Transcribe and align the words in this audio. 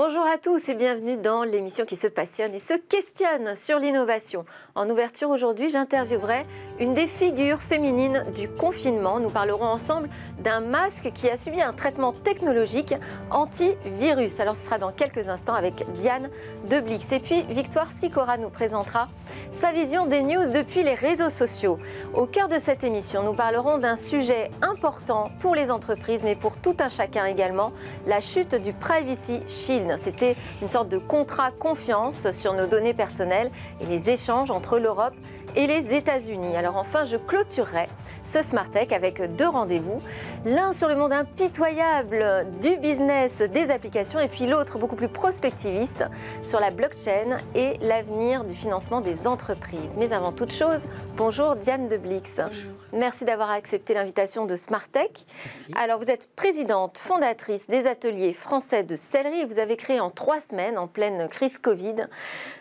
bonjour 0.00 0.24
à 0.24 0.38
tous 0.38 0.68
et 0.68 0.74
bienvenue 0.74 1.16
dans 1.16 1.42
l'émission 1.42 1.84
qui 1.84 1.96
se 1.96 2.06
passionne 2.06 2.54
et 2.54 2.60
se 2.60 2.74
questionne 2.74 3.56
sur 3.56 3.80
l'innovation. 3.80 4.44
En 4.76 4.88
ouverture 4.88 5.28
aujourd'hui, 5.28 5.70
j'interviewerai 5.70 6.46
une 6.80 6.94
des 6.94 7.06
figures 7.06 7.60
féminines 7.60 8.24
du 8.34 8.48
confinement. 8.48 9.20
Nous 9.20 9.30
parlerons 9.30 9.66
ensemble 9.66 10.08
d'un 10.38 10.60
masque 10.60 11.10
qui 11.12 11.28
a 11.28 11.36
subi 11.36 11.60
un 11.60 11.72
traitement 11.72 12.12
technologique 12.12 12.94
anti-virus. 13.30 14.38
Alors 14.40 14.56
ce 14.56 14.64
sera 14.64 14.78
dans 14.78 14.92
quelques 14.92 15.28
instants 15.28 15.54
avec 15.54 15.84
Diane 15.94 16.30
Deblix. 16.68 17.10
Et 17.12 17.20
puis 17.20 17.42
Victoire 17.48 17.90
Sicora 17.92 18.38
nous 18.38 18.50
présentera 18.50 19.08
sa 19.52 19.72
vision 19.72 20.06
des 20.06 20.22
news 20.22 20.52
depuis 20.52 20.82
les 20.82 20.94
réseaux 20.94 21.30
sociaux. 21.30 21.78
Au 22.14 22.26
cœur 22.26 22.48
de 22.48 22.58
cette 22.58 22.84
émission, 22.84 23.22
nous 23.22 23.34
parlerons 23.34 23.78
d'un 23.78 23.96
sujet 23.96 24.50
important 24.62 25.30
pour 25.40 25.54
les 25.54 25.70
entreprises, 25.70 26.22
mais 26.22 26.36
pour 26.36 26.56
tout 26.56 26.76
un 26.78 26.88
chacun 26.88 27.26
également, 27.26 27.72
la 28.06 28.20
chute 28.20 28.54
du 28.54 28.72
Privacy 28.72 29.40
Shield. 29.46 29.96
C'était 29.98 30.36
une 30.62 30.68
sorte 30.68 30.88
de 30.88 30.98
contrat 30.98 31.50
confiance 31.50 32.30
sur 32.32 32.54
nos 32.54 32.66
données 32.66 32.94
personnelles 32.94 33.50
et 33.80 33.86
les 33.86 34.10
échanges 34.10 34.50
entre 34.50 34.78
l'Europe 34.78 35.14
les 35.54 35.94
États-Unis. 35.94 36.56
Alors 36.56 36.76
enfin, 36.76 37.04
je 37.04 37.16
clôturerai 37.16 37.88
ce 38.24 38.42
Smart 38.42 38.70
Tech 38.70 38.92
avec 38.92 39.20
deux 39.36 39.48
rendez-vous. 39.48 39.98
L'un 40.44 40.72
sur 40.72 40.88
le 40.88 40.96
monde 40.96 41.12
impitoyable 41.12 42.46
du 42.60 42.76
business 42.76 43.38
des 43.38 43.70
applications 43.70 44.20
et 44.20 44.28
puis 44.28 44.46
l'autre 44.46 44.78
beaucoup 44.78 44.96
plus 44.96 45.08
prospectiviste 45.08 46.04
sur 46.42 46.60
la 46.60 46.70
blockchain 46.70 47.38
et 47.54 47.78
l'avenir 47.80 48.44
du 48.44 48.54
financement 48.54 49.00
des 49.00 49.26
entreprises. 49.26 49.96
Mais 49.96 50.12
avant 50.12 50.32
toute 50.32 50.52
chose, 50.52 50.86
bonjour 51.16 51.56
Diane 51.56 51.88
de 51.88 51.96
Blix. 51.96 52.40
Merci 52.92 53.24
d'avoir 53.24 53.50
accepté 53.50 53.92
l'invitation 53.92 54.46
de 54.46 54.56
Smart 54.56 54.88
Tech. 54.88 55.10
Merci. 55.44 55.72
Alors 55.76 55.98
vous 55.98 56.10
êtes 56.10 56.28
présidente 56.34 56.98
fondatrice 56.98 57.66
des 57.66 57.86
ateliers 57.86 58.32
français 58.32 58.82
de 58.82 58.96
sellerie 58.96 59.40
et 59.40 59.46
vous 59.46 59.58
avez 59.58 59.76
créé 59.76 60.00
en 60.00 60.10
trois 60.10 60.40
semaines, 60.40 60.78
en 60.78 60.88
pleine 60.88 61.28
crise 61.28 61.58
Covid, 61.58 62.06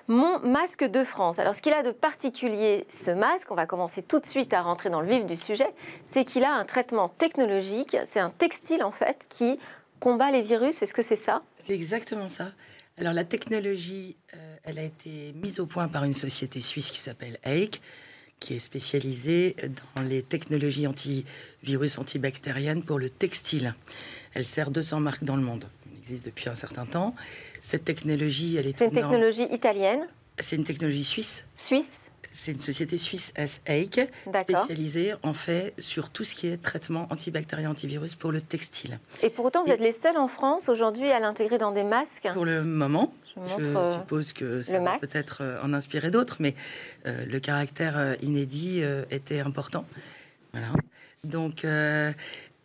mon 0.08 0.40
masque 0.40 0.84
de 0.84 1.04
France. 1.04 1.40
Alors 1.40 1.56
ce 1.56 1.62
qu'il 1.62 1.74
a 1.74 1.82
de 1.82 1.92
particulier 1.92 2.86
ce 2.90 3.12
masque, 3.12 3.52
on 3.52 3.56
va 3.56 3.66
commencer 3.66 4.04
tout 4.04 4.20
de 4.20 4.26
suite 4.26 4.54
à 4.54 4.62
rentrer 4.62 4.90
dans 4.90 5.02
le 5.02 5.08
vif 5.08 5.26
du 5.26 5.38
sujet, 5.38 5.74
c'est 6.06 6.26
qu'il 6.26 6.44
a 6.44 6.54
un 6.54 6.66
traitement 6.66 7.08
technologique, 7.08 7.96
c'est 8.06 8.20
un 8.20 8.32
textile 8.32 8.84
en 8.84 8.92
fait 8.92 9.26
qui 9.30 9.60
combat 10.00 10.30
les 10.30 10.42
virus, 10.42 10.82
est-ce 10.82 10.94
que 10.94 11.02
c'est 11.02 11.16
ça? 11.16 11.42
C'est 11.66 11.74
exactement 11.74 12.28
ça. 12.28 12.52
Alors 12.98 13.14
la 13.14 13.24
technologie, 13.24 14.18
euh, 14.36 14.56
elle 14.64 14.80
a 14.80 14.84
été 14.84 15.34
mise 15.36 15.60
au 15.60 15.68
point 15.68 15.88
par 15.88 16.04
une 16.04 16.14
société 16.14 16.62
suisse 16.62 16.92
qui 16.92 16.98
s'appelle 16.98 17.38
Eik, 17.46 17.82
qui 18.40 18.56
est 18.56 18.60
spécialisée 18.60 19.56
dans 19.96 20.02
les 20.02 20.22
technologies 20.22 20.88
antivirus, 20.88 21.98
antibactériennes 21.98 22.84
pour 22.84 23.00
le 23.00 23.10
textile. 23.10 23.76
Elle 24.34 24.46
sert 24.46 24.72
200 24.72 25.00
marques 25.00 25.24
dans 25.24 25.36
le 25.36 25.42
monde. 25.42 25.66
Elle 25.92 25.98
existe 26.00 26.26
depuis 26.26 26.50
un 26.50 26.56
certain 26.56 26.86
temps. 26.86 27.14
Cette 27.62 27.86
technologie, 27.86 28.58
elle 28.58 28.68
est 28.68 28.78
C'est 28.78 28.86
une 28.86 28.92
technologie 28.92 29.48
italienne, 29.52 30.08
C'est 30.40 30.56
une 30.56 30.64
technologie 30.66 31.04
suisse. 31.04 31.46
suisse, 31.56 32.10
C'est 32.32 32.52
une 32.52 32.60
société 32.60 32.98
suisse 33.00 33.34
Eik, 33.66 34.00
d'accord. 34.28 34.60
spécialisée 34.64 35.14
en 35.24 35.34
fait 35.34 35.74
sur 35.80 36.10
tout 36.10 36.24
ce 36.24 36.36
qui 36.36 36.48
est 36.48 36.58
traitement 36.62 37.08
antibactérien, 37.10 37.72
antivirus 37.72 38.14
pour 38.16 38.32
le 38.32 38.42
textile. 38.42 39.00
Et 39.24 39.30
pour 39.32 39.46
autant, 39.46 39.64
vous 39.64 39.72
êtes 39.72 39.82
les 39.82 39.92
seuls 39.92 40.18
en 40.18 40.28
France 40.28 40.70
aujourd'hui 40.70 41.10
à 41.10 41.20
l'intégrer 41.20 41.58
dans 41.58 41.72
des 41.72 41.84
masques. 41.84 42.28
Pour 42.34 42.46
le 42.46 42.64
moment, 42.64 43.14
Je 43.46 43.52
montre 43.64 43.78
euh, 43.78 44.00
suppose 44.00 44.34
que 44.34 44.62
ça 44.62 44.80
va 44.80 44.98
peut-être 45.00 45.40
euh, 45.42 45.62
en 45.64 45.74
inspirer 45.74 46.10
d'autres, 46.12 46.38
mais 46.40 46.56
euh, 47.06 47.26
le 47.26 47.40
caractère 47.40 48.16
inédit 48.22 48.82
euh, 48.82 49.04
était 49.12 49.40
important. 49.40 49.86
Voilà. 50.54 50.68
Donc, 51.24 51.66
euh, 51.66 52.12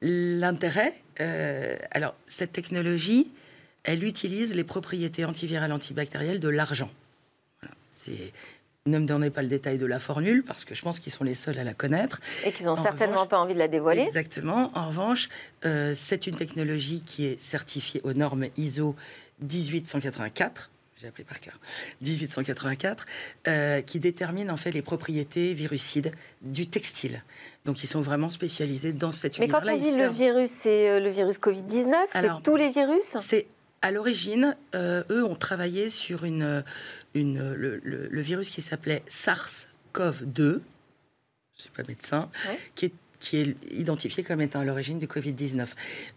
l'intérêt, 0.00 0.94
alors, 1.90 2.14
cette 2.26 2.52
technologie, 2.52 3.30
elle 3.84 4.04
utilise 4.04 4.54
les 4.54 4.64
propriétés 4.64 5.24
antivirales, 5.24 5.72
antibactérielles 5.72 6.40
de 6.40 6.48
l'argent. 6.48 6.90
Voilà. 7.60 7.74
C'est- 7.92 8.32
Ne 8.84 8.98
me 8.98 9.06
donnez 9.06 9.30
pas 9.30 9.42
le 9.42 9.48
détail 9.48 9.78
de 9.78 9.86
la 9.86 10.00
formule, 10.00 10.42
parce 10.42 10.64
que 10.64 10.74
je 10.74 10.82
pense 10.82 10.98
qu'ils 10.98 11.12
sont 11.12 11.22
les 11.22 11.36
seuls 11.36 11.56
à 11.56 11.62
la 11.62 11.72
connaître. 11.72 12.20
et 12.44 12.50
qu'ils 12.50 12.66
n'ont 12.66 12.72
en 12.72 12.82
certainement 12.82 13.14
revanche- 13.14 13.28
pas 13.28 13.38
envie 13.38 13.54
de 13.54 13.58
la 13.60 13.68
dévoiler. 13.68 14.02
Exactement. 14.02 14.72
En 14.74 14.88
revanche, 14.88 15.28
euh, 15.64 15.92
c'est 15.94 16.26
une 16.26 16.34
technologie 16.34 17.02
qui 17.06 17.24
est 17.26 17.38
certifiée 17.40 18.00
aux 18.02 18.12
normes 18.12 18.46
ISO 18.56 18.96
18184. 19.40 20.70
J'ai 21.00 21.08
appris 21.08 21.24
par 21.24 21.40
cœur. 21.40 21.58
18184, 22.00 23.06
euh, 23.48 23.80
qui 23.80 23.98
détermine 23.98 24.50
en 24.52 24.56
fait 24.56 24.70
les 24.70 24.82
propriétés 24.82 25.52
virucides 25.52 26.12
du 26.42 26.68
textile. 26.68 27.24
Donc 27.64 27.82
ils 27.82 27.88
sont 27.88 28.02
vraiment 28.02 28.30
spécialisés 28.30 28.92
dans 28.92 29.10
cette 29.10 29.38
Mais 29.40 29.48
quand 29.48 29.60
univers-là. 29.62 29.84
on 29.88 29.90
dit 29.92 29.98
le 29.98 30.08
virus, 30.10 30.50
c'est 30.50 30.88
euh, 30.90 31.00
le 31.00 31.10
virus 31.10 31.38
Covid-19, 31.38 31.94
c'est 32.12 32.28
tous 32.44 32.56
les 32.56 32.70
virus? 32.70 33.16
c'est 33.18 33.46
à 33.80 33.90
l'origine, 33.90 34.56
euh, 34.76 35.02
eux 35.10 35.24
ont 35.24 35.34
travaillé 35.34 35.88
sur 35.88 36.24
une, 36.24 36.62
une, 37.14 37.52
le, 37.52 37.80
le- 37.82 38.06
le 38.08 38.20
virus 38.20 38.48
qui 38.50 38.62
s'appelait 38.62 39.02
SARS-CoV-2. 39.08 40.36
Je 40.36 40.44
ne 40.54 40.60
suis 41.56 41.70
pas 41.70 41.82
médecin, 41.88 42.30
Ouais. 42.48 42.58
qui, 42.76 42.84
est, 42.86 42.92
qui 43.22 43.36
est 43.36 43.56
identifié 43.72 44.24
comme 44.24 44.40
étant 44.42 44.60
à 44.60 44.64
l'origine 44.64 44.98
du 44.98 45.06
Covid-19. 45.06 45.68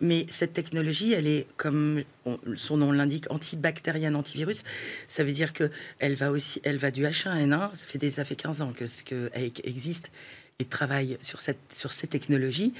Mais 0.01 0.25
cette 0.27 0.53
technologie, 0.53 1.13
elle 1.13 1.27
est, 1.27 1.45
comme 1.55 2.03
on- 2.25 2.39
son 2.55 2.77
nom 2.77 2.91
l'indique, 2.91 3.25
antibactérienne, 3.29 4.15
antivirus. 4.15 4.63
Ça 5.07 5.23
veut 5.23 5.31
dire 5.31 5.53
que 5.53 5.69
elle 5.99 6.15
va 6.15 6.31
aussi, 6.31 6.59
elle 6.63 6.77
va 6.77 6.89
du 6.89 7.03
H1N1. 7.05 7.75
Ça 7.75 7.85
fait 7.85 7.99
des, 7.99 8.09
ça 8.09 8.25
fait 8.25 8.35
15 8.35 8.63
ans 8.63 8.73
que 8.73 8.87
ce 8.87 9.03
que 9.03 9.29
EIC 9.35 9.61
existe 9.65 10.09
et 10.57 10.65
travaille 10.65 11.17
sur 11.21 11.41
cette 11.41 11.59
sur 11.73 11.91
ces 11.91 12.07
technologies 12.07 12.73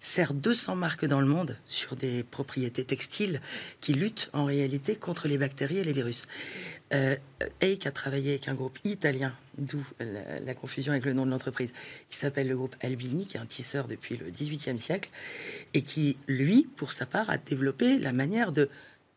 sert 0.00 0.34
200 0.34 0.76
marques 0.76 1.04
dans 1.04 1.20
le 1.20 1.26
monde 1.26 1.56
sur 1.66 1.94
des 1.94 2.22
propriétés 2.22 2.84
textiles 2.84 3.40
qui 3.80 3.92
luttent 3.94 4.30
en 4.32 4.44
réalité 4.44 4.96
contre 4.96 5.28
les 5.28 5.38
bactéries 5.38 5.78
et 5.78 5.84
les 5.84 5.92
virus. 5.92 6.26
Euh, 6.92 7.16
EIC 7.60 7.86
a 7.86 7.92
travaillé 7.92 8.30
avec 8.30 8.48
un 8.48 8.54
groupe 8.54 8.78
italien, 8.84 9.32
d'où 9.58 9.84
la, 10.00 10.40
la 10.40 10.54
confusion 10.54 10.92
avec 10.92 11.04
le 11.04 11.12
nom 11.12 11.24
de 11.24 11.30
l'entreprise, 11.30 11.72
qui 12.08 12.16
s'appelle 12.16 12.48
le 12.48 12.56
groupe 12.56 12.74
Albini, 12.80 13.26
qui 13.26 13.36
est 13.36 13.40
un 13.40 13.46
tisseur 13.46 13.86
depuis 13.86 14.16
le 14.16 14.30
XVIIIe 14.30 14.78
siècle, 14.78 15.10
et 15.74 15.82
qui, 15.82 16.16
lui, 16.26 16.66
pour 16.76 16.92
sa 16.92 17.06
part, 17.06 17.30
a 17.30 17.38
développé 17.38 17.98
la 17.98 18.12
manière 18.12 18.52
de 18.52 18.68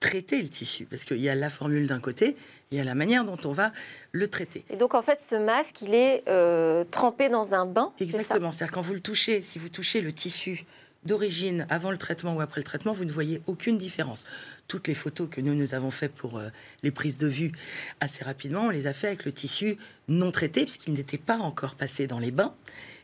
traiter 0.03 0.41
le 0.41 0.49
tissu. 0.49 0.85
Parce 0.85 1.05
qu'il 1.05 1.21
y 1.21 1.29
a 1.29 1.35
la 1.35 1.49
formule 1.49 1.87
d'un 1.87 2.01
côté, 2.01 2.27
et 2.27 2.35
il 2.71 2.77
y 2.77 2.81
a 2.81 2.83
la 2.83 2.93
manière 2.93 3.23
dont 3.23 3.37
on 3.45 3.53
va 3.53 3.71
le 4.11 4.27
traiter. 4.27 4.65
Et 4.69 4.75
donc 4.75 4.95
en 4.95 5.01
fait, 5.01 5.21
ce 5.21 5.35
masque, 5.35 5.81
il 5.81 5.95
est 5.95 6.23
euh, 6.27 6.83
trempé 6.91 7.29
dans 7.29 7.53
un 7.53 7.65
bain. 7.65 7.93
Exactement. 8.01 8.51
C'est-à-dire 8.51 8.73
quand 8.73 8.81
vous 8.81 8.93
le 8.93 8.99
touchez, 8.99 9.39
si 9.39 9.59
vous 9.59 9.69
touchez 9.69 10.01
le 10.01 10.11
tissu 10.11 10.65
d'origine 11.05 11.65
avant 11.69 11.89
le 11.89 11.97
traitement 11.97 12.35
ou 12.35 12.41
après 12.41 12.59
le 12.59 12.65
traitement, 12.65 12.91
vous 12.91 13.05
ne 13.05 13.13
voyez 13.13 13.41
aucune 13.47 13.77
différence. 13.77 14.25
Toutes 14.67 14.89
les 14.89 14.93
photos 14.93 15.29
que 15.29 15.39
nous, 15.39 15.55
nous 15.55 15.73
avons 15.73 15.91
faites 15.91 16.13
pour 16.13 16.37
euh, 16.37 16.49
les 16.81 16.91
prises 16.91 17.17
de 17.17 17.27
vue 17.27 17.53
assez 18.01 18.25
rapidement, 18.25 18.65
on 18.65 18.69
les 18.69 18.87
a 18.87 18.93
fait 18.93 19.07
avec 19.07 19.23
le 19.23 19.31
tissu 19.31 19.77
non 20.09 20.31
traité, 20.31 20.63
puisqu'il 20.63 20.93
n'était 20.93 21.17
pas 21.17 21.37
encore 21.37 21.75
passé 21.75 22.07
dans 22.07 22.19
les 22.19 22.31
bains. 22.31 22.53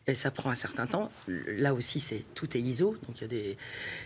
Et 0.08 0.16
ça 0.16 0.32
prend 0.32 0.50
un 0.50 0.56
certain 0.56 0.88
temps. 0.88 1.12
Là 1.28 1.74
aussi, 1.74 2.00
c'est 2.00 2.26
tout 2.34 2.58
est 2.58 2.60
ISO, 2.60 2.98
donc 3.08 3.18
il 3.18 3.22
y 3.22 3.26
a 3.26 3.28
des, 3.28 3.58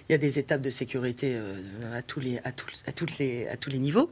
il 0.10 0.12
y 0.12 0.16
a 0.16 0.18
des 0.18 0.38
étapes 0.38 0.62
de 0.62 0.70
sécurité 0.70 1.34
euh, 1.36 1.62
à, 1.94 2.02
tous 2.02 2.20
les, 2.20 2.40
à, 2.44 2.52
tous, 2.52 2.84
à, 2.86 2.92
toutes 2.92 3.18
les, 3.20 3.48
à 3.48 3.56
tous 3.56 3.70
les 3.70 3.80
niveaux. 3.80 4.12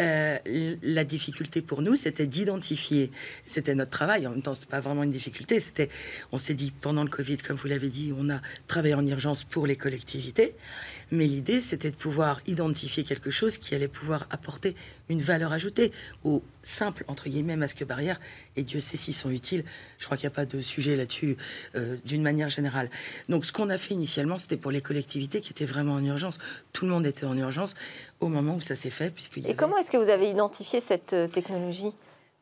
Euh, 0.00 0.38
la 0.82 1.04
difficulté 1.04 1.62
pour 1.62 1.80
nous, 1.80 1.96
c'était 1.96 2.26
d'identifier, 2.26 3.10
c'était 3.46 3.74
notre 3.74 3.90
travail, 3.90 4.26
en 4.26 4.30
même 4.30 4.42
temps, 4.42 4.54
c'est 4.54 4.68
pas 4.68 4.80
vraiment 4.80 5.04
une 5.04 5.10
difficulté, 5.10 5.58
c'était, 5.58 5.88
on 6.32 6.38
s'est 6.38 6.54
dit, 6.54 6.70
pendant 6.70 7.02
le 7.02 7.10
Covid, 7.10 7.38
comme 7.38 7.56
vous 7.56 7.68
l'avez 7.68 7.88
dit, 7.88 8.12
on 8.16 8.28
a 8.28 8.40
travaillé 8.66 8.94
en 8.94 9.06
urgence 9.06 9.44
pour 9.44 9.66
les 9.66 9.76
collectivités, 9.76 10.54
mais 11.12 11.26
l'idée, 11.26 11.60
c'était 11.60 11.90
de 11.90 11.96
pouvoir 11.96 12.40
identifier 12.46 13.04
quelque 13.04 13.30
chose 13.30 13.58
qui 13.58 13.74
allait 13.74 13.86
pouvoir 13.86 14.26
apporter 14.30 14.74
une 15.10 15.20
valeur 15.20 15.52
ajoutée 15.52 15.92
aux 16.24 16.42
simples, 16.62 17.04
entre 17.06 17.28
guillemets, 17.28 17.54
masques 17.54 17.84
barrières, 17.84 18.18
et 18.56 18.64
Dieu 18.64 18.80
sait 18.80 18.96
s'ils 18.96 19.12
sont 19.14 19.30
utiles, 19.30 19.62
je 19.98 20.06
crois 20.06 20.16
qu'il 20.16 20.26
n'y 20.26 20.32
a 20.32 20.36
pas 20.36 20.46
de 20.46 20.60
sujet 20.60 20.96
là-dessus, 20.96 21.36
euh, 21.74 21.96
d'une 22.06 22.22
manière 22.22 22.48
générale. 22.48 22.88
Donc, 23.28 23.44
ce 23.44 23.52
qu'on 23.52 23.68
a 23.68 23.76
fait 23.76 23.92
initialement, 23.94 24.38
c'était 24.38 24.56
pour 24.56 24.70
les 24.70 24.80
collectivités 24.80 25.42
qui 25.42 25.50
étaient 25.52 25.66
vraiment 25.66 25.92
en 25.94 26.04
urgence. 26.04 26.38
Tout 26.72 26.86
le 26.86 26.90
monde 26.92 27.06
était 27.06 27.26
en 27.26 27.36
urgence 27.36 27.74
au 28.20 28.28
moment 28.28 28.56
où 28.56 28.60
ça 28.62 28.74
s'est 28.74 28.90
fait, 28.90 29.10
puisqu'il 29.12 29.42
y 29.42 29.46
Et 29.46 29.48
avait- 29.50 29.56
comment 29.56 29.76
est-ce 29.76 29.90
que 29.90 29.98
vous 29.98 30.08
avez 30.10 30.30
identifié 30.30 30.80
cette 30.80 31.12
euh, 31.12 31.26
technologie? 31.26 31.92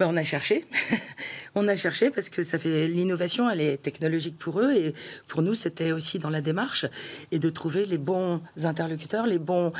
Ben, 0.00 0.08
on 0.08 0.16
a 0.16 0.24
cherché. 0.24 0.64
on 1.54 1.68
a 1.68 1.76
cherché 1.76 2.10
parce 2.10 2.30
que 2.30 2.42
ça 2.42 2.58
fait 2.58 2.86
l'innovation, 2.86 3.48
elle 3.48 3.60
est 3.60 3.76
technologique 3.76 4.36
pour 4.38 4.60
eux 4.60 4.72
et 4.72 4.94
pour 5.28 5.42
nous, 5.42 5.54
c'était 5.54 5.92
aussi 5.92 6.18
dans 6.18 6.30
la 6.30 6.40
démarche 6.40 6.86
et 7.30 7.38
de 7.38 7.50
trouver 7.50 7.84
les 7.84 7.98
bons 7.98 8.40
interlocuteurs, 8.64 9.26
les 9.26 9.38
bons 9.38 9.72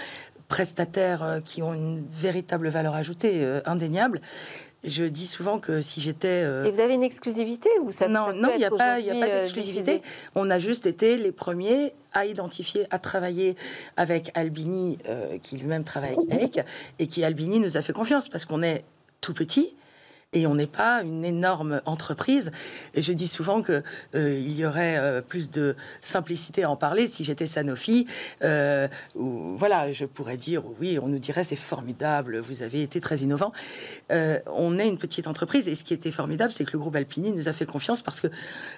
prestataires 0.48 1.22
euh, 1.22 1.40
qui 1.40 1.62
ont 1.62 1.74
une 1.74 2.04
véritable 2.12 2.68
valeur 2.68 2.94
ajoutée 2.94 3.42
euh, 3.42 3.60
indéniable. 3.64 4.20
Je 4.82 5.04
dis 5.04 5.26
souvent 5.26 5.58
que 5.58 5.82
si 5.82 6.00
j'étais 6.00 6.42
euh, 6.44 6.64
Et 6.64 6.70
vous 6.70 6.80
avez 6.80 6.94
une 6.94 7.02
exclusivité 7.02 7.68
ou 7.82 7.92
ça 7.92 8.08
non, 8.08 8.26
ça 8.26 8.32
non, 8.32 8.50
il 8.54 8.58
n'y 8.58 8.64
a 8.64 8.70
pas, 8.70 8.76
pas 8.76 9.00
d'exclusivité. 9.00 10.00
On 10.34 10.50
a 10.50 10.58
juste 10.58 10.86
été 10.86 11.18
les 11.18 11.32
premiers 11.32 11.92
à 12.14 12.24
identifier, 12.24 12.86
à 12.90 12.98
travailler 12.98 13.56
avec 13.98 14.30
Albini, 14.34 14.98
euh, 15.06 15.36
qui 15.42 15.56
lui-même 15.58 15.84
travaille 15.84 16.16
avec 16.30 16.60
et 16.98 17.06
qui 17.08 17.24
Albini 17.24 17.60
nous 17.60 17.76
a 17.76 17.82
fait 17.82 17.92
confiance 17.92 18.28
parce 18.28 18.46
qu'on 18.46 18.62
est 18.62 18.84
tout 19.20 19.34
petit 19.34 19.74
Et 20.32 20.46
on 20.46 20.54
n'est 20.54 20.68
pas 20.68 21.02
une 21.02 21.24
énorme 21.24 21.82
entreprise. 21.86 22.52
Et 22.94 23.02
je 23.02 23.12
dis 23.12 23.26
souvent 23.26 23.62
que 23.62 23.82
euh, 24.14 24.38
il 24.38 24.56
y 24.56 24.64
aurait 24.64 24.96
euh, 24.96 25.22
plus 25.22 25.50
de 25.50 25.74
simplicité 26.02 26.62
à 26.62 26.70
en 26.70 26.76
parler 26.76 27.08
si 27.08 27.24
j'étais 27.24 27.48
Sanofi. 27.48 28.06
Euh, 28.44 28.86
voilà, 29.16 29.90
je 29.90 30.04
pourrais 30.04 30.36
dire 30.36 30.62
oui, 30.78 31.00
on 31.02 31.08
nous 31.08 31.18
dirait 31.18 31.42
c'est 31.42 31.56
formidable, 31.56 32.38
vous 32.38 32.62
avez 32.62 32.80
été 32.80 33.00
très 33.00 33.18
innovant. 33.18 33.50
on 34.08 34.78
est 34.78 34.86
une 34.86 34.98
petite 34.98 35.26
entreprise 35.26 35.66
et 35.66 35.74
ce 35.74 35.82
qui 35.82 35.94
était 35.94 36.12
formidable, 36.12 36.52
c'est 36.52 36.64
que 36.64 36.74
le 36.74 36.78
groupe 36.78 36.94
Alpini 36.94 37.32
nous 37.32 37.48
a 37.48 37.52
fait 37.52 37.66
confiance 37.66 38.00
parce 38.00 38.20
que 38.20 38.28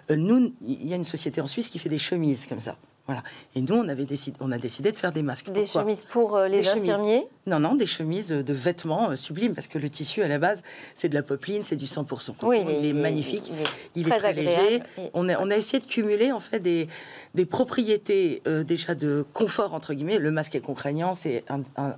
nous, 0.09 0.55
il 0.67 0.87
y 0.87 0.95
a 0.95 0.97
une 0.97 1.05
société 1.05 1.43
en 1.43 1.47
Suisse 1.47 1.69
qui 1.69 1.79
fait 1.79 1.91
des 1.91 1.99
chemises 1.99 2.47
comme 2.47 2.61
ça. 2.61 2.79
Voilà. 3.07 3.25
Et 3.57 3.63
nous, 3.63 3.75
on, 3.75 3.89
avait 3.89 4.05
décidé, 4.05 4.37
on 4.41 4.53
a 4.53 4.59
décidé 4.59 4.93
de 4.93 4.97
faire 4.97 5.11
des 5.11 5.23
masques. 5.23 5.51
Des 5.51 5.67
chemises 5.67 6.05
pour 6.05 6.37
euh, 6.37 6.47
les 6.47 6.69
infirmiers? 6.69 7.27
Non, 7.47 7.59
non, 7.59 7.75
des 7.75 7.87
chemises 7.87 8.29
de 8.29 8.53
vêtements 8.53 9.11
euh, 9.11 9.17
sublimes, 9.17 9.55
parce 9.55 9.67
que 9.67 9.79
le 9.79 9.91
tissu, 9.91 10.23
à 10.23 10.29
la 10.29 10.39
base, 10.39 10.63
c'est 10.95 11.09
de 11.09 11.15
la 11.15 11.25
popeline, 11.25 11.65
c'est 11.65 11.75
du 11.75 11.87
100% 11.87 12.35
Oui, 12.43 12.63
il, 12.65 12.87
est, 12.87 12.93
magnifique, 12.93 13.51
il 13.97 14.07
est, 14.07 14.17
très, 14.17 14.33
léger. 14.33 14.83
On, 15.15 15.29
a, 15.29 15.37
on 15.41 15.51
a 15.51 15.57
essayé 15.57 15.81
de 15.81 15.87
cumuler, 15.87 16.31
en 16.31 16.39
fait, 16.39 16.61
des, 16.61 16.87
des 17.35 17.45
propriétés 17.45 18.41
euh, 18.47 18.63
déjà 18.63 18.95
de 18.95 19.25
confort, 19.33 19.75
entre 19.75 19.95
guillemets. 19.95 20.21
Le 20.21 20.31
masque 20.31 20.55
est 20.55 20.61
contraignant, 20.61 21.13
c'est 21.13 21.45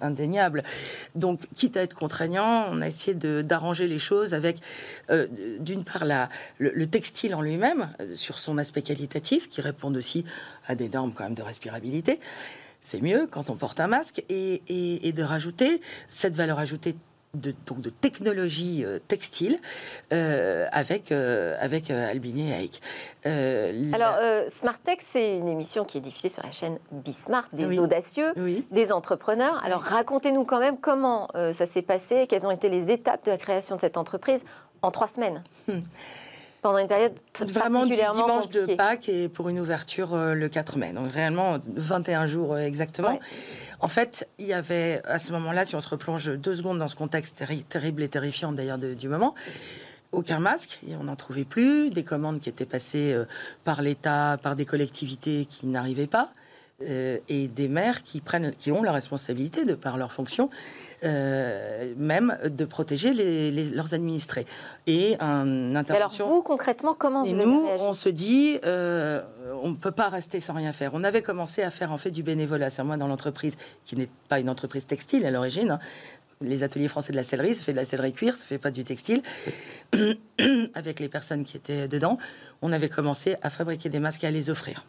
indéniable. 0.00 0.62
Donc, 1.14 1.42
quitte 1.54 1.76
à 1.76 1.82
être 1.82 1.94
contraignant, 1.94 2.66
on 2.70 2.80
a 2.80 2.86
essayé 2.86 3.14
d'arranger 3.14 3.88
les 3.88 3.98
choses 3.98 4.32
avec, 4.32 4.56
d'une 5.60 5.84
part, 5.84 6.06
la, 6.06 6.30
le, 6.58 6.86
textile 6.86 7.34
en 7.34 7.42
lui-même, 7.42 7.90
sur 8.14 8.38
son 8.38 8.56
aspect 8.56 8.82
qualitatif, 8.82 9.50
qui 9.50 9.60
répond 9.60 9.94
aussi 9.94 10.24
à 10.66 10.74
des 10.74 10.88
normes 10.88 11.12
quand 11.12 11.24
même 11.24 11.34
de 11.34 11.42
respirabilité. 11.42 12.20
C'est 12.80 13.00
mieux 13.00 13.26
quand 13.30 13.48
on 13.48 13.56
porte 13.56 13.80
un 13.80 13.86
masque 13.86 14.22
et, 14.28 14.62
et, 14.68 15.12
de 15.12 15.22
rajouter 15.22 15.80
cette 16.10 16.36
valeur 16.36 16.58
ajoutée 16.58 16.94
de, 17.32 17.54
donc 17.66 17.80
de 17.80 17.90
technologie 17.90 18.84
euh, 18.84 18.98
textile 19.08 19.58
euh, 20.12 20.66
avec, 20.70 21.10
euh, 21.10 21.56
avec 21.58 21.90
Albini 21.90 22.50
et 22.50 22.54
Haïk. 22.54 22.82
Alors, 23.94 24.16
Smart 24.48 24.78
Tech, 24.78 24.98
c'est 25.00 25.38
une 25.38 25.48
émission 25.48 25.84
qui 25.84 25.98
est 25.98 26.02
diffusée 26.02 26.28
sur 26.28 26.42
la 26.42 26.52
chaîne 26.52 26.78
Bismart, 26.92 27.48
des 27.52 27.78
audacieux, 27.78 28.34
des 28.70 28.92
entrepreneurs. 28.92 29.62
Alors, 29.64 29.80
racontez-nous 29.80 30.44
quand 30.44 30.60
même 30.60 30.76
comment 30.78 31.28
ça 31.52 31.66
s'est 31.66 31.82
passé, 31.82 32.26
quelles 32.28 32.46
ont 32.46 32.50
été 32.50 32.68
les 32.68 32.90
étapes 32.90 33.24
de 33.24 33.30
la 33.30 33.38
création 33.38 33.76
de 33.76 33.80
cette 33.80 33.96
entreprise 33.96 34.44
en 34.82 34.90
trois 34.90 35.08
semaines? 35.08 35.42
Hmm 35.68 35.80
pendant 36.64 36.78
une 36.78 36.88
période 36.88 37.12
Vraiment 37.40 37.84
du 37.84 37.94
dimanche 37.94 38.48
de 38.48 38.74
Pâques 38.74 39.10
et 39.10 39.28
pour 39.28 39.50
une 39.50 39.60
ouverture 39.60 40.14
euh, 40.14 40.32
le 40.32 40.48
4 40.48 40.78
mai. 40.78 40.94
Donc 40.94 41.12
réellement 41.12 41.58
21 41.76 42.24
jours 42.24 42.54
euh, 42.54 42.60
exactement. 42.60 43.20
En 43.80 43.88
fait, 43.88 44.26
il 44.38 44.46
y 44.46 44.54
avait 44.54 45.02
à 45.04 45.18
ce 45.18 45.32
moment-là, 45.32 45.66
si 45.66 45.76
on 45.76 45.82
se 45.82 45.88
replonge 45.90 46.32
deux 46.38 46.54
secondes 46.54 46.78
dans 46.78 46.88
ce 46.88 46.96
contexte 46.96 47.44
terrible 47.68 48.02
et 48.02 48.08
terrifiant 48.08 48.50
d'ailleurs 48.50 48.78
du 48.78 49.08
moment, 49.10 49.34
aucun 50.10 50.38
masque, 50.38 50.78
et 50.88 50.96
on 50.96 51.04
n'en 51.04 51.16
trouvait 51.16 51.44
plus, 51.44 51.90
des 51.90 52.02
commandes 52.02 52.40
qui 52.40 52.48
étaient 52.48 52.64
passées 52.64 53.12
euh, 53.12 53.26
par 53.64 53.82
l'État, 53.82 54.38
par 54.42 54.56
des 54.56 54.64
collectivités 54.64 55.44
qui 55.44 55.66
n'arrivaient 55.66 56.06
pas. 56.06 56.30
Et 56.86 57.48
des 57.48 57.68
maires 57.68 58.02
qui 58.02 58.20
prennent, 58.20 58.54
qui 58.58 58.72
ont 58.72 58.82
la 58.82 58.92
responsabilité 58.92 59.64
de 59.64 59.74
par 59.74 59.96
leur 59.96 60.12
fonction 60.12 60.50
euh, 61.04 61.92
même 61.98 62.38
de 62.44 62.64
protéger 62.64 63.12
leurs 63.72 63.92
administrés. 63.92 64.46
Et 64.86 65.16
un 65.20 65.76
intervention. 65.76 66.24
alors 66.24 66.36
vous 66.36 66.42
concrètement, 66.42 66.94
comment 66.94 67.24
et 67.24 67.34
vous 67.34 67.42
nous, 67.42 67.66
on 67.78 67.92
se 67.92 68.08
dit, 68.08 68.58
euh, 68.64 69.20
on 69.62 69.70
ne 69.70 69.76
peut 69.76 69.90
pas 69.90 70.08
rester 70.08 70.40
sans 70.40 70.54
rien 70.54 70.72
faire. 70.72 70.92
On 70.94 71.04
avait 71.04 71.20
commencé 71.20 71.62
à 71.62 71.70
faire 71.70 71.92
en 71.92 71.98
fait 71.98 72.10
du 72.10 72.22
bénévolat. 72.22 72.70
C'est 72.70 72.82
moi 72.84 72.96
dans 72.96 73.08
l'entreprise 73.08 73.56
qui 73.84 73.96
n'est 73.96 74.08
pas 74.28 74.38
une 74.38 74.48
entreprise 74.48 74.86
textile 74.86 75.26
à 75.26 75.30
l'origine. 75.30 75.72
Hein. 75.72 75.78
les 76.40 76.62
ateliers 76.62 76.88
français 76.88 77.12
de 77.12 77.16
la 77.16 77.24
sellerie, 77.24 77.54
ça 77.54 77.64
fait 77.64 77.72
de 77.72 77.78
la 77.78 77.84
sellerie 77.84 78.12
cuir, 78.12 78.36
ça 78.36 78.46
fait 78.46 78.58
pas 78.58 78.70
du 78.70 78.84
textile. 78.84 79.22
Avec 80.74 81.00
les 81.00 81.08
personnes 81.08 81.44
qui 81.44 81.58
étaient 81.58 81.86
dedans, 81.86 82.16
on 82.62 82.72
avait 82.72 82.88
commencé 82.88 83.36
à 83.42 83.50
fabriquer 83.50 83.90
des 83.90 84.00
masques 84.00 84.24
et 84.24 84.28
à 84.28 84.30
les 84.30 84.48
offrir 84.48 84.86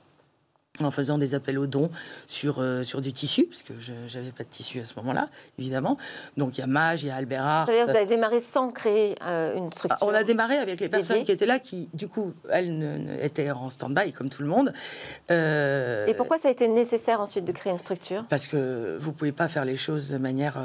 en 0.83 0.91
faisant 0.91 1.17
des 1.17 1.35
appels 1.35 1.57
aux 1.57 1.67
dons 1.67 1.89
sur, 2.27 2.59
euh, 2.59 2.83
sur 2.83 3.01
du 3.01 3.13
tissu, 3.13 3.45
parce 3.45 3.63
que 3.63 3.73
je 3.79 4.17
n'avais 4.17 4.31
pas 4.31 4.43
de 4.43 4.49
tissu 4.49 4.79
à 4.79 4.85
ce 4.85 4.93
moment-là, 4.97 5.29
évidemment. 5.59 5.97
Donc 6.37 6.57
il 6.57 6.61
y 6.61 6.63
a 6.63 6.67
Mage, 6.67 7.03
il 7.03 7.07
y 7.07 7.09
a 7.09 7.15
Albert 7.15 7.63
Ça 7.65 7.71
veut 7.71 7.77
dire 7.77 7.85
que 7.85 7.91
vous 7.91 7.97
avez 7.97 8.05
démarré 8.05 8.41
sans 8.41 8.71
créer 8.71 9.15
euh, 9.25 9.55
une 9.55 9.71
structure 9.71 10.05
On 10.05 10.13
a 10.13 10.23
démarré 10.23 10.57
avec 10.57 10.79
les 10.79 10.89
personnes 10.89 11.23
qui 11.23 11.31
étaient 11.31 11.45
là, 11.45 11.59
qui, 11.59 11.89
du 11.93 12.07
coup, 12.07 12.33
elles 12.49 13.17
étaient 13.21 13.51
en 13.51 13.69
stand-by, 13.69 14.11
comme 14.11 14.29
tout 14.29 14.41
le 14.41 14.49
monde. 14.49 14.73
Euh, 15.31 16.07
Et 16.07 16.13
pourquoi 16.13 16.37
ça 16.37 16.49
a 16.49 16.51
été 16.51 16.67
nécessaire 16.67 17.21
ensuite 17.21 17.45
de 17.45 17.51
créer 17.51 17.71
une 17.71 17.77
structure? 17.77 18.25
Parce 18.29 18.47
que 18.47 18.97
vous 18.99 19.11
ne 19.11 19.15
pouvez 19.15 19.31
pas 19.31 19.47
faire 19.47 19.65
les 19.65 19.77
choses 19.77 20.09
de 20.09 20.17
manière... 20.17 20.57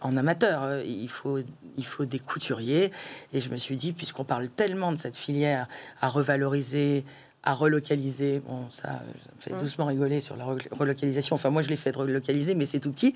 en 0.00 0.16
amateur. 0.16 0.80
Il 0.84 1.08
faut, 1.08 1.38
il 1.78 1.86
faut 1.86 2.04
des 2.04 2.18
couturiers. 2.18 2.90
Et 3.32 3.40
je 3.40 3.48
me 3.50 3.56
suis 3.56 3.76
dit, 3.76 3.92
puisqu'on 3.92 4.24
parle 4.24 4.48
tellement 4.48 4.90
de 4.90 4.96
cette 4.96 5.16
filière 5.16 5.68
à 6.00 6.08
revaloriser, 6.08 7.04
à 7.44 7.54
relocaliser. 7.54 8.40
Bon, 8.46 8.70
ça, 8.70 8.88
ça 8.88 9.00
fait 9.40 9.54
mmh. 9.54 9.58
doucement 9.58 9.86
rigoler 9.86 10.20
sur 10.20 10.36
la 10.36 10.44
relocalisation. 10.70 11.34
Enfin, 11.34 11.50
moi, 11.50 11.62
je 11.62 11.68
l'ai 11.68 11.76
fait 11.76 11.94
relocaliser, 11.94 12.54
mais 12.54 12.66
c'est 12.66 12.80
tout 12.80 12.92
petit. 12.92 13.14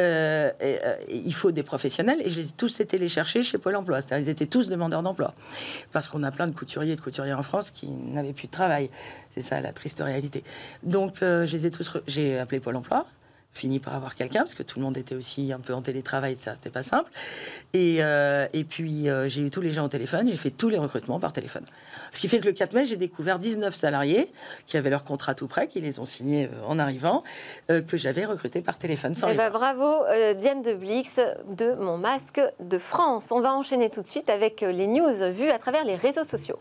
Euh, 0.00 0.50
euh, 0.62 0.96
il 1.08 1.34
faut 1.34 1.50
des 1.50 1.62
professionnels 1.62 2.20
et 2.24 2.30
je 2.30 2.38
les 2.38 2.48
ai 2.48 2.52
tous 2.52 2.80
été 2.80 2.96
les 2.98 3.08
chercher 3.08 3.42
chez 3.42 3.58
Pôle 3.58 3.76
emploi. 3.76 4.00
C'est-à-dire, 4.00 4.26
ils 4.26 4.30
étaient 4.30 4.46
tous 4.46 4.68
demandeurs 4.68 5.02
d'emploi. 5.02 5.34
Parce 5.92 6.08
qu'on 6.08 6.22
a 6.22 6.30
plein 6.30 6.46
de 6.46 6.54
couturiers 6.54 6.92
et 6.92 6.96
de 6.96 7.00
couturières 7.00 7.38
en 7.38 7.42
France 7.42 7.70
qui 7.70 7.88
n'avaient 7.88 8.32
plus 8.32 8.46
de 8.46 8.52
travail. 8.52 8.90
C'est 9.34 9.42
ça 9.42 9.60
la 9.60 9.72
triste 9.72 10.00
réalité. 10.00 10.44
Donc, 10.82 11.22
euh, 11.22 11.44
je 11.44 11.56
les 11.56 11.66
ai 11.66 11.70
tous. 11.70 11.90
J'ai 12.06 12.38
appelé 12.38 12.60
Pôle 12.60 12.76
emploi 12.76 13.06
fini 13.52 13.80
par 13.80 13.94
avoir 13.94 14.14
quelqu'un 14.14 14.40
parce 14.40 14.54
que 14.54 14.62
tout 14.62 14.78
le 14.78 14.84
monde 14.84 14.96
était 14.96 15.14
aussi 15.14 15.52
un 15.52 15.58
peu 15.58 15.74
en 15.74 15.82
télétravail, 15.82 16.36
ça 16.36 16.54
c'était 16.54 16.70
pas 16.70 16.82
simple. 16.82 17.10
Et, 17.72 17.98
euh, 18.00 18.46
et 18.52 18.64
puis 18.64 19.08
euh, 19.08 19.28
j'ai 19.28 19.42
eu 19.42 19.50
tous 19.50 19.60
les 19.60 19.72
gens 19.72 19.84
au 19.84 19.88
téléphone, 19.88 20.28
j'ai 20.30 20.36
fait 20.36 20.50
tous 20.50 20.68
les 20.68 20.78
recrutements 20.78 21.18
par 21.18 21.32
téléphone. 21.32 21.64
Ce 22.12 22.20
qui 22.20 22.28
fait 22.28 22.40
que 22.40 22.46
le 22.46 22.52
4 22.52 22.72
mai, 22.72 22.86
j'ai 22.86 22.96
découvert 22.96 23.38
19 23.38 23.74
salariés 23.74 24.30
qui 24.66 24.76
avaient 24.76 24.90
leur 24.90 25.04
contrat 25.04 25.34
tout 25.34 25.48
prêt, 25.48 25.66
qui 25.66 25.80
les 25.80 25.98
ont 25.98 26.04
signés 26.04 26.46
euh, 26.46 26.66
en 26.66 26.78
arrivant, 26.78 27.22
que 27.68 27.96
j'avais 27.96 28.24
recrutés 28.24 28.60
par 28.60 28.78
téléphone 28.78 29.14
sans 29.14 29.28
eh 29.28 29.34
ben, 29.34 29.50
Bravo 29.50 30.04
Diane 30.38 30.62
de 30.62 30.74
Blix 30.74 31.20
de 31.48 31.74
Mon 31.74 31.98
Masque 31.98 32.40
de 32.60 32.78
France. 32.78 33.30
On 33.32 33.40
va 33.40 33.54
enchaîner 33.54 33.90
tout 33.90 34.00
de 34.00 34.06
suite 34.06 34.30
avec 34.30 34.60
les 34.60 34.86
news 34.86 35.32
vues 35.32 35.50
à 35.50 35.58
travers 35.58 35.84
les 35.84 35.96
réseaux 35.96 36.24
sociaux. 36.24 36.58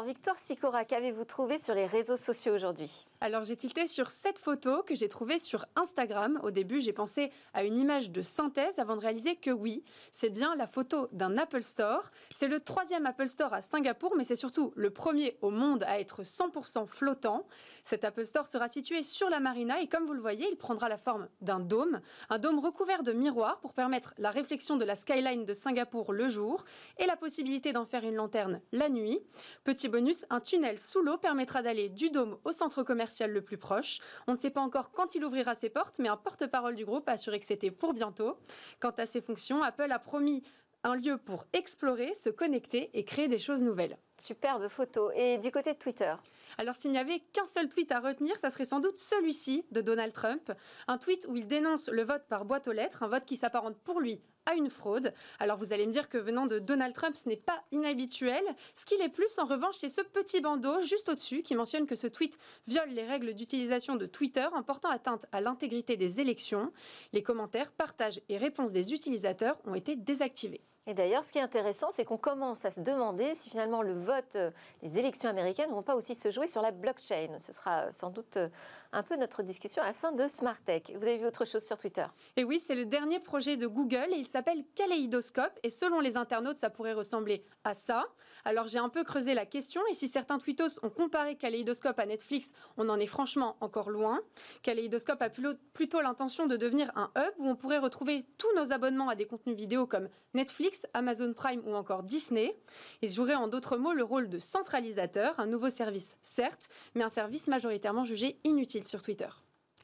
Alors 0.00 0.08
Victoire 0.08 0.38
Sicora, 0.38 0.86
qu'avez-vous 0.86 1.26
trouvé 1.26 1.58
sur 1.58 1.74
les 1.74 1.84
réseaux 1.84 2.16
sociaux 2.16 2.54
aujourd'hui? 2.54 3.04
Alors 3.20 3.44
j'ai 3.44 3.54
tilté 3.54 3.86
sur 3.86 4.08
cette 4.08 4.38
photo 4.38 4.82
que 4.82 4.94
j'ai 4.94 5.08
trouvée 5.08 5.38
sur 5.38 5.66
Instagram. 5.76 6.40
Au 6.42 6.50
début, 6.50 6.80
j'ai 6.80 6.94
pensé 6.94 7.30
à 7.52 7.64
une 7.64 7.78
image 7.78 8.10
de 8.10 8.22
synthèse 8.22 8.78
avant 8.78 8.96
de 8.96 9.02
réaliser 9.02 9.36
que 9.36 9.50
oui, 9.50 9.84
c'est 10.14 10.30
bien 10.30 10.56
la 10.56 10.66
photo 10.66 11.08
d'un 11.12 11.36
Apple 11.36 11.62
Store. 11.62 12.12
C'est 12.34 12.48
le 12.48 12.60
troisième 12.60 13.04
Apple 13.04 13.28
Store 13.28 13.52
à 13.52 13.60
Singapour, 13.60 14.14
mais 14.16 14.24
c'est 14.24 14.36
surtout 14.36 14.72
le 14.74 14.88
premier 14.88 15.36
au 15.42 15.50
monde 15.50 15.82
à 15.82 16.00
être 16.00 16.22
100% 16.22 16.86
flottant. 16.86 17.46
Cet 17.84 18.04
Apple 18.04 18.24
Store 18.24 18.46
sera 18.46 18.68
situé 18.68 19.02
sur 19.02 19.28
la 19.28 19.38
marina 19.38 19.82
et 19.82 19.86
comme 19.86 20.06
vous 20.06 20.14
le 20.14 20.20
voyez, 20.22 20.48
il 20.50 20.56
prendra 20.56 20.88
la 20.88 20.96
forme 20.96 21.28
d'un 21.42 21.60
dôme, 21.60 22.00
un 22.30 22.38
dôme 22.38 22.58
recouvert 22.58 23.02
de 23.02 23.12
miroirs 23.12 23.60
pour 23.60 23.74
permettre 23.74 24.14
la 24.16 24.30
réflexion 24.30 24.78
de 24.78 24.84
la 24.86 24.96
skyline 24.96 25.44
de 25.44 25.52
Singapour 25.52 26.14
le 26.14 26.30
jour 26.30 26.64
et 26.96 27.04
la 27.04 27.16
possibilité 27.16 27.74
d'en 27.74 27.84
faire 27.84 28.04
une 28.04 28.14
lanterne 28.14 28.62
la 28.72 28.88
nuit. 28.88 29.20
Petit 29.62 29.89
bonus, 29.90 30.24
un 30.30 30.40
tunnel 30.40 30.78
sous 30.78 31.02
l'eau 31.02 31.18
permettra 31.18 31.62
d'aller 31.62 31.88
du 31.88 32.10
dôme 32.10 32.38
au 32.44 32.52
centre 32.52 32.82
commercial 32.82 33.30
le 33.30 33.42
plus 33.42 33.58
proche. 33.58 33.98
On 34.26 34.32
ne 34.32 34.38
sait 34.38 34.50
pas 34.50 34.60
encore 34.60 34.92
quand 34.92 35.14
il 35.14 35.24
ouvrira 35.24 35.54
ses 35.54 35.68
portes, 35.68 35.98
mais 35.98 36.08
un 36.08 36.16
porte-parole 36.16 36.74
du 36.74 36.84
groupe 36.84 37.08
a 37.08 37.12
assuré 37.12 37.38
que 37.40 37.46
c'était 37.46 37.70
pour 37.70 37.92
bientôt. 37.92 38.36
Quant 38.80 38.94
à 38.96 39.06
ses 39.06 39.20
fonctions, 39.20 39.62
Apple 39.62 39.92
a 39.92 39.98
promis 39.98 40.42
un 40.82 40.96
lieu 40.96 41.18
pour 41.18 41.44
explorer, 41.52 42.14
se 42.14 42.30
connecter 42.30 42.90
et 42.94 43.04
créer 43.04 43.28
des 43.28 43.38
choses 43.38 43.62
nouvelles. 43.62 43.98
Superbe 44.18 44.68
photo. 44.68 45.10
Et 45.14 45.38
du 45.38 45.50
côté 45.50 45.74
de 45.74 45.78
Twitter? 45.78 46.14
Alors 46.60 46.76
s'il 46.76 46.90
n'y 46.90 46.98
avait 46.98 47.20
qu'un 47.32 47.46
seul 47.46 47.70
tweet 47.70 47.90
à 47.90 48.00
retenir, 48.00 48.36
ça 48.36 48.50
serait 48.50 48.66
sans 48.66 48.80
doute 48.80 48.98
celui-ci 48.98 49.64
de 49.70 49.80
Donald 49.80 50.12
Trump, 50.12 50.52
un 50.88 50.98
tweet 50.98 51.24
où 51.26 51.34
il 51.34 51.46
dénonce 51.46 51.88
le 51.88 52.02
vote 52.02 52.24
par 52.28 52.44
boîte 52.44 52.68
aux 52.68 52.72
lettres, 52.72 53.02
un 53.02 53.08
vote 53.08 53.24
qui 53.24 53.38
s'apparente 53.38 53.78
pour 53.78 53.98
lui 53.98 54.20
à 54.44 54.52
une 54.52 54.68
fraude. 54.68 55.14
Alors 55.38 55.56
vous 55.56 55.72
allez 55.72 55.86
me 55.86 55.92
dire 55.92 56.10
que 56.10 56.18
venant 56.18 56.44
de 56.44 56.58
Donald 56.58 56.94
Trump, 56.94 57.16
ce 57.16 57.30
n'est 57.30 57.36
pas 57.36 57.64
inhabituel. 57.72 58.44
Ce 58.74 58.84
qu'il 58.84 59.00
est 59.00 59.08
plus, 59.08 59.38
en 59.38 59.46
revanche, 59.46 59.76
c'est 59.76 59.88
ce 59.88 60.02
petit 60.02 60.42
bandeau 60.42 60.82
juste 60.82 61.08
au-dessus 61.08 61.42
qui 61.42 61.54
mentionne 61.54 61.86
que 61.86 61.94
ce 61.94 62.06
tweet 62.06 62.36
viole 62.66 62.90
les 62.90 63.06
règles 63.06 63.32
d'utilisation 63.32 63.96
de 63.96 64.04
Twitter 64.04 64.46
en 64.52 64.62
portant 64.62 64.90
atteinte 64.90 65.24
à 65.32 65.40
l'intégrité 65.40 65.96
des 65.96 66.20
élections. 66.20 66.74
Les 67.14 67.22
commentaires, 67.22 67.72
partages 67.72 68.20
et 68.28 68.36
réponses 68.36 68.72
des 68.72 68.92
utilisateurs 68.92 69.58
ont 69.64 69.74
été 69.74 69.96
désactivés. 69.96 70.60
Et 70.86 70.94
d'ailleurs, 70.94 71.24
ce 71.24 71.32
qui 71.32 71.38
est 71.38 71.42
intéressant, 71.42 71.90
c'est 71.90 72.04
qu'on 72.04 72.16
commence 72.16 72.64
à 72.64 72.70
se 72.70 72.80
demander 72.80 73.34
si 73.34 73.50
finalement 73.50 73.82
le 73.82 73.92
vote, 73.92 74.36
euh, 74.36 74.50
les 74.82 74.98
élections 74.98 75.28
américaines 75.28 75.68
ne 75.68 75.74
vont 75.74 75.82
pas 75.82 75.94
aussi 75.94 76.14
se 76.14 76.30
jouer 76.30 76.46
sur 76.46 76.62
la 76.62 76.70
blockchain. 76.70 77.38
Ce 77.40 77.52
sera 77.52 77.82
euh, 77.82 77.90
sans 77.92 78.10
doute 78.10 78.38
euh, 78.38 78.48
un 78.92 79.02
peu 79.02 79.16
notre 79.16 79.42
discussion 79.42 79.82
à 79.82 79.86
la 79.86 79.92
fin 79.92 80.12
de 80.12 80.26
Smart 80.26 80.60
Tech. 80.60 80.82
Vous 80.94 81.02
avez 81.02 81.18
vu 81.18 81.26
autre 81.26 81.44
chose 81.44 81.64
sur 81.64 81.78
Twitter 81.78 82.06
Et 82.36 82.44
oui, 82.44 82.58
c'est 82.58 82.74
le 82.74 82.84
dernier 82.84 83.20
projet 83.20 83.56
de 83.56 83.66
Google 83.66 84.08
et 84.10 84.16
il 84.16 84.26
s'appelle 84.26 84.64
Kaleidoscope. 84.74 85.58
Et 85.62 85.70
selon 85.70 86.00
les 86.00 86.16
internautes, 86.16 86.56
ça 86.56 86.70
pourrait 86.70 86.92
ressembler 86.92 87.44
à 87.64 87.74
ça. 87.74 88.06
Alors 88.44 88.68
j'ai 88.68 88.78
un 88.78 88.88
peu 88.88 89.04
creusé 89.04 89.34
la 89.34 89.46
question 89.46 89.82
et 89.90 89.94
si 89.94 90.08
certains 90.08 90.38
tweetos 90.38 90.80
ont 90.82 90.90
comparé 90.90 91.36
Kaleidoscope 91.36 91.98
à 91.98 92.06
Netflix, 92.06 92.52
on 92.76 92.88
en 92.88 92.98
est 92.98 93.06
franchement 93.06 93.56
encore 93.60 93.90
loin. 93.90 94.20
Kaleidoscope 94.62 95.22
a 95.22 95.30
plutôt 95.30 96.00
l'intention 96.00 96.46
de 96.46 96.56
devenir 96.56 96.90
un 96.96 97.10
hub 97.16 97.32
où 97.38 97.48
on 97.48 97.56
pourrait 97.56 97.78
retrouver 97.78 98.24
tous 98.38 98.52
nos 98.56 98.72
abonnements 98.72 99.08
à 99.08 99.14
des 99.14 99.26
contenus 99.26 99.56
vidéo 99.56 99.86
comme 99.86 100.08
Netflix, 100.34 100.86
Amazon 100.94 101.32
Prime 101.34 101.62
ou 101.66 101.74
encore 101.74 102.02
Disney. 102.02 102.56
Il 103.02 103.10
jouerait 103.10 103.34
en 103.34 103.46
d'autres 103.46 103.76
mots 103.76 103.92
le 103.92 104.04
rôle 104.04 104.28
de 104.28 104.38
centralisateur, 104.38 105.38
un 105.38 105.46
nouveau 105.46 105.70
service 105.70 106.16
certes, 106.22 106.68
mais 106.94 107.04
un 107.04 107.08
service 107.08 107.46
majoritairement 107.46 108.04
jugé 108.04 108.38
inutile 108.44 108.79
sur 108.86 109.02
Twitter. 109.02 109.28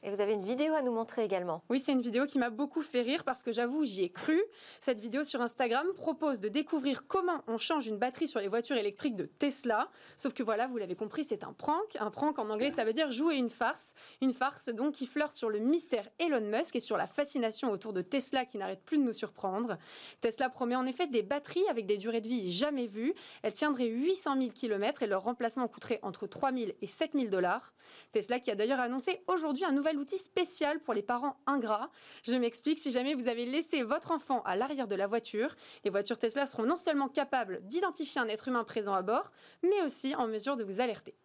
Et 0.03 0.11
vous 0.11 0.21
avez 0.21 0.33
une 0.33 0.45
vidéo 0.45 0.75
à 0.75 0.83
nous 0.83 0.91
montrer 0.91 1.23
également. 1.23 1.63
Oui, 1.69 1.79
c'est 1.79 1.91
une 1.91 2.01
vidéo 2.01 2.27
qui 2.27 2.37
m'a 2.37 2.51
beaucoup 2.51 2.83
fait 2.83 3.01
rire 3.01 3.23
parce 3.23 3.41
que 3.41 3.51
j'avoue, 3.51 3.83
j'y 3.83 4.03
ai 4.03 4.09
cru. 4.09 4.39
Cette 4.79 4.99
vidéo 4.99 5.23
sur 5.23 5.41
Instagram 5.41 5.87
propose 5.95 6.39
de 6.39 6.49
découvrir 6.49 7.07
comment 7.07 7.43
on 7.47 7.57
change 7.57 7.87
une 7.87 7.97
batterie 7.97 8.27
sur 8.27 8.39
les 8.39 8.47
voitures 8.47 8.77
électriques 8.77 9.15
de 9.15 9.25
Tesla. 9.25 9.89
Sauf 10.15 10.33
que 10.33 10.43
voilà, 10.43 10.67
vous 10.67 10.77
l'avez 10.77 10.95
compris, 10.95 11.23
c'est 11.23 11.43
un 11.43 11.51
prank. 11.51 11.97
Un 11.99 12.11
prank 12.11 12.37
en 12.37 12.49
anglais, 12.51 12.69
ça 12.69 12.85
veut 12.85 12.93
dire 12.93 13.09
jouer 13.09 13.35
une 13.35 13.49
farce. 13.49 13.93
Une 14.21 14.33
farce 14.33 14.69
donc 14.69 14.93
qui 14.93 15.07
flirte 15.07 15.31
sur 15.31 15.49
le 15.49 15.57
mystère 15.57 16.07
Elon 16.19 16.41
Musk 16.41 16.75
et 16.75 16.79
sur 16.79 16.95
la 16.95 17.07
fascination 17.07 17.71
autour 17.71 17.91
de 17.91 18.03
Tesla 18.03 18.45
qui 18.45 18.59
n'arrête 18.59 18.83
plus 18.83 18.99
de 18.99 19.03
nous 19.03 19.13
surprendre. 19.13 19.77
Tesla 20.21 20.51
promet 20.51 20.75
en 20.75 20.85
effet 20.85 21.07
des 21.07 21.23
batteries 21.23 21.67
avec 21.69 21.87
des 21.87 21.97
durées 21.97 22.21
de 22.21 22.27
vie 22.27 22.51
jamais 22.51 22.85
vues. 22.85 23.15
Elles 23.41 23.53
tiendraient 23.53 23.87
800 23.87 24.39
000 24.39 24.51
km 24.53 25.01
et 25.01 25.07
leur 25.07 25.23
remplacement 25.23 25.67
coûterait 25.67 25.99
entre 26.03 26.27
3 26.27 26.53
000 26.53 26.71
et 26.81 26.87
7 26.87 27.13
000 27.13 27.29
dollars. 27.29 27.73
Tesla 28.11 28.39
qui 28.39 28.51
a 28.51 28.55
d'ailleurs 28.55 28.79
annoncé 28.79 29.21
aujourd'hui 29.27 29.65
un 29.65 29.71
nouveau 29.71 29.87
outil 29.95 30.17
spécial 30.17 30.79
pour 30.79 30.93
les 30.93 31.01
parents 31.01 31.37
ingrats. 31.45 31.89
Je 32.23 32.35
m'explique, 32.35 32.79
si 32.79 32.91
jamais 32.91 33.13
vous 33.13 33.27
avez 33.27 33.45
laissé 33.45 33.83
votre 33.83 34.11
enfant 34.11 34.41
à 34.43 34.55
l'arrière 34.55 34.87
de 34.87 34.95
la 34.95 35.07
voiture, 35.07 35.55
les 35.83 35.89
voitures 35.89 36.17
Tesla 36.17 36.45
seront 36.45 36.65
non 36.65 36.77
seulement 36.77 37.07
capables 37.07 37.59
d'identifier 37.63 38.21
un 38.21 38.27
être 38.27 38.47
humain 38.47 38.63
présent 38.63 38.93
à 38.93 39.01
bord, 39.01 39.31
mais 39.63 39.81
aussi 39.83 40.15
en 40.15 40.27
mesure 40.27 40.57
de 40.57 40.63
vous 40.63 40.81
alerter. 40.81 41.15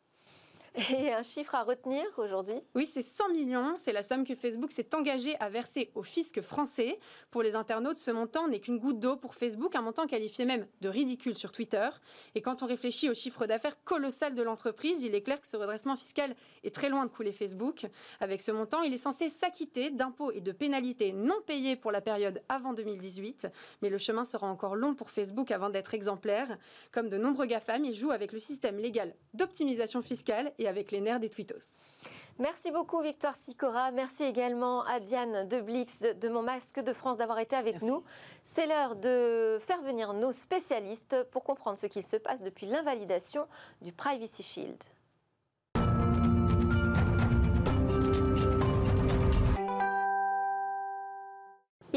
Et 0.91 1.12
un 1.12 1.23
chiffre 1.23 1.55
à 1.55 1.64
retenir 1.64 2.02
aujourd'hui? 2.17 2.55
Oui, 2.75 2.87
c'est 2.87 3.02
100 3.02 3.29
millions. 3.29 3.75
C'est 3.76 3.93
la 3.93 4.02
somme 4.02 4.25
que 4.25 4.35
Facebook 4.35 4.71
s'est 4.71 4.95
engagé 4.95 5.37
à 5.38 5.50
verser 5.50 5.91
au 5.95 6.02
fisc 6.02 6.41
français. 6.41 6.99
Pour 7.31 7.43
les 7.43 7.57
internautes, 7.57 7.99
ce 7.99 8.11
montant 8.11 8.49
n'est 8.49 8.61
qu'une 8.61 8.79
goutte 8.79 8.99
d'eau 8.99 9.17
pour 9.17 9.35
Facebook, 9.35 9.75
un 9.76 9.83
montant 9.83 10.07
qualifié 10.07 10.47
même 10.47 10.67
de 10.81 10.88
ridicule 10.88 11.35
sur 11.35 11.52
Twitter. 11.52 11.88
Et 12.35 12.41
quand 12.41 12.62
on 12.62 12.67
réfléchit 12.67 13.11
au 13.11 13.14
chiffre 13.14 13.45
d'affaires 13.47 13.85
colossal 13.85 14.35
de 14.35 14.43
l'entreprise, 14.43 15.02
il 15.02 15.14
est 15.14 15.21
clair 15.21 15.43
que 15.43 15.47
ce 15.47 15.59
redressement 15.59 15.95
fiscal 15.95 16.35
est 16.64 16.75
très 16.75 16.88
loin 16.88 17.05
de 17.05 17.11
couler 17.11 17.33
Facebook. 17.33 17.87
Avec 18.21 18.41
ce 18.41 18.50
montant, 18.50 18.81
il 18.83 18.95
est 18.95 18.99
censé 18.99 19.29
s'acquitter 19.29 19.91
d'impôts 19.91 20.33
et 20.33 20.41
de 20.41 20.52
pénalités 20.52 21.12
non 21.12 21.41
payées 21.47 21.76
pour 21.76 21.93
la 21.93 22.00
période 22.00 22.41
avant 22.49 22.73
2018. 22.73 23.47
Mais 23.83 23.91
le 23.91 23.99
chemin 23.99 24.25
sera 24.25 24.47
encore 24.47 24.75
long 24.75 24.95
pour 24.95 25.11
Facebook 25.11 25.50
avant 25.50 25.69
d'être 25.69 25.93
exemplaire. 25.93 26.57
Comme 26.93 27.11
de 27.11 27.19
nombreux 27.19 27.45
GAFAM, 27.45 27.85
il 27.85 27.95
joue 27.95 28.11
avec 28.11 28.33
le 28.33 28.38
système 28.38 28.79
légal 28.79 29.14
d'optimisation 29.35 30.00
fiscale 30.00 30.55
et 30.62 30.69
avec 30.69 30.90
les 30.90 31.00
nerfs 31.00 31.21
des 31.21 31.28
tweetos. 31.28 31.78
Merci 32.38 32.71
beaucoup 32.71 33.00
Victoire 33.02 33.37
Sicora. 33.37 33.90
Merci 33.90 34.25
également 34.25 34.85
à 34.85 35.00
Diane 35.00 35.47
de 35.47 35.61
Blix 35.61 36.02
de 36.02 36.28
Mon 36.28 36.42
Masque 36.42 36.81
de 36.81 36.92
France 36.92 37.19
d'avoir 37.19 37.38
été 37.38 37.54
avec 37.54 37.83
nous. 37.83 38.02
C'est 38.45 38.66
l'heure 38.66 38.97
de 38.97 39.59
faire 39.61 39.83
venir 39.83 40.12
nos 40.14 40.33
spécialistes 40.33 41.23
pour 41.31 41.45
comprendre 41.45 41.78
ce 41.78 41.87
qui 41.87 42.02
se 42.02 42.16
passe 42.16 42.42
depuis 42.42 42.66
l'invalidation 42.66 43.47
du 43.83 43.92
Privacy 43.92 44.42
Shield. 44.42 44.83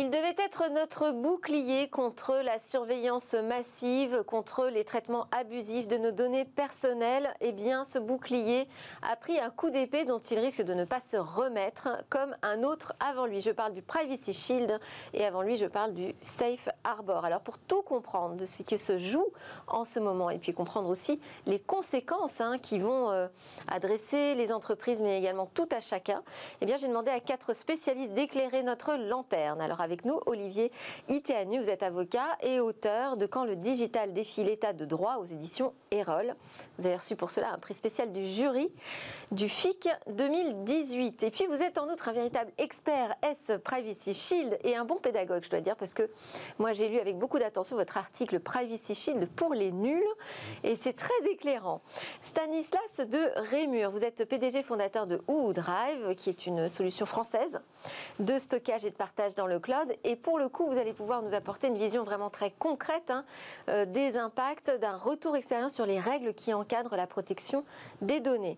Il 0.05 0.11
devait 0.11 0.35
être 0.37 0.69
notre 0.69 1.09
bouclier 1.09 1.87
contre 1.87 2.35
la 2.43 2.59
surveillance 2.59 3.33
massive, 3.33 4.23
contre 4.27 4.67
les 4.67 4.83
traitements 4.83 5.25
abusifs 5.31 5.87
de 5.87 5.97
nos 5.97 6.11
données 6.11 6.45
personnelles. 6.45 7.33
Eh 7.41 7.51
bien, 7.51 7.83
ce 7.83 7.97
bouclier 7.97 8.67
a 9.01 9.15
pris 9.15 9.39
un 9.39 9.49
coup 9.49 9.71
d'épée 9.71 10.05
dont 10.05 10.19
il 10.19 10.37
risque 10.37 10.61
de 10.61 10.75
ne 10.75 10.85
pas 10.85 10.99
se 10.99 11.17
remettre, 11.17 11.89
comme 12.11 12.35
un 12.43 12.61
autre 12.61 12.93
avant 12.99 13.25
lui. 13.25 13.41
Je 13.41 13.49
parle 13.49 13.73
du 13.73 13.81
Privacy 13.81 14.31
Shield 14.31 14.79
et 15.15 15.25
avant 15.25 15.41
lui, 15.41 15.57
je 15.57 15.65
parle 15.65 15.95
du 15.95 16.13
Safe 16.21 16.69
Harbor. 16.83 17.25
Alors, 17.25 17.41
pour 17.41 17.57
tout 17.57 17.81
comprendre 17.81 18.35
de 18.35 18.45
ce 18.45 18.61
qui 18.61 18.77
se 18.77 18.99
joue 18.99 19.25
en 19.65 19.85
ce 19.85 19.99
moment 19.99 20.29
et 20.29 20.37
puis 20.37 20.53
comprendre 20.53 20.87
aussi 20.87 21.19
les 21.47 21.57
conséquences 21.57 22.41
hein, 22.41 22.59
qui 22.59 22.77
vont 22.77 23.09
euh, 23.09 23.27
adresser 23.67 24.35
les 24.35 24.53
entreprises, 24.53 25.01
mais 25.01 25.17
également 25.17 25.47
tout 25.47 25.69
à 25.71 25.79
chacun, 25.79 26.21
eh 26.61 26.67
bien, 26.67 26.77
j'ai 26.77 26.89
demandé 26.89 27.09
à 27.09 27.19
quatre 27.19 27.53
spécialistes 27.53 28.13
d'éclairer 28.13 28.61
notre 28.61 28.93
lanterne. 28.93 29.61
Alors, 29.61 29.81
avec 29.81 29.94
nous 30.03 30.19
Olivier 30.25 30.71
Itéanu. 31.07 31.59
Vous 31.59 31.69
êtes 31.69 31.83
avocat 31.83 32.37
et 32.41 32.59
auteur 32.59 33.15
de 33.15 33.25
Quand 33.25 33.45
le 33.45 33.55
digital 33.55 34.11
défie 34.11 34.43
l'état 34.43 34.73
de 34.73 34.83
droit 34.83 35.17
aux 35.17 35.25
éditions 35.25 35.73
Erol. 35.91 36.35
Vous 36.77 36.85
avez 36.85 36.97
reçu 36.97 37.15
pour 37.15 37.31
cela 37.31 37.53
un 37.53 37.57
prix 37.59 37.73
spécial 37.73 38.11
du 38.11 38.25
jury 38.25 38.69
du 39.31 39.47
FIC 39.47 39.87
2018. 40.07 41.23
Et 41.23 41.31
puis 41.31 41.45
vous 41.45 41.61
êtes 41.61 41.77
en 41.77 41.89
outre 41.89 42.09
un 42.09 42.13
véritable 42.13 42.51
expert 42.57 43.15
S 43.21 43.51
Privacy 43.63 44.13
Shield 44.13 44.57
et 44.63 44.75
un 44.75 44.83
bon 44.83 44.97
pédagogue, 44.97 45.43
je 45.43 45.49
dois 45.49 45.61
dire, 45.61 45.75
parce 45.77 45.93
que 45.93 46.09
moi 46.59 46.73
j'ai 46.73 46.89
lu 46.89 46.99
avec 46.99 47.17
beaucoup 47.17 47.39
d'attention 47.39 47.77
votre 47.77 47.97
article 47.97 48.39
Privacy 48.39 48.95
Shield 48.95 49.29
pour 49.35 49.53
les 49.53 49.71
nuls 49.71 50.03
et 50.63 50.75
c'est 50.75 50.93
très 50.93 51.29
éclairant. 51.29 51.81
Stanislas 52.21 52.97
de 52.97 53.49
Rémur, 53.49 53.91
vous 53.91 54.03
êtes 54.03 54.25
PDG 54.25 54.63
fondateur 54.63 55.05
de 55.07 55.21
Drive, 55.53 56.15
qui 56.15 56.29
est 56.29 56.47
une 56.47 56.67
solution 56.69 57.05
française 57.05 57.59
de 58.19 58.37
stockage 58.37 58.85
et 58.85 58.89
de 58.89 58.95
partage 58.95 59.35
dans 59.35 59.47
le 59.47 59.59
cloud 59.59 59.84
et 60.03 60.15
pour 60.15 60.39
le 60.39 60.49
coup, 60.49 60.67
vous 60.67 60.77
allez 60.77 60.93
pouvoir 60.93 61.21
nous 61.21 61.33
apporter 61.33 61.67
une 61.67 61.77
vision 61.77 62.03
vraiment 62.03 62.29
très 62.29 62.51
concrète 62.51 63.09
hein, 63.09 63.25
euh, 63.69 63.85
des 63.85 64.17
impacts 64.17 64.71
d'un 64.79 64.95
retour 64.97 65.35
expérience 65.35 65.73
sur 65.73 65.85
les 65.85 65.99
règles 65.99 66.33
qui 66.33 66.53
encadrent 66.53 66.95
la 66.95 67.07
protection 67.07 67.63
des 68.01 68.19
données. 68.19 68.57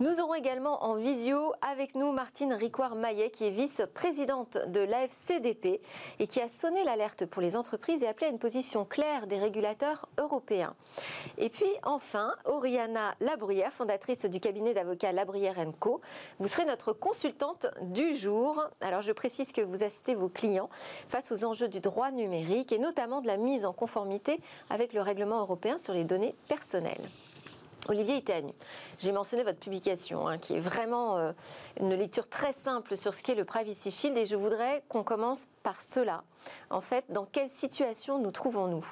Nous 0.00 0.18
aurons 0.18 0.34
également 0.34 0.82
en 0.82 0.96
visio 0.96 1.52
avec 1.62 1.94
nous 1.94 2.10
Martine 2.10 2.52
Ricoire-Maillet, 2.52 3.30
qui 3.30 3.44
est 3.44 3.50
vice-présidente 3.50 4.58
de 4.66 4.80
l'AFCDP 4.80 5.80
et 6.18 6.26
qui 6.26 6.40
a 6.40 6.48
sonné 6.48 6.82
l'alerte 6.82 7.26
pour 7.26 7.40
les 7.40 7.54
entreprises 7.54 8.02
et 8.02 8.08
appelé 8.08 8.26
à 8.26 8.30
une 8.30 8.40
position 8.40 8.84
claire 8.84 9.28
des 9.28 9.38
régulateurs 9.38 10.08
européens. 10.18 10.74
Et 11.38 11.48
puis 11.48 11.68
enfin, 11.84 12.34
Oriana 12.44 13.14
Labruyère, 13.20 13.72
fondatrice 13.72 14.24
du 14.24 14.40
cabinet 14.40 14.74
d'avocats 14.74 15.12
Labruyère 15.12 15.64
Co. 15.78 16.00
Vous 16.40 16.48
serez 16.48 16.64
notre 16.64 16.92
consultante 16.92 17.66
du 17.82 18.16
jour. 18.16 18.66
Alors 18.80 19.02
je 19.02 19.12
précise 19.12 19.52
que 19.52 19.60
vous 19.60 19.84
assistez 19.84 20.16
vos 20.16 20.28
clients 20.28 20.70
face 21.08 21.30
aux 21.30 21.44
enjeux 21.44 21.68
du 21.68 21.78
droit 21.78 22.10
numérique 22.10 22.72
et 22.72 22.80
notamment 22.80 23.20
de 23.20 23.28
la 23.28 23.36
mise 23.36 23.64
en 23.64 23.72
conformité 23.72 24.40
avec 24.70 24.92
le 24.92 25.02
règlement 25.02 25.38
européen 25.38 25.78
sur 25.78 25.94
les 25.94 26.02
données 26.02 26.34
personnelles. 26.48 27.04
Olivier 27.88 28.16
Itanu, 28.16 28.52
j'ai 28.98 29.12
mentionné 29.12 29.44
votre 29.44 29.58
publication, 29.58 30.26
hein, 30.26 30.38
qui 30.38 30.54
est 30.54 30.60
vraiment 30.60 31.18
euh, 31.18 31.32
une 31.78 31.94
lecture 31.94 32.28
très 32.28 32.52
simple 32.52 32.96
sur 32.96 33.12
ce 33.12 33.22
qu'est 33.22 33.34
le 33.34 33.44
Privacy 33.44 33.90
Shield, 33.90 34.16
et 34.16 34.24
je 34.24 34.36
voudrais 34.36 34.82
qu'on 34.88 35.02
commence 35.04 35.48
par 35.62 35.82
cela. 35.82 36.24
En 36.70 36.80
fait, 36.80 37.04
dans 37.10 37.26
quelle 37.26 37.50
situation 37.50 38.18
nous 38.18 38.30
trouvons-nous? 38.30 38.86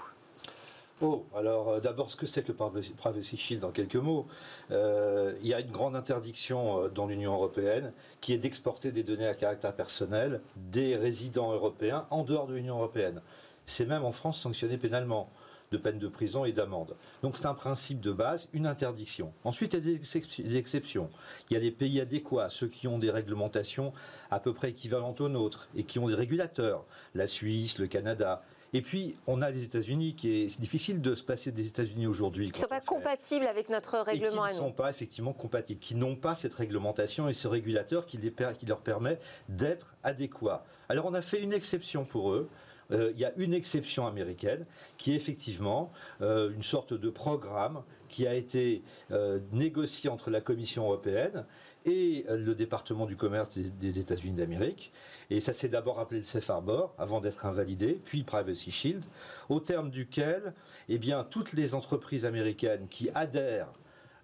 Oh, 1.00 1.24
alors 1.34 1.70
euh, 1.70 1.80
d'abord, 1.80 2.10
ce 2.10 2.16
que 2.16 2.26
c'est 2.26 2.42
que 2.42 2.52
le 2.52 2.94
Privacy 2.96 3.36
Shield 3.36 3.64
en 3.64 3.70
quelques 3.70 3.96
mots 3.96 4.26
euh, 4.70 5.32
Il 5.40 5.48
y 5.48 5.54
a 5.54 5.60
une 5.60 5.70
grande 5.70 5.96
interdiction 5.96 6.88
dans 6.88 7.06
l'Union 7.06 7.32
européenne 7.32 7.92
qui 8.20 8.34
est 8.34 8.38
d'exporter 8.38 8.92
des 8.92 9.02
données 9.02 9.26
à 9.26 9.34
caractère 9.34 9.74
personnel 9.74 10.42
des 10.56 10.96
résidents 10.96 11.52
européens 11.52 12.06
en 12.10 12.24
dehors 12.24 12.46
de 12.46 12.54
l'Union 12.54 12.76
européenne. 12.76 13.22
C'est 13.64 13.86
même 13.86 14.04
en 14.04 14.12
France 14.12 14.40
sanctionné 14.40 14.76
pénalement 14.76 15.30
de 15.72 15.78
peine 15.78 15.98
de 15.98 16.08
prison 16.08 16.44
et 16.44 16.52
d'amende. 16.52 16.94
Donc 17.22 17.36
c'est 17.36 17.46
un 17.46 17.54
principe 17.54 18.00
de 18.00 18.12
base, 18.12 18.48
une 18.52 18.66
interdiction. 18.66 19.32
Ensuite, 19.42 19.74
il 19.74 19.76
y 19.76 19.94
a 19.94 19.98
des 19.98 20.56
exceptions. 20.56 21.10
Il 21.50 21.54
y 21.54 21.56
a 21.56 21.60
des 21.60 21.70
pays 21.70 22.00
adéquats, 22.00 22.50
ceux 22.50 22.68
qui 22.68 22.86
ont 22.86 22.98
des 22.98 23.10
réglementations 23.10 23.92
à 24.30 24.38
peu 24.38 24.52
près 24.52 24.70
équivalentes 24.70 25.20
aux 25.20 25.28
nôtres 25.28 25.68
et 25.74 25.84
qui 25.84 25.98
ont 25.98 26.08
des 26.08 26.14
régulateurs, 26.14 26.84
la 27.14 27.26
Suisse, 27.26 27.78
le 27.78 27.86
Canada. 27.86 28.42
Et 28.74 28.80
puis, 28.80 29.16
on 29.26 29.42
a 29.42 29.50
les 29.50 29.64
États-Unis, 29.64 30.14
qui 30.14 30.44
est, 30.44 30.60
difficile 30.60 31.02
de 31.02 31.14
se 31.14 31.22
passer 31.22 31.52
des 31.52 31.66
États-Unis 31.66 32.06
aujourd'hui. 32.06 32.46
Qui 32.46 32.52
ne 32.52 32.62
sont 32.62 32.68
pas 32.68 32.80
compatibles 32.80 33.46
avec 33.46 33.68
notre 33.68 33.98
règlement 33.98 34.46
et 34.46 34.50
qui 34.50 34.54
ne 34.54 34.60
sont 34.60 34.72
pas 34.72 34.88
effectivement 34.88 35.34
compatibles, 35.34 35.80
qui 35.80 35.94
n'ont 35.94 36.16
pas 36.16 36.34
cette 36.34 36.54
réglementation 36.54 37.28
et 37.28 37.34
ce 37.34 37.48
régulateur 37.48 38.06
qui, 38.06 38.16
les, 38.16 38.32
qui 38.58 38.64
leur 38.64 38.80
permet 38.80 39.18
d'être 39.50 39.94
adéquats. 40.02 40.64
Alors, 40.88 41.04
on 41.04 41.12
a 41.12 41.20
fait 41.20 41.40
une 41.40 41.52
exception 41.52 42.06
pour 42.06 42.32
eux. 42.32 42.48
Euh, 42.92 43.12
il 43.14 43.20
y 43.20 43.24
a 43.24 43.32
une 43.36 43.54
exception 43.54 44.06
américaine 44.06 44.66
qui 44.96 45.12
est 45.12 45.16
effectivement 45.16 45.92
euh, 46.20 46.52
une 46.52 46.62
sorte 46.62 46.94
de 46.94 47.10
programme 47.10 47.82
qui 48.08 48.26
a 48.26 48.34
été 48.34 48.82
euh, 49.10 49.40
négocié 49.52 50.10
entre 50.10 50.30
la 50.30 50.40
Commission 50.40 50.84
européenne 50.84 51.46
et 51.84 52.24
le 52.28 52.54
département 52.54 53.06
du 53.06 53.16
commerce 53.16 53.58
des, 53.58 53.98
États-Unis 53.98 54.36
d'Amérique. 54.36 54.92
Et 55.30 55.40
ça 55.40 55.52
s'est 55.52 55.68
d'abord 55.68 55.98
appelé 55.98 56.20
le 56.20 56.24
Safe 56.24 56.48
Harbor 56.48 56.94
avant 56.96 57.20
d'être 57.20 57.44
invalidé, 57.44 58.00
puis 58.04 58.22
Privacy 58.22 58.70
Shield, 58.70 59.04
au 59.48 59.58
terme 59.58 59.90
duquel 59.90 60.54
eh 60.88 60.98
bien, 60.98 61.24
toutes 61.24 61.54
les 61.54 61.74
entreprises 61.74 62.24
américaines 62.24 62.86
qui 62.88 63.10
adhèrent 63.16 63.72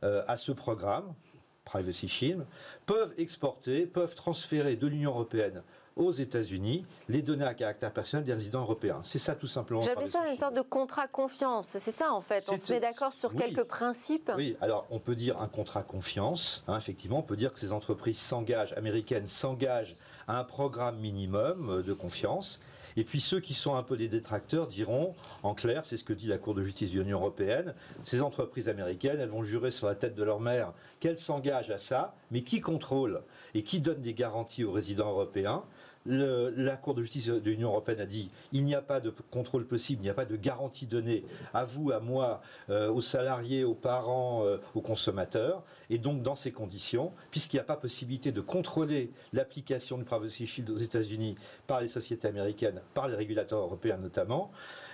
à 0.02 0.36
ce 0.36 0.52
programme 0.52 1.12
Privacy 1.68 2.08
Shield, 2.08 2.46
peuvent 2.86 3.12
exporter, 3.18 3.86
peuvent 3.86 4.14
transférer 4.14 4.76
de 4.76 4.86
l'Union 4.86 5.10
européenne 5.10 5.62
aux 5.98 6.12
États-Unis 6.12 6.86
les 7.08 7.20
données 7.20 7.44
à 7.44 7.54
caractère 7.54 7.92
personnel 7.92 8.24
des 8.24 8.32
résidents 8.32 8.62
européens. 8.62 9.00
C'est 9.04 9.18
ça 9.18 9.34
tout 9.34 9.46
simplement. 9.46 9.82
J'appelle 9.82 10.08
ça 10.08 10.26
une 10.30 10.36
sorte 10.36 10.54
de 10.54 10.62
contrat 10.62 11.08
confiance. 11.08 11.76
C'est 11.78 11.90
ça 11.90 12.12
en 12.12 12.22
fait. 12.22 12.48
On 12.50 12.56
se 12.56 12.72
met 12.72 12.80
d'accord 12.80 13.12
sur 13.12 13.34
quelques 13.34 13.64
principes. 13.64 14.30
Oui, 14.36 14.56
alors 14.60 14.86
on 14.90 15.00
peut 15.00 15.16
dire 15.16 15.40
un 15.40 15.48
contrat 15.48 15.82
confiance. 15.82 16.64
Hein, 16.68 16.78
effectivement, 16.78 17.18
on 17.18 17.22
peut 17.22 17.36
dire 17.36 17.52
que 17.52 17.58
ces 17.58 17.72
entreprises 17.72 18.18
s'engagent, 18.18 18.72
américaines 18.74 19.26
s'engagent 19.26 19.96
à 20.26 20.38
un 20.38 20.44
programme 20.44 20.98
minimum 20.98 21.82
de 21.82 21.92
confiance. 21.92 22.60
Et 22.96 23.04
puis 23.04 23.20
ceux 23.20 23.38
qui 23.38 23.54
sont 23.54 23.76
un 23.76 23.84
peu 23.84 23.96
des 23.96 24.08
détracteurs 24.08 24.66
diront, 24.66 25.14
en 25.44 25.54
clair, 25.54 25.84
c'est 25.84 25.96
ce 25.96 26.02
que 26.02 26.12
dit 26.12 26.26
la 26.26 26.36
Cour 26.36 26.54
de 26.54 26.62
justice 26.62 26.92
de 26.92 27.00
l'Union 27.00 27.18
européenne, 27.18 27.74
ces 28.02 28.22
entreprises 28.22 28.68
américaines, 28.68 29.20
elles 29.20 29.28
vont 29.28 29.44
jurer 29.44 29.70
sur 29.70 29.86
la 29.86 29.94
tête 29.94 30.16
de 30.16 30.22
leur 30.24 30.40
mère 30.40 30.72
qu'elles 30.98 31.18
s'engagent 31.18 31.70
à 31.70 31.78
ça, 31.78 32.16
mais 32.32 32.42
qui 32.42 32.60
contrôle 32.60 33.22
et 33.54 33.62
qui 33.62 33.80
donne 33.80 34.02
des 34.02 34.14
garanties 34.14 34.64
aux 34.64 34.72
résidents 34.72 35.10
européens 35.10 35.62
la 36.06 36.76
Cour 36.76 36.94
de 36.94 37.02
justice 37.02 37.26
de 37.26 37.50
l'Union 37.50 37.70
européenne 37.70 38.00
a 38.00 38.06
dit 38.06 38.30
il 38.52 38.64
n'y 38.64 38.74
a 38.74 38.82
pas 38.82 39.00
de 39.00 39.12
contrôle 39.30 39.66
possible, 39.66 40.00
il 40.02 40.04
n'y 40.04 40.10
a 40.10 40.14
pas 40.14 40.24
de 40.24 40.36
garantie 40.36 40.86
donnée 40.86 41.24
à 41.52 41.64
vous, 41.64 41.92
à 41.92 42.00
moi, 42.00 42.40
euh, 42.70 42.90
aux 42.90 43.00
salariés, 43.00 43.64
aux 43.64 43.74
parents, 43.74 44.44
euh, 44.44 44.58
aux 44.74 44.80
consommateurs. 44.80 45.62
Et 45.90 45.98
donc, 45.98 46.22
dans 46.22 46.34
ces 46.34 46.52
conditions, 46.52 47.12
puisqu'il 47.30 47.56
n'y 47.56 47.60
a 47.60 47.64
pas 47.64 47.76
possibilité 47.76 48.32
de 48.32 48.40
contrôler 48.40 49.10
l'application 49.32 49.98
du 49.98 50.04
Privacy 50.04 50.46
Shield 50.46 50.70
aux 50.70 50.78
États-Unis 50.78 51.36
par 51.66 51.80
les 51.80 51.88
sociétés 51.88 52.28
américaines, 52.28 52.80
par 52.94 53.08
les 53.08 53.16
régulateurs 53.16 53.60
européens 53.60 53.98
notamment, 53.98 54.50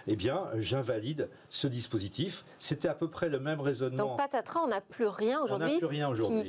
eh 0.07 0.17
bien, 0.17 0.47
j'invalide 0.57 1.29
ce 1.49 1.67
dispositif. 1.67 2.45
C'était 2.59 2.89
à 2.89 2.95
peu 2.95 3.09
près 3.09 3.29
le 3.29 3.41
même 3.41 3.61
raisonnement. 3.61 4.09
Donc, 4.09 4.19
patatras, 4.19 4.61
on 4.65 4.69
n'a 4.69 4.81
plus 4.81 5.07
rien 5.07 5.41
aujourd'hui 5.41 5.79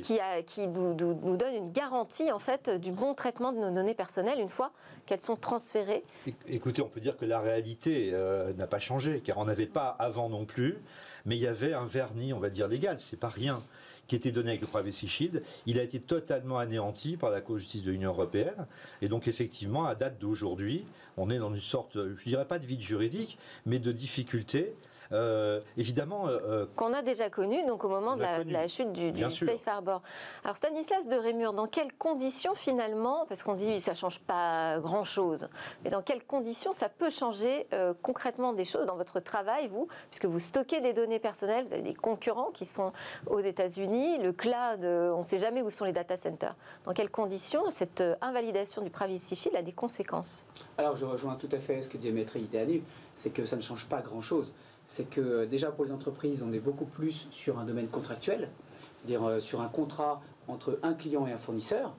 qui, 0.00 0.18
qui 0.46 0.66
nous, 0.66 0.94
nous, 0.94 1.36
donne 1.36 1.54
une 1.54 1.72
garantie 1.72 2.30
en 2.30 2.38
fait 2.38 2.70
du 2.70 2.92
bon 2.92 3.14
traitement 3.14 3.52
de 3.52 3.58
nos 3.58 3.70
données 3.70 3.94
personnelles 3.94 4.40
une 4.40 4.48
fois 4.48 4.72
qu'elles 5.06 5.20
sont 5.20 5.36
transférées. 5.36 6.02
Écoutez, 6.48 6.82
on 6.82 6.88
peut 6.88 7.00
dire 7.00 7.16
que 7.16 7.24
la 7.24 7.40
réalité 7.40 8.10
euh, 8.12 8.52
n'a 8.54 8.66
pas 8.66 8.78
changé, 8.78 9.20
car 9.20 9.38
on 9.38 9.44
n'avait 9.44 9.66
pas 9.66 9.96
avant 9.98 10.28
non 10.28 10.44
plus, 10.44 10.78
mais 11.24 11.36
il 11.36 11.42
y 11.42 11.46
avait 11.46 11.72
un 11.72 11.84
vernis, 11.84 12.32
on 12.32 12.40
va 12.40 12.50
dire 12.50 12.68
légal. 12.68 13.00
C'est 13.00 13.18
pas 13.18 13.28
rien 13.28 13.62
qui 14.06 14.16
était 14.16 14.32
donné 14.32 14.50
avec 14.50 14.60
le 14.60 14.66
Privacy 14.66 15.08
Shield, 15.08 15.42
il 15.66 15.78
a 15.78 15.82
été 15.82 16.00
totalement 16.00 16.58
anéanti 16.58 17.16
par 17.16 17.30
la 17.30 17.40
Cour 17.40 17.56
de 17.56 17.60
justice 17.60 17.82
de 17.82 17.90
l'Union 17.90 18.10
européenne. 18.10 18.66
Et 19.02 19.08
donc, 19.08 19.28
effectivement, 19.28 19.86
à 19.86 19.94
date 19.94 20.18
d'aujourd'hui, 20.18 20.84
on 21.16 21.30
est 21.30 21.38
dans 21.38 21.52
une 21.52 21.60
sorte, 21.60 21.98
je 22.16 22.24
dirais 22.24 22.46
pas 22.46 22.58
de 22.58 22.66
vide 22.66 22.80
juridique, 22.80 23.38
mais 23.64 23.78
de 23.78 23.92
difficulté 23.92 24.74
euh, 25.12 25.60
évidemment. 25.76 26.28
Euh, 26.28 26.38
euh, 26.44 26.66
Qu'on 26.76 26.92
a 26.92 27.02
déjà 27.02 27.30
connu, 27.30 27.64
donc 27.64 27.84
au 27.84 27.88
moment 27.88 28.16
de 28.16 28.22
la, 28.22 28.68
chute 28.68 28.92
du, 28.92 29.30
Safe 29.30 29.66
Harbor. 29.66 30.02
Alors 30.44 30.56
Stanislas 30.56 31.08
de 31.08 31.16
Rémur, 31.16 31.52
dans 31.52 31.66
quelles 31.66 31.92
conditions 31.92 32.54
finalement, 32.54 33.26
parce 33.28 33.42
qu'on 33.42 33.54
dit 33.54 33.80
ça 33.80 33.92
ne 33.92 33.96
change 33.96 34.20
pas 34.20 34.78
grand-chose, 34.80 35.48
mais 35.84 35.90
dans 35.90 36.02
quelles 36.02 36.24
conditions 36.24 36.72
ça 36.72 36.88
peut 36.88 37.10
changer 37.10 37.66
concrètement 38.02 38.52
des 38.52 38.64
choses 38.64 38.86
dans 38.86 38.96
votre 38.96 39.20
travail, 39.20 39.68
vous, 39.68 39.88
puisque 40.10 40.26
vous 40.26 40.38
stockez 40.38 40.80
des 40.80 40.92
données 40.92 41.18
personnelles, 41.18 41.64
vous 41.66 41.72
avez 41.72 41.82
des 41.82 41.94
concurrents 41.94 42.50
qui 42.52 42.66
sont 42.66 42.92
aux 43.26 43.40
États-Unis, 43.40 44.18
le 44.18 44.32
cloud, 44.32 44.84
on 44.84 45.18
ne 45.18 45.24
sait 45.24 45.38
jamais 45.38 45.62
où 45.62 45.70
sont 45.70 45.84
les 45.84 45.92
data 45.92 46.16
centers. 46.16 46.56
Dans 46.84 46.92
quelles 46.92 47.10
conditions 47.10 47.70
cette 47.70 48.02
invalidation 48.20 48.82
du 48.82 48.90
Privacy 48.90 49.36
Shield 49.36 49.56
a 49.56 49.62
des 49.62 49.72
conséquences? 49.72 50.44
Alors 50.78 50.96
je 50.96 51.04
rejoins 51.04 51.36
tout 51.36 51.48
à 51.52 51.58
fait 51.58 51.82
ce 51.82 51.88
que 51.88 51.96
disait 51.96 52.12
Maître 52.12 52.36
Itani, 52.36 52.82
c'est 53.12 53.30
que 53.30 53.44
ça 53.44 53.56
ne 53.56 53.62
change 53.62 53.86
pas 53.86 54.00
grand-chose 54.00 54.52
c'est 54.86 55.10
que 55.10 55.20
euh, 55.20 55.46
déjà 55.46 55.70
pour 55.70 55.84
les 55.84 55.92
entreprises, 55.92 56.42
on 56.42 56.52
est 56.52 56.60
beaucoup 56.60 56.86
plus 56.86 57.26
sur 57.30 57.58
un 57.58 57.64
domaine 57.64 57.88
contractuel, 57.88 58.48
c'est-à-dire 58.96 59.24
euh, 59.24 59.40
sur 59.40 59.60
un 59.60 59.68
contrat 59.68 60.22
entre 60.48 60.78
un 60.82 60.94
client 60.94 61.26
et 61.26 61.32
un 61.32 61.38
fournisseur. 61.38 61.94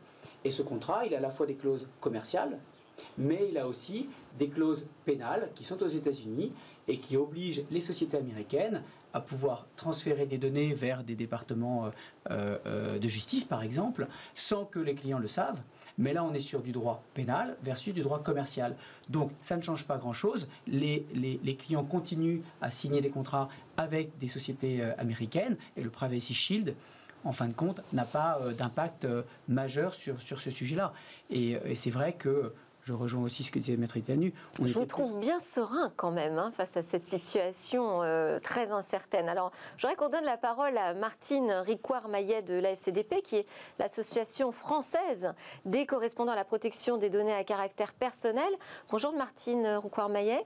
Et 0.45 0.51
ce 0.51 0.61
contrat, 0.61 1.05
il 1.05 1.13
a 1.13 1.17
à 1.17 1.21
la 1.21 1.29
fois 1.29 1.45
des 1.45 1.55
clauses 1.55 1.87
commerciales, 1.99 2.57
mais 3.17 3.47
il 3.51 3.57
a 3.57 3.67
aussi 3.67 4.09
des 4.39 4.47
clauses 4.47 4.87
pénales 5.05 5.49
qui 5.53 5.63
sont 5.63 5.83
aux 5.83 5.87
États-Unis 5.87 6.53
et 6.87 6.99
qui 6.99 7.17
obligent 7.17 7.63
les 7.69 7.81
sociétés 7.81 8.17
américaines 8.17 8.81
à 9.17 9.21
pouvoir 9.21 9.65
transférer 9.75 10.25
des 10.27 10.37
données 10.37 10.73
vers 10.73 11.03
des 11.03 11.15
départements 11.15 11.91
euh, 12.29 12.99
de 12.99 13.07
justice, 13.07 13.43
par 13.43 13.63
exemple, 13.63 14.07
sans 14.35 14.63
que 14.65 14.79
les 14.79 14.93
clients 14.93 15.19
le 15.19 15.27
savent. 15.27 15.59
Mais 15.97 16.13
là, 16.13 16.23
on 16.23 16.33
est 16.33 16.39
sur 16.39 16.61
du 16.61 16.71
droit 16.71 17.03
pénal 17.15 17.57
versus 17.63 17.93
du 17.93 18.01
droit 18.01 18.21
commercial. 18.21 18.75
Donc, 19.09 19.31
ça 19.39 19.57
ne 19.57 19.61
change 19.63 19.85
pas 19.85 19.97
grand-chose. 19.97 20.47
Les, 20.67 21.05
les, 21.13 21.55
clients 21.55 21.83
continuent 21.83 22.41
à 22.61 22.69
signer 22.69 23.01
des 23.01 23.09
contrats 23.09 23.49
avec 23.77 24.15
des 24.19 24.27
sociétés 24.27 24.81
euh, 24.81 24.93
américaines 24.99 25.57
et 25.75 25.81
le 25.81 25.89
Privacy 25.89 26.33
Shield 26.33 26.75
en 27.23 27.33
fin 27.33 27.47
de 27.47 27.53
compte, 27.53 27.81
n'a 27.93 28.05
pas 28.05 28.39
euh, 28.41 28.53
d'impact 28.53 29.05
euh, 29.05 29.23
majeur 29.49 29.93
sur, 29.95 30.21
sur 30.21 30.39
ce 30.39 30.51
sujet-là. 30.51 30.93
et 31.29 31.57
c'est 31.75 31.89
vrai 31.89 32.13
que 32.13 32.53
je 32.87 32.93
rejoins 32.93 33.23
aussi 33.23 33.43
ce 33.43 33.51
que 33.51 33.59
disait 33.59 33.75
Maître 33.75 33.97
Itanu. 33.97 34.33
je 34.63 34.73
vous 34.73 34.85
trouve 34.85 35.19
bien 35.19 35.41
serein 35.41 35.91
quand 35.97 36.09
même 36.11 36.39
hein, 36.39 36.53
face 36.55 36.77
à 36.77 36.83
cette 36.83 37.05
situation 37.05 38.01
euh, 38.01 38.39
très 38.39 38.71
incertaine. 38.71 39.27
Alors, 39.27 39.51
j'aurais 39.75 39.97
qu'on 39.97 40.07
donne 40.07 40.23
la 40.23 40.37
parole 40.37 40.77
à 40.77 40.93
Martine 40.93 41.51
Ricoire-Maillet 41.51 42.43
de 42.43 42.53
l'AFCDP, 42.53 43.21
qui 43.21 43.35
est 43.35 43.45
l'association 43.77 44.53
française 44.53 45.33
des 45.65 45.85
correspondants 45.85 46.31
à 46.31 46.37
la 46.37 46.45
protection 46.45 46.95
des 46.95 47.09
données 47.09 47.33
à 47.33 47.43
caractère 47.43 47.93
personnel. 47.93 48.47
Bonjour 48.89 49.11
Martine 49.11 49.67
Ricoire-Maillet. 49.83 50.45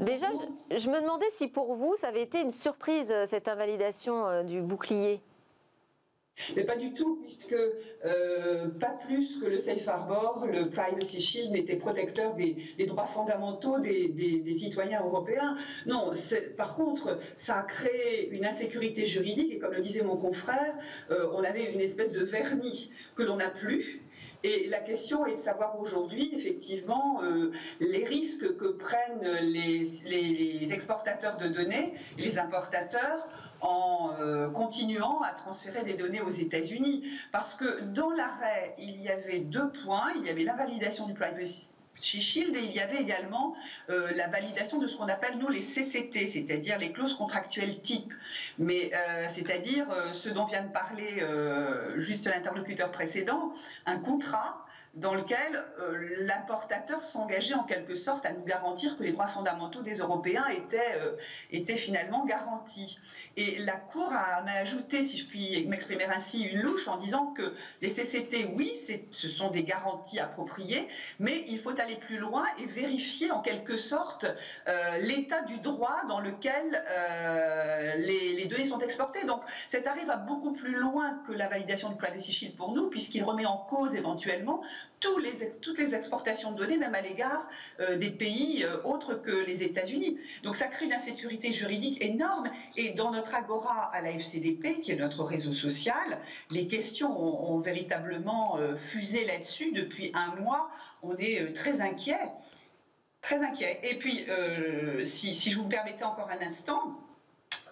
Déjà, 0.00 0.26
je, 0.70 0.88
me 0.90 1.00
demandais 1.00 1.30
si 1.30 1.48
pour 1.48 1.74
vous, 1.76 1.96
ça 1.96 2.08
avait 2.08 2.22
été 2.22 2.42
une 2.42 2.50
surprise, 2.50 3.10
cette 3.24 3.48
invalidation 3.48 4.26
euh, 4.26 4.42
du 4.42 4.60
bouclier. 4.60 5.22
Mais 6.56 6.64
pas 6.64 6.76
du 6.76 6.92
tout, 6.94 7.20
puisque 7.22 7.56
euh, 8.04 8.68
pas 8.80 8.98
plus 9.06 9.38
que 9.38 9.46
le 9.46 9.58
Safe 9.58 9.86
Harbor, 9.86 10.46
le 10.50 10.68
Privacy 10.68 11.20
Shield 11.20 11.52
n'était 11.52 11.76
protecteur 11.76 12.34
des, 12.34 12.56
droits 12.86 13.06
fondamentaux 13.06 13.78
des, 13.78 14.52
citoyens 14.52 15.02
européens. 15.02 15.56
Non, 15.86 16.12
par 16.56 16.74
contre, 16.74 17.18
ça 17.36 17.58
a 17.58 17.62
créé 17.62 18.30
une 18.30 18.44
insécurité 18.44 19.06
juridique, 19.06 19.52
et 19.52 19.58
comme 19.58 19.72
le 19.72 19.80
disait 19.80 20.02
mon 20.02 20.16
confrère, 20.16 20.76
euh, 21.10 21.28
on 21.32 21.44
avait 21.44 21.72
une 21.72 21.80
espèce 21.80 22.12
de 22.12 22.24
vernis 22.24 22.90
que 23.14 23.22
l'on 23.22 23.36
n'a 23.36 23.50
plus. 23.50 24.02
Et 24.44 24.66
la 24.68 24.80
question 24.80 25.24
est 25.24 25.34
de 25.34 25.36
savoir 25.36 25.78
aujourd'hui, 25.78 26.32
effectivement, 26.34 27.22
euh, 27.22 27.52
les 27.78 28.02
risques 28.02 28.56
que 28.56 28.66
prennent 28.66 29.38
les, 29.40 29.84
les 30.04 30.72
exportateurs 30.72 31.36
de 31.36 31.46
données, 31.46 31.94
les 32.18 32.40
importateurs, 32.40 33.28
en 33.62 34.10
euh, 34.20 34.50
continuant 34.50 35.22
à 35.22 35.30
transférer 35.30 35.84
des 35.84 35.94
données 35.94 36.20
aux 36.20 36.30
États-Unis. 36.30 37.04
Parce 37.30 37.54
que 37.54 37.80
dans 37.80 38.10
l'arrêt, 38.10 38.74
il 38.78 39.00
y 39.00 39.08
avait 39.08 39.38
deux 39.38 39.70
points. 39.70 40.12
Il 40.16 40.26
y 40.26 40.30
avait 40.30 40.44
l'invalidation 40.44 41.06
du 41.06 41.14
privacy 41.14 41.70
Shield 41.94 42.56
et 42.56 42.64
il 42.64 42.72
y 42.72 42.80
avait 42.80 43.00
également 43.00 43.54
euh, 43.90 44.12
la 44.16 44.26
validation 44.26 44.78
de 44.78 44.86
ce 44.86 44.96
qu'on 44.96 45.08
appelle 45.08 45.38
nous 45.38 45.48
les 45.48 45.60
CCT, 45.60 46.26
c'est-à-dire 46.26 46.78
les 46.78 46.90
clauses 46.90 47.14
contractuelles 47.14 47.80
type, 47.82 48.14
mais 48.58 48.90
euh, 48.94 49.26
c'est-à-dire 49.28 49.86
ce 50.12 50.30
dont 50.30 50.44
vient 50.44 50.62
de 50.62 50.72
parler 50.72 51.22
juste 51.96 52.26
l'interlocuteur 52.26 52.90
précédent, 52.90 53.52
un 53.84 53.98
contrat 53.98 54.64
dans 54.94 55.14
lequel 55.14 55.64
euh, 55.80 55.96
l'importateur 56.20 57.02
s'engageait 57.02 57.54
en 57.54 57.64
quelque 57.64 57.94
sorte 57.94 58.26
à 58.26 58.32
nous 58.32 58.44
garantir 58.44 58.96
que 58.98 59.02
les 59.02 59.12
droits 59.12 59.26
fondamentaux 59.26 59.80
des 59.80 59.98
Européens 59.98 60.46
étaient, 60.48 60.96
euh, 60.96 61.16
étaient 61.50 61.76
finalement 61.76 62.26
garantis. 62.26 62.98
Et 63.38 63.58
la 63.58 63.76
Cour 63.76 64.12
a, 64.12 64.44
ajouté, 64.60 65.02
si 65.02 65.16
je 65.16 65.26
puis 65.26 65.66
m'exprimer 65.66 66.04
ainsi, 66.04 66.42
une 66.42 66.60
louche 66.60 66.88
en 66.88 66.98
disant 66.98 67.28
que 67.28 67.54
les 67.80 67.88
CCT, 67.88 68.50
oui, 68.54 68.78
ce 69.12 69.28
sont 69.28 69.50
des 69.50 69.64
garanties 69.64 70.20
appropriées, 70.20 70.86
mais 71.18 71.44
il 71.48 71.58
faut 71.58 71.80
aller 71.80 71.96
plus 71.96 72.18
loin 72.18 72.44
et 72.60 72.66
vérifier 72.66 73.30
en 73.30 73.40
quelque 73.40 73.78
sorte 73.78 74.26
euh, 74.68 74.98
l'état 74.98 75.40
du 75.42 75.58
droit 75.58 76.02
dans 76.08 76.20
lequel 76.20 76.84
les, 77.96 78.34
les, 78.34 78.44
données 78.44 78.66
sont 78.66 78.80
exportées. 78.80 79.24
Donc 79.24 79.42
cet 79.68 79.86
arrêt 79.86 80.04
va 80.04 80.16
beaucoup 80.16 80.52
plus 80.52 80.74
loin 80.74 81.22
que 81.26 81.32
la 81.32 81.48
validation 81.48 81.88
du 81.88 81.96
Privacy 81.96 82.32
Shield 82.32 82.56
pour 82.56 82.72
nous, 82.72 82.90
puisqu'il 82.90 83.24
remet 83.24 83.46
en 83.46 83.56
cause 83.56 83.94
éventuellement 83.94 84.62
les, 85.18 85.50
toutes 85.60 85.78
les 85.78 85.94
exportations 85.94 86.52
de 86.52 86.58
données, 86.58 86.76
même 86.76 86.94
à 86.94 87.00
l'égard 87.00 87.48
euh, 87.80 87.96
des 87.96 88.10
pays 88.10 88.64
euh, 88.64 88.82
autres 88.84 89.14
que 89.14 89.30
les 89.30 89.62
États-Unis. 89.62 90.18
Donc 90.42 90.56
ça 90.56 90.66
crée 90.66 90.86
une 90.86 90.92
insécurité 90.92 91.52
juridique 91.52 92.02
énorme. 92.02 92.50
Et 92.76 92.90
dans 92.90 93.10
notre 93.10 93.34
agora 93.34 93.90
à 93.92 94.00
la 94.00 94.10
FCDP, 94.12 94.80
qui 94.80 94.92
est 94.92 94.96
notre 94.96 95.24
réseau 95.24 95.52
social, 95.52 96.18
les 96.50 96.66
questions 96.66 97.12
ont, 97.18 97.60
véritablement 97.60 98.58
euh, 98.58 98.74
fusé 98.74 99.24
là-dessus 99.24 99.72
depuis 99.72 100.10
un 100.14 100.34
mois. 100.40 100.70
On 101.02 101.16
est 101.16 101.54
très 101.54 101.80
inquiet. 101.80 102.30
Très 103.20 103.40
inquiet. 103.40 103.78
Et 103.84 103.98
puis, 103.98 104.26
si, 105.04 105.36
si 105.36 105.52
je 105.52 105.58
vous 105.58 105.64
me 105.64 105.68
permettez 105.68 106.02
encore 106.02 106.28
un 106.28 106.44
instant, 106.44 106.98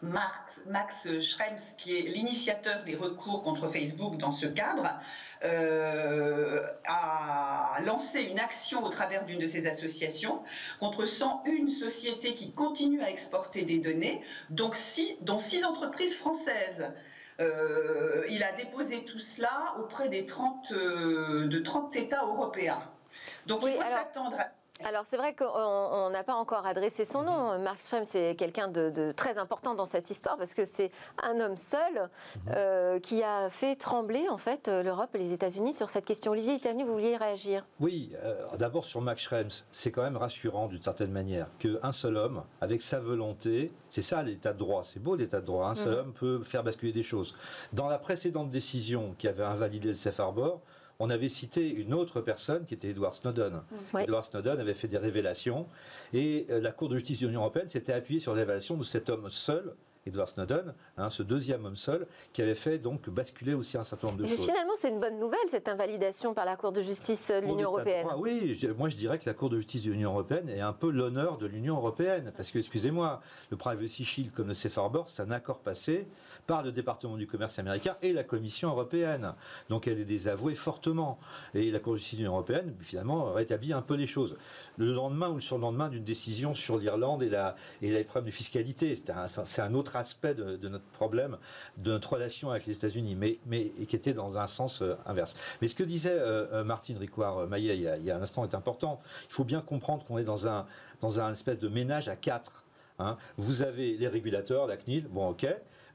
Max 0.02 1.20
Schrems, 1.20 1.74
qui 1.76 1.96
est 1.96 2.02
l'initiateur 2.02 2.84
des 2.84 2.94
recours 2.94 3.42
contre 3.42 3.66
Facebook 3.68 4.16
dans 4.16 4.30
ce 4.30 4.46
cadre, 4.46 5.00
euh, 5.44 6.66
a 6.86 7.78
lancé 7.84 8.22
une 8.22 8.38
action 8.38 8.84
au 8.84 8.88
travers 8.90 9.24
d'une 9.24 9.38
de 9.38 9.46
ces 9.46 9.66
associations 9.66 10.42
contre 10.78 11.06
101 11.06 11.70
sociétés 11.70 12.34
qui 12.34 12.52
continuent 12.52 13.02
à 13.02 13.10
exporter 13.10 13.62
des 13.62 13.78
données, 13.78 14.20
donc 14.50 14.76
dont 15.22 15.38
six 15.38 15.64
entreprises 15.64 16.16
françaises. 16.16 16.86
il 17.38 18.42
a 18.42 18.52
déposé 18.52 19.04
tout 19.04 19.18
cela 19.18 19.74
auprès 19.78 20.08
des 20.08 20.26
30, 20.26 20.72
de 20.72 21.58
30 21.58 21.96
États 21.96 22.24
européens. 22.24 22.82
Donc 23.46 23.62
il 23.64 23.72
faut 23.72 23.82
s'attendre 23.82 24.38
à 24.38 24.48
alors 24.84 25.04
c'est 25.04 25.16
vrai 25.16 25.34
qu'on 25.34 26.10
n'a 26.10 26.22
pas 26.22 26.34
encore 26.34 26.66
adressé 26.66 27.04
son 27.04 27.22
nom. 27.22 27.54
Mhm. 27.54 27.62
Mark 27.62 27.80
Schrems 27.80 28.04
c'est 28.04 28.34
quelqu'un 28.36 28.68
de, 28.68 29.12
très 29.12 29.38
important 29.38 29.74
dans 29.74 29.86
cette 29.86 30.10
histoire 30.10 30.36
parce 30.36 30.54
que 30.54 30.64
c'est 30.64 30.90
un 31.22 31.40
homme 31.40 31.56
seul 31.56 31.80
mhm. 31.92 32.52
euh, 32.54 33.00
qui 33.00 33.22
a 33.22 33.50
fait 33.50 33.76
trembler 33.76 34.28
en 34.28 34.38
fait 34.38 34.68
euh, 34.68 34.82
l'Europe 34.82 35.10
et 35.14 35.18
les 35.18 35.32
États-Unis 35.32 35.74
sur 35.74 35.90
cette 35.90 36.04
question. 36.04 36.32
Olivier 36.32 36.54
Itanu, 36.54 36.84
vous 36.84 36.92
vouliez 36.92 37.16
réagir? 37.16 37.64
Oui, 37.80 38.12
euh, 38.22 38.56
d'abord 38.58 38.84
sur 38.84 39.00
Max 39.00 39.22
Schrems, 39.22 39.64
c'est 39.72 39.90
quand 39.90 40.02
même 40.02 40.16
rassurant 40.16 40.68
d'une 40.68 40.82
certaine 40.82 41.12
manière 41.12 41.46
qu'un 41.58 41.92
seul 41.92 42.16
homme, 42.16 42.42
avec 42.60 42.82
sa 42.82 43.00
volonté, 43.00 43.72
c'est 43.88 44.02
ça 44.02 44.22
l'état 44.22 44.52
de 44.52 44.58
droit, 44.58 44.82
c'est 44.84 45.00
beau 45.00 45.16
l'état 45.16 45.40
de 45.40 45.46
droit, 45.46 45.68
un 45.68 45.74
seul 45.74 45.92
mhm. 45.92 45.98
homme 45.98 46.12
peut 46.12 46.42
faire 46.42 46.62
basculer 46.62 46.92
des 46.92 47.02
choses. 47.02 47.34
Dans 47.72 47.88
la 47.88 47.98
précédente 47.98 48.50
décision 48.50 49.14
qui 49.18 49.28
avait 49.28 49.44
invalidé 49.44 49.88
le 49.88 49.94
Safe 49.94 50.20
Harbor, 50.20 50.60
on 51.00 51.08
avait 51.10 51.30
cité 51.30 51.68
une 51.68 51.94
autre 51.94 52.20
personne 52.20 52.66
qui 52.66 52.74
était 52.74 52.90
Edward 52.90 53.14
Snowden. 53.14 53.62
Edward 53.98 54.26
Snowden 54.26 54.60
avait 54.60 54.74
fait 54.74 54.86
des 54.86 54.98
révélations 54.98 55.66
et 56.12 56.46
euh, 56.50 56.60
la 56.60 56.72
Cour 56.72 56.90
de 56.90 56.94
justice 56.96 57.20
de 57.20 57.26
l'Union 57.26 57.40
européenne 57.40 57.68
s'était 57.68 57.94
appuyée 57.94 58.20
sur 58.20 58.34
les 58.34 58.42
révélations 58.42 58.76
de 58.76 58.84
cet 58.84 59.08
homme 59.08 59.28
seul 59.30 59.74
Edward 60.06 60.28
Snowden, 60.28 60.74
hein, 60.96 61.10
ce 61.10 61.22
deuxième 61.22 61.64
homme 61.64 61.76
seul, 61.76 62.06
qui 62.32 62.42
avait 62.42 62.54
fait 62.54 62.78
donc 62.78 63.08
basculer 63.10 63.54
aussi 63.54 63.76
un 63.76 63.84
certain 63.84 64.08
nombre 64.08 64.20
de 64.20 64.26
choses. 64.26 64.46
Finalement, 64.46 64.72
c'est 64.76 64.88
une 64.88 65.00
bonne 65.00 65.18
nouvelle 65.18 65.38
cette 65.48 65.68
invalidation 65.68 66.34
par 66.34 66.44
la 66.44 66.56
Cour 66.56 66.72
de 66.72 66.80
justice 66.80 67.30
de 67.30 67.40
l'Union 67.40 67.70
européenne. 67.70 68.06
oui, 68.18 68.58
moi 68.76 68.88
je 68.88 68.96
dirais 68.96 69.18
que 69.18 69.26
la 69.26 69.34
Cour 69.34 69.50
de 69.50 69.58
justice 69.58 69.84
de 69.84 69.90
l'Union 69.90 70.10
européenne 70.10 70.48
est 70.48 70.60
un 70.60 70.72
peu 70.72 70.90
l'honneur 70.90 71.38
de 71.38 71.46
l'Union 71.46 71.76
européenne, 71.76 72.32
parce 72.36 72.50
que 72.50 72.58
excusez-moi, 72.58 73.20
le 73.50 73.56
Privacy 73.56 74.04
Shield 74.04 74.32
comme 74.32 74.48
le 74.48 74.54
Safe 74.54 74.76
Harbor, 74.78 75.08
c'est 75.08 75.22
un 75.22 75.30
accord 75.30 75.60
passé 75.60 76.08
par 76.46 76.62
le 76.62 76.72
département 76.72 77.16
du 77.16 77.26
commerce 77.26 77.58
américain 77.58 77.96
et 78.02 78.12
la 78.12 78.24
Commission 78.24 78.70
européenne. 78.70 79.34
Donc 79.68 79.86
elle 79.86 80.00
est 80.00 80.04
désavouée 80.04 80.54
fortement. 80.54 81.18
Et 81.54 81.70
la 81.70 81.78
Cour 81.78 81.92
de 81.92 81.98
justice 81.98 82.18
de 82.18 82.24
l'Union 82.24 82.32
européenne, 82.32 82.74
finalement, 82.80 83.32
rétablit 83.32 83.72
un 83.72 83.82
peu 83.82 83.94
les 83.94 84.06
choses. 84.06 84.36
Le 84.76 84.92
lendemain 84.92 85.28
ou 85.28 85.34
le 85.34 85.40
surlendemain 85.40 85.88
d'une 85.88 86.04
décision 86.04 86.54
sur 86.54 86.78
l'Irlande 86.78 87.22
et 87.22 87.28
la, 87.28 87.54
et 87.82 87.90
les 87.90 88.04
problèmes 88.04 88.30
de 88.30 88.34
fiscalité, 88.34 88.94
c'est 88.96 89.60
un, 89.60 89.74
autre 89.74 89.89
aspect 89.96 90.34
de, 90.34 90.68
notre 90.68 90.84
problème, 90.86 91.36
de 91.76 91.92
notre 91.92 92.12
relation 92.12 92.50
avec 92.50 92.66
les 92.66 92.76
États-Unis, 92.76 93.14
mais, 93.14 93.38
mais 93.46 93.70
qui 93.88 93.96
était 93.96 94.12
dans 94.12 94.38
un 94.38 94.46
sens 94.46 94.82
euh, 94.82 94.94
inverse. 95.06 95.34
Mais 95.60 95.68
ce 95.68 95.74
que 95.74 95.82
disait 95.82 96.10
euh, 96.10 96.46
euh, 96.52 96.64
Martine 96.64 96.98
Ricouard-Maillet 96.98 97.76
il, 97.76 98.04
y 98.04 98.10
a 98.10 98.16
un 98.16 98.22
instant 98.22 98.44
est 98.44 98.54
important. 98.54 99.00
Il 99.28 99.34
faut 99.34 99.44
bien 99.44 99.60
comprendre 99.60 100.04
qu'on 100.04 100.18
est 100.18 100.24
dans 100.24 100.46
un, 100.46 100.66
dans 101.00 101.20
un 101.20 101.32
espèce 101.32 101.58
de 101.58 101.68
ménage 101.68 102.08
à 102.08 102.16
quatre. 102.16 102.64
Hein. 102.98 103.16
Vous 103.36 103.62
avez 103.62 103.96
les 103.96 104.08
régulateurs, 104.08 104.66
la 104.66 104.76
CNIL, 104.76 105.08
bon 105.08 105.30
ok, 105.30 105.46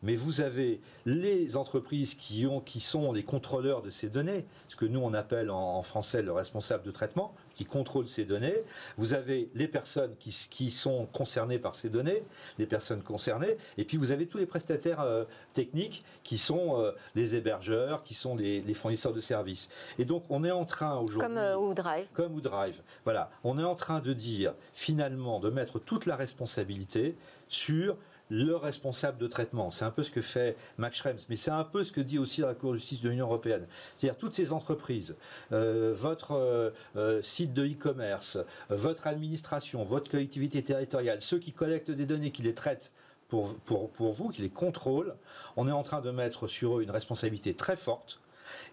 mais 0.01 0.15
vous 0.15 0.41
avez 0.41 0.81
les 1.05 1.57
entreprises 1.57 2.15
qui, 2.15 2.45
ont, 2.45 2.61
qui 2.61 2.79
sont 2.79 3.11
les 3.11 3.23
contrôleurs 3.23 3.81
de 3.81 3.89
ces 3.89 4.09
données, 4.09 4.45
ce 4.69 4.75
que 4.75 4.85
nous 4.85 4.99
on 4.99 5.13
appelle 5.13 5.49
en, 5.49 5.81
français 5.81 6.21
le 6.21 6.31
responsable 6.31 6.83
de 6.83 6.91
traitement, 6.91 7.33
qui 7.55 7.65
contrôle 7.65 8.07
ces 8.07 8.25
données. 8.25 8.55
Vous 8.97 9.13
avez 9.13 9.49
les 9.55 9.67
personnes 9.67 10.15
qui, 10.19 10.47
qui, 10.49 10.71
sont 10.71 11.07
concernées 11.13 11.57
par 11.57 11.75
ces 11.75 11.89
données, 11.89 12.23
les 12.59 12.65
personnes 12.65 13.01
concernées, 13.01 13.57
et 13.77 13.85
puis 13.85 13.97
vous 13.97 14.11
avez 14.11 14.27
tous 14.27 14.37
les 14.37 14.45
prestataires 14.45 15.01
euh, 15.01 15.23
techniques 15.53 16.03
qui 16.23 16.37
sont 16.37 16.81
euh, 16.81 16.91
les 17.15 17.35
hébergeurs, 17.35 18.03
qui 18.03 18.13
sont 18.13 18.35
les, 18.35 18.61
fournisseurs 18.73 19.13
de 19.13 19.21
services. 19.21 19.69
Et 19.97 20.05
donc 20.05 20.23
on 20.29 20.43
est 20.43 20.51
en 20.51 20.65
train 20.65 20.97
aujourd'hui... 20.97 21.27
Comme 21.27 21.37
euh, 21.37 21.55
Woodrive. 21.55 22.07
Comme 22.13 22.33
Woodrive. 22.33 22.81
Voilà. 23.05 23.31
On 23.43 23.57
est 23.57 23.63
en 23.63 23.75
train 23.75 24.01
de 24.01 24.11
dire 24.13 24.53
finalement 24.73 25.39
de 25.39 25.49
mettre 25.49 25.79
toute 25.79 26.05
la 26.05 26.15
responsabilité 26.15 27.15
sur 27.47 27.95
le 28.29 28.55
responsable 28.55 29.17
de 29.17 29.27
traitement. 29.27 29.71
C'est 29.71 29.85
un 29.85 29.91
peu 29.91 30.03
ce 30.03 30.11
que 30.11 30.21
fait 30.21 30.55
Max 30.77 30.97
Schrems, 30.97 31.19
mais 31.29 31.35
c'est 31.35 31.51
un 31.51 31.63
peu 31.63 31.83
ce 31.83 31.91
que 31.91 32.01
dit 32.01 32.19
aussi 32.19 32.41
la 32.41 32.53
Cour 32.53 32.71
de 32.71 32.77
justice 32.77 33.01
de 33.01 33.09
l'Union 33.09 33.25
européenne. 33.25 33.67
C'est-à-dire 33.95 34.17
toutes 34.17 34.33
ces 34.33 34.53
entreprises, 34.53 35.15
euh, 35.51 35.93
votre 35.95 36.31
euh, 36.31 36.69
euh, 36.95 37.21
site 37.21 37.53
de 37.53 37.65
e-commerce, 37.65 38.37
votre 38.69 39.07
administration, 39.07 39.83
votre 39.83 40.09
collectivité 40.09 40.63
territoriale, 40.63 41.21
ceux 41.21 41.39
qui 41.39 41.51
collectent 41.51 41.91
des 41.91 42.05
données, 42.05 42.31
qui 42.31 42.41
les 42.41 42.53
traitent 42.53 42.93
pour, 43.27 43.55
vous, 43.99 44.29
qui 44.29 44.41
les 44.41 44.49
contrôlent, 44.49 45.15
on 45.57 45.67
est 45.67 45.71
en 45.71 45.83
train 45.83 45.99
de 45.99 46.11
mettre 46.11 46.47
sur 46.47 46.77
eux 46.77 46.83
une 46.83 46.91
responsabilité 46.91 47.53
très 47.53 47.75
forte 47.75 48.21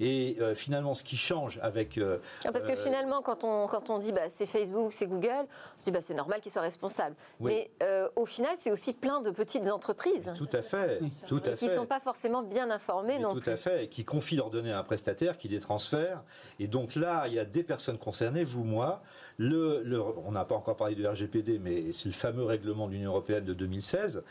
et 0.02 0.36
euh, 0.40 0.56
finalement, 0.56 0.94
ce 0.94 1.04
qui 1.04 1.16
change 1.16 1.60
avec. 1.62 1.96
Euh, 1.96 2.18
ah, 2.44 2.50
parce 2.50 2.66
que 2.66 2.72
euh, 2.72 2.76
finalement, 2.76 3.22
quand 3.22 3.44
on, 3.44 3.68
quand 3.68 3.88
on 3.88 3.98
dit 3.98 4.10
bah, 4.10 4.28
c'est 4.30 4.46
Facebook, 4.46 4.92
c'est 4.92 5.06
Google, 5.06 5.46
on 5.46 5.78
se 5.78 5.84
dit 5.84 5.90
bah, 5.92 6.00
c'est 6.00 6.14
normal 6.14 6.40
qu'ils 6.40 6.50
soient 6.50 6.60
responsables. 6.62 7.14
Mais 7.38 7.70
au 8.16 8.26
final, 8.26 8.52
c'est 8.56 8.72
aussi 8.72 8.92
plein 8.92 9.20
de 9.20 9.30
petites 9.30 9.70
entreprises. 9.70 10.32
Tout 10.36 10.48
à 10.52 10.62
fait. 10.62 10.98
Tout 11.26 11.40
à 11.44 11.52
qui 11.52 11.66
ne 11.66 11.70
sont 11.70 11.86
pas 11.86 12.00
forcément 12.00 12.42
bien 12.42 12.70
informées 12.70 13.20
non 13.20 13.34
tout 13.34 13.40
plus. 13.40 13.44
Tout 13.44 13.50
à 13.50 13.56
fait. 13.56 13.84
Et 13.84 13.88
qui 13.88 14.04
confient 14.04 14.36
leurs 14.36 14.50
données 14.50 14.72
à 14.72 14.78
un 14.80 14.82
prestataire, 14.82 15.38
qui 15.38 15.46
les 15.46 15.60
transfère. 15.60 16.24
Et 16.58 16.66
donc 16.66 16.96
là, 16.96 17.24
il 17.28 17.34
y 17.34 17.38
a 17.38 17.44
des 17.44 17.62
personnes 17.62 17.98
concernées, 17.98 18.42
vous, 18.42 18.64
moi. 18.64 19.02
On 19.42 20.32
n'a 20.32 20.44
pas 20.44 20.54
encore 20.54 20.76
parlé 20.76 20.94
de 20.94 21.06
RGPD, 21.06 21.58
mais 21.58 21.92
c'est 21.92 22.06
le 22.06 22.12
fameux 22.12 22.44
règlement 22.44 22.86
de 22.86 22.92
l'Union 22.92 23.10
européenne 23.10 23.44
de 23.44 23.54
2016, 23.54 24.22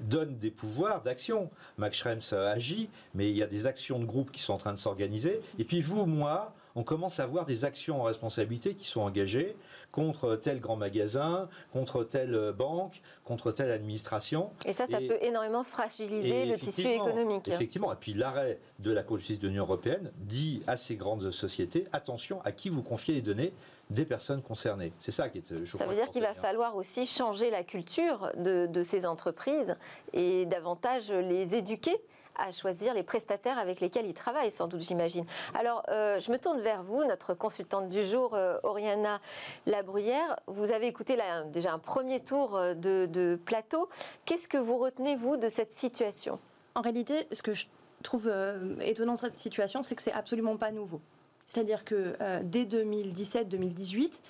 donne 0.00 0.36
des 0.38 0.50
pouvoirs 0.50 1.02
d'action. 1.02 1.50
Max 1.78 1.96
Schrems 1.98 2.32
agit, 2.32 2.88
mais 3.14 3.30
il 3.30 3.36
y 3.36 3.42
a 3.42 3.46
des 3.46 3.66
actions 3.66 3.98
de 3.98 4.04
groupe 4.04 4.30
qui 4.30 4.42
sont 4.42 4.52
en 4.52 4.58
train 4.58 4.72
de 4.72 4.78
s'organiser. 4.78 5.40
Et 5.58 5.64
puis 5.64 5.80
vous, 5.80 6.06
moi, 6.06 6.52
on 6.74 6.82
commence 6.82 7.20
à 7.20 7.26
voir 7.26 7.46
des 7.46 7.64
actions 7.64 8.00
en 8.00 8.04
responsabilité 8.04 8.74
qui 8.74 8.86
sont 8.86 9.00
engagées 9.00 9.56
contre 9.92 10.36
tel 10.36 10.60
grand 10.60 10.76
magasin, 10.76 11.48
contre 11.72 12.04
telle 12.04 12.52
banque, 12.56 13.00
contre 13.24 13.52
telle 13.52 13.72
administration. 13.72 14.50
Et 14.64 14.72
ça, 14.72 14.86
ça 14.86 14.98
peut 14.98 15.18
énormément 15.20 15.64
fragiliser 15.64 16.46
le 16.46 16.56
tissu 16.56 16.88
économique. 16.88 17.48
Effectivement. 17.48 17.92
Et 17.92 17.96
puis 17.96 18.14
l'arrêt 18.14 18.58
de 18.78 18.92
la 18.92 19.02
Cour 19.02 19.16
de 19.16 19.20
justice 19.20 19.40
de 19.40 19.48
l'Union 19.48 19.64
européenne 19.64 20.12
dit 20.16 20.62
à 20.66 20.76
ces 20.76 20.96
grandes 20.96 21.30
sociétés 21.30 21.86
attention 21.92 22.40
à 22.44 22.52
qui 22.52 22.68
vous 22.68 22.82
confiez 22.82 23.14
les 23.14 23.22
données 23.22 23.52
des 23.90 24.04
personnes 24.04 24.40
concernées. 24.40 24.92
C'est 25.00 25.10
ça 25.10 25.28
qui 25.28 25.38
est. 25.38 25.64
Je 25.64 25.76
ça 25.76 25.86
veut 25.86 25.96
dire 25.96 26.08
qu'il 26.10 26.22
va 26.22 26.34
falloir 26.34 26.76
aussi 26.76 27.06
changer 27.06 27.50
la 27.50 27.64
culture 27.64 28.30
de, 28.36 28.66
de 28.66 28.82
ces 28.84 29.04
entreprises 29.04 29.76
et 30.12 30.46
davantage 30.46 31.10
les 31.10 31.56
éduquer 31.56 32.00
à 32.40 32.52
choisir 32.52 32.94
les 32.94 33.02
prestataires 33.02 33.58
avec 33.58 33.80
lesquels 33.80 34.06
ils 34.06 34.14
travaillent, 34.14 34.50
sans 34.50 34.66
doute, 34.66 34.80
j'imagine. 34.80 35.24
Alors, 35.54 35.82
euh, 35.88 36.18
je 36.20 36.32
me 36.32 36.38
tourne 36.38 36.60
vers 36.60 36.82
vous, 36.82 37.04
notre 37.04 37.34
consultante 37.34 37.88
du 37.88 38.02
jour, 38.02 38.34
euh, 38.34 38.58
Oriana 38.62 39.20
Labruyère. 39.66 40.36
Vous 40.46 40.72
avez 40.72 40.86
écouté 40.86 41.18
déjà 41.52 41.72
un 41.72 41.78
premier 41.78 42.20
tour 42.20 42.56
euh, 42.56 42.74
de, 42.74 43.38
plateau. 43.44 43.88
Qu'est-ce 44.24 44.48
que 44.48 44.58
vous 44.58 44.78
retenez, 44.78 45.16
vous, 45.16 45.36
de 45.36 45.48
cette 45.48 45.72
situation? 45.72 46.38
En 46.74 46.80
réalité, 46.80 47.26
ce 47.32 47.42
que 47.42 47.52
je 47.52 47.66
trouve 48.02 48.32
étonnant 48.80 49.12
dans 49.12 49.16
cette 49.16 49.38
situation, 49.38 49.82
c'est 49.82 49.94
que 49.94 50.02
c'est 50.02 50.12
absolument 50.12 50.56
pas 50.56 50.70
nouveau. 50.70 51.00
C'est-à-dire 51.46 51.84
que 51.84 52.14
dès 52.42 52.64
2017-2018, 52.64 54.22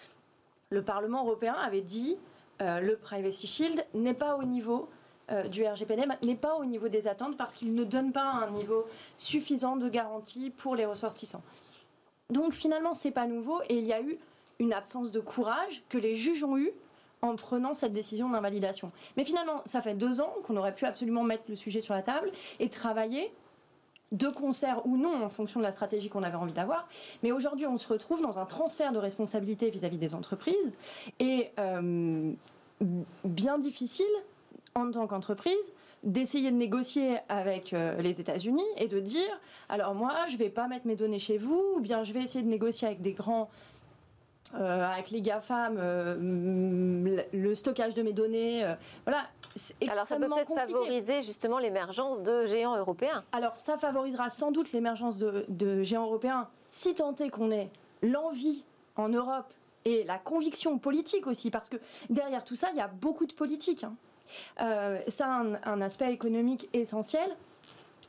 le 0.71 0.83
Parlement 0.83 1.25
européen 1.25 1.55
avait 1.55 1.83
dit 1.83 2.17
le 2.61 2.95
Privacy 2.95 3.47
Shield 3.47 3.85
n'est 3.95 4.15
pas 4.15 4.37
au 4.37 4.45
niveau 4.45 4.89
euh, 5.31 5.49
du 5.49 5.65
RGPD 5.65 6.05
n'est 6.23 6.35
pas 6.35 6.57
au 6.57 6.65
niveau 6.65 6.89
des 6.89 7.07
attentes 7.07 7.37
parce 7.37 7.55
qu'il 7.55 7.75
ne 7.75 7.85
donne 7.85 8.13
pas 8.13 8.25
un 8.25 8.51
niveau 8.51 8.87
suffisant 9.17 9.77
de 9.77 9.89
garantie 9.89 10.51
pour 10.51 10.77
les 10.77 10.87
ressortissants. 10.87 11.43
Donc 12.31 12.53
finalement, 12.53 12.95
c'est 12.95 13.11
pas 13.11 13.27
nouveau 13.27 13.61
et 13.69 13.79
il 13.79 13.87
y 13.87 13.93
a 13.93 14.01
eu 14.01 14.19
une 14.59 14.73
absence 14.73 15.11
de 15.11 15.21
courage 15.21 15.83
que 15.89 15.99
les 15.99 16.15
juges 16.15 16.45
ont 16.45 16.57
eu 16.57 16.71
en 17.23 17.35
prenant 17.37 17.75
cette 17.75 17.93
décision 17.93 18.31
d'invalidation. 18.31 18.93
Mais 19.17 19.25
finalement, 19.25 19.63
ça 19.67 19.83
fait 19.83 19.95
deux 19.95 20.21
ans 20.21 20.33
qu'on 20.45 20.57
aurait 20.57 20.75
pu 20.75 20.87
absolument 20.87 21.23
mettre 21.23 21.45
le 21.49 21.57
sujet 21.57 21.81
sur 21.81 21.95
la 21.95 22.03
table 22.03 22.31
et 22.59 22.69
travailler 22.69 23.33
de 24.13 24.29
concert 24.29 24.85
ou 24.87 24.97
non 24.97 25.23
en 25.23 25.29
fonction 25.29 25.61
de 25.61 25.65
la 25.65 25.73
stratégie 25.73 26.09
qu'on 26.09 26.23
avait 26.23 26.37
envie 26.37 26.53
d'avoir. 26.53 26.89
Mais 27.23 27.31
aujourd'hui, 27.31 27.67
on 27.67 27.77
se 27.77 27.89
retrouve 27.89 28.23
dans 28.23 28.39
un 28.39 28.47
transfert 28.47 28.93
de 28.93 28.99
responsabilité 28.99 29.71
vis-à-vis 29.71 29.99
des 29.99 30.15
entreprises 30.15 30.73
et 31.21 31.51
euh, 31.59 32.33
bien 33.25 33.59
difficile 33.59 34.07
en 34.75 34.91
tant 34.91 35.07
qu'entreprise 35.07 35.73
d'essayer 36.03 36.51
de 36.51 36.57
négocier 36.57 37.19
avec 37.29 37.73
euh, 37.73 38.01
les 38.01 38.21
États-Unis 38.21 38.65
et 38.77 38.89
de 38.89 39.01
dire 39.01 39.41
alors 39.69 39.95
moi 39.95 40.27
je 40.29 40.37
vais 40.37 40.49
pas 40.49 40.67
mettre 40.67 40.87
mes 40.87 40.97
données 40.97 41.19
chez 41.19 41.39
vous 41.39 41.63
ou 41.77 41.81
bien 41.81 42.05
je 42.05 42.13
vais 42.13 42.23
essayer 42.23 42.43
de 42.43 42.49
négocier 42.49 42.87
avec 42.87 43.03
des 43.03 43.13
grands 43.13 43.51
euh, 44.57 44.85
avec 44.85 45.11
les 45.11 45.21
GAFAM, 45.21 45.77
euh, 45.79 47.23
le 47.33 47.55
stockage 47.55 47.95
de 47.95 48.03
mes 48.03 48.13
données, 48.13 48.67
voilà. 49.05 49.29
Alors 49.89 50.09
ça 50.09 50.17
peut 50.17 50.27
peut-être 50.27 50.55
favoriser 50.55 51.23
justement 51.23 51.59
l'émergence 51.59 52.21
de 52.23 52.47
géants 52.47 52.77
européens. 52.77 53.23
Alors 53.31 53.57
ça 53.59 53.77
favorisera 53.77 54.29
sans 54.29 54.51
doute 54.51 54.73
l'émergence 54.73 55.19
de, 55.19 55.45
de 55.49 55.85
géants 55.85 56.07
européens 56.07 56.49
si 56.69 56.95
tant 56.95 57.15
est 57.15 57.31
qu'on 57.31 57.53
ait 57.53 57.71
l'envie 58.03 58.65
en 58.97 59.09
Europe 59.09 59.53
et 59.85 60.05
la 60.05 60.19
conviction 60.19 60.79
politique 60.79 61.27
aussi, 61.27 61.51
parce 61.51 61.69
que 61.69 61.77
derrière 62.09 62.45
tout 62.45 62.57
ça, 62.57 62.71
il 62.73 62.77
y 62.77 62.81
a 62.81 62.89
beaucoup 62.89 63.27
de 63.27 63.33
politique. 63.33 63.85
Hein. 63.85 63.95
Euh, 64.61 65.01
ça 65.09 65.27
a 65.27 65.71
un, 65.71 65.81
aspect 65.81 66.13
économique 66.13 66.69
essentiel. 66.73 67.29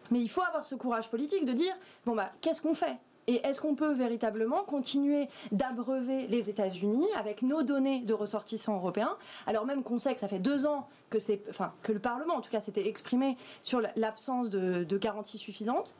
Mais 0.09 0.19
il 0.19 0.29
faut 0.29 0.41
avoir 0.41 0.65
ce 0.65 0.75
courage 0.75 1.09
politique 1.09 1.45
de 1.45 1.53
dire 1.53 1.73
bon 2.05 2.15
bah 2.15 2.31
qu'est-ce 2.41 2.61
qu'on 2.61 2.73
fait? 2.73 2.97
Et 3.27 3.35
est-ce 3.45 3.61
qu'on 3.61 3.75
peut 3.75 3.93
véritablement 3.93 4.63
continuer 4.63 5.29
d'abreuver 5.51 6.27
les 6.27 6.49
États-Unis 6.49 7.07
avec 7.15 7.43
nos 7.43 7.61
données 7.63 8.01
de 8.01 8.13
ressortissants 8.13 8.75
européens, 8.75 9.15
alors 9.45 9.65
même 9.65 9.83
qu'on 9.83 9.99
sait 9.99 10.13
que 10.13 10.19
ça 10.19 10.27
fait 10.27 10.39
deux 10.39 10.65
ans 10.65 10.87
que, 11.09 11.17
enfin, 11.49 11.73
que 11.83 11.91
le 11.91 11.99
Parlement, 11.99 12.35
en 12.35 12.41
tout 12.41 12.49
cas, 12.49 12.61
s'était 12.61 12.87
exprimé 12.87 13.37
sur 13.63 13.81
l'absence 13.95 14.49
de, 14.49 14.97
garanties 14.97 15.37
suffisantes 15.37 15.95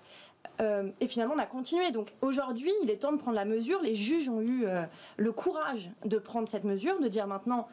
euh, 0.59 0.89
et 0.99 1.07
finalement, 1.07 1.35
on 1.35 1.39
a 1.39 1.45
continué. 1.45 1.91
Donc 1.91 2.13
aujourd'hui, 2.21 2.71
il 2.83 2.89
est 2.89 2.97
temps 2.97 3.11
de 3.11 3.17
prendre 3.17 3.35
la 3.35 3.45
mesure. 3.45 3.81
Les 3.81 3.95
juges 3.95 4.27
ont 4.27 4.41
eu 4.41 4.65
euh, 4.65 4.83
le 5.17 5.31
courage 5.31 5.89
de 6.05 6.17
prendre 6.17 6.47
cette 6.47 6.63
mesure, 6.63 6.99
de 6.99 7.07
dire 7.07 7.27
maintenant, 7.27 7.67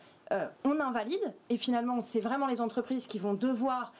on 0.65 0.81
invalide. 0.81 1.35
Et 1.49 1.57
finalement, 1.57 2.01
c'est 2.01 2.21
vraiment 2.21 2.47
les 2.47 2.61
entreprises 2.61 3.07
qui 3.07 3.19
vont 3.19 3.35
devoir 3.35 3.93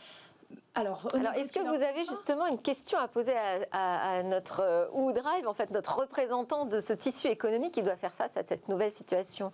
alors, 0.75 1.09
Alors 1.13 1.33
est-ce 1.33 1.53
que 1.53 1.61
vous 1.61 1.83
avez 1.83 2.05
justement 2.05 2.47
une 2.47 2.61
question 2.61 2.99
à 2.99 3.09
poser 3.09 3.35
à, 3.73 4.23
notre 4.23 4.61
euh, 4.61 5.13
drive 5.13 5.49
en 5.49 5.55
fait 5.55 5.71
notre 5.71 5.99
représentant 5.99 6.67
de 6.67 6.81
ce 6.81 6.93
tissu 6.93 7.27
économique 7.27 7.73
qui 7.73 7.83
doit 7.83 7.97
faire 7.97 8.15
face 8.15 8.37
à 8.37 8.45
cette 8.45 8.69
nouvelle 8.69 8.93
situation? 8.93 9.53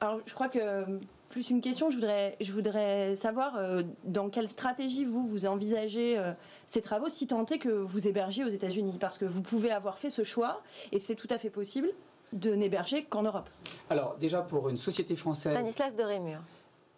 Alors, 0.00 0.18
je 0.26 0.34
crois 0.34 0.48
que 0.48 0.84
plus 1.28 1.48
une 1.48 1.60
question, 1.60 1.90
je 1.90 1.94
voudrais, 1.94 2.36
je 2.40 2.52
voudrais 2.52 3.14
savoir 3.14 3.56
euh, 3.56 3.82
dans 4.04 4.28
quelle 4.30 4.48
stratégie 4.48 5.04
vous, 5.04 5.24
vous 5.26 5.46
envisagez 5.46 6.18
euh, 6.18 6.32
ces 6.66 6.82
travaux, 6.82 7.08
si 7.08 7.26
tant 7.26 7.46
est 7.46 7.58
que 7.58 7.68
vous 7.68 8.08
hébergiez 8.08 8.44
aux 8.44 8.48
États-Unis, 8.48 8.98
parce 9.00 9.18
que 9.18 9.24
vous 9.24 9.42
pouvez 9.42 9.70
avoir 9.70 9.96
fait 9.96 10.10
ce 10.10 10.24
choix, 10.24 10.62
et 10.90 10.98
c'est 10.98 11.14
tout 11.14 11.28
à 11.30 11.38
fait 11.38 11.50
possible, 11.50 11.88
de 12.32 12.54
n'héberger 12.54 13.04
qu'en 13.04 13.22
Europe. 13.22 13.48
Alors 13.90 14.16
déjà 14.20 14.42
pour 14.42 14.68
une 14.68 14.78
société 14.78 15.16
française... 15.16 15.52
Stanislas 15.52 15.96
de 15.96 16.02
Rémur. 16.02 16.40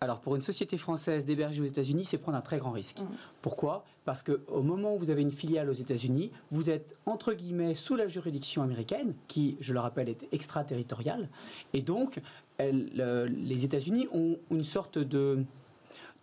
Alors 0.01 0.21
pour 0.21 0.37
une 0.37 0.43
société 0.43 0.77
française 0.77 1.25
d'héberger 1.25 1.63
aux 1.63 1.67
États-Unis, 1.67 2.05
c'est 2.05 2.19
prendre 2.19 2.37
un 2.37 2.43
très 2.43 2.59
grand 2.59 2.73
risque. 2.73 3.01
Mmh. 3.01 3.07
Pourquoi? 3.41 3.85
Parce 4.05 4.23
qu'au 4.23 4.63
moment 4.63 4.95
où 4.95 4.99
vous 4.99 5.09
avez 5.09 5.23
une 5.23 5.33
filiale 5.33 5.71
aux 5.71 5.75
États-Unis, 5.75 6.31
vous 6.51 6.69
êtes 6.69 6.95
entre 7.07 7.33
guillemets 7.33 7.75
sous 7.75 7.97
la 7.97 8.07
juridiction 8.07 8.63
américaine, 8.63 9.15
qui, 9.29 9.57
je 9.61 9.73
le 9.73 9.81
rappelle, 9.81 10.11
est 10.11 10.29
extraterritoriale, 10.33 11.31
et 11.73 11.81
donc 11.81 12.21
les 12.59 13.65
États-Unis 13.65 14.09
ont 14.13 14.37
une 14.51 14.65
sorte 14.65 14.99
de 14.99 15.45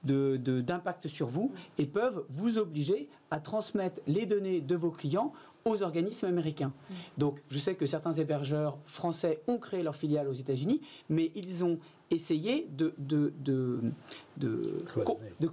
d'impact 0.04 1.08
sur 1.08 1.28
vous 1.28 1.52
et 1.78 1.86
peuvent 1.86 2.26
vous 2.30 2.58
obliger 2.58 3.10
à 3.32 3.40
transmettre 3.40 4.02
les 4.08 4.26
données 4.26 4.62
de 4.62 4.76
vos 4.76 4.92
clients 4.92 5.34
aux 5.66 5.84
organismes 5.84 6.26
américains. 6.28 6.74
Donc 7.18 7.42
je 7.50 7.60
sais 7.60 7.76
que 7.76 7.86
certains 7.86 8.14
hébergeurs 8.14 8.78
français 8.86 9.42
ont 9.48 9.58
créé 9.58 9.84
leur 9.84 9.96
filiale 9.96 10.28
aux 10.28 10.34
États-Unis, 10.34 10.82
mais 11.10 11.32
ils 11.36 11.64
ont 11.64 11.80
essayé 12.10 12.68
de, 12.72 12.94
de, 12.98 13.34
de, 14.38 14.84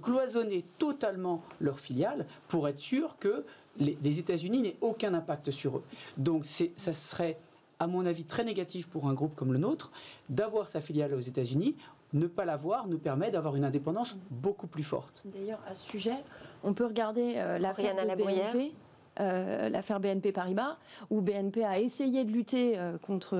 cloisonner. 0.01 0.65
totalement 0.77 1.41
leur 1.59 1.79
filiale 1.79 2.25
pour 2.47 2.67
être 2.67 2.79
sûr 2.79 3.17
que 3.17 3.45
les, 3.77 3.97
les 4.03 4.19
États-Unis 4.19 4.61
n'aient 4.61 4.77
aucun 4.81 5.13
impact 5.13 5.51
sur 5.51 5.77
eux. 5.77 5.83
Donc 6.17 6.45
ça 6.45 6.93
serait 6.93 7.37
à 7.79 7.87
mon 7.87 8.05
avis, 8.05 8.25
très 8.25 8.43
négatif 8.43 8.87
pour 8.89 9.07
un 9.07 9.13
groupe 9.13 9.35
comme 9.35 9.53
le 9.53 9.59
nôtre, 9.59 9.91
d'avoir 10.27 10.67
sa 10.69 10.81
filiale 10.81 11.13
aux 11.13 11.19
États-Unis. 11.19 11.75
Ne 12.11 12.27
pas 12.27 12.43
l'avoir 12.43 12.87
nous 12.87 12.97
permet 12.97 13.31
d'avoir 13.31 13.55
une 13.55 13.63
indépendance 13.63 14.17
beaucoup 14.29 14.67
plus 14.67 14.83
forte. 14.83 15.23
D'ailleurs, 15.25 15.59
à 15.67 15.75
ce 15.75 15.87
sujet, 15.87 16.15
on 16.63 16.73
peut 16.73 16.85
regarder 16.85 17.35
euh, 17.37 17.59
l'affaire 17.59 17.95
de 17.95 18.15
BNP. 18.15 18.73
Euh, 19.19 19.69
l'affaire 19.69 19.99
BNP 19.99 20.31
Paribas, 20.31 20.77
où 21.09 21.21
BNP 21.21 21.63
a 21.63 21.79
essayé 21.79 22.23
de 22.23 22.31
lutter 22.31 22.77
euh, 22.77 22.97
contre 22.97 23.37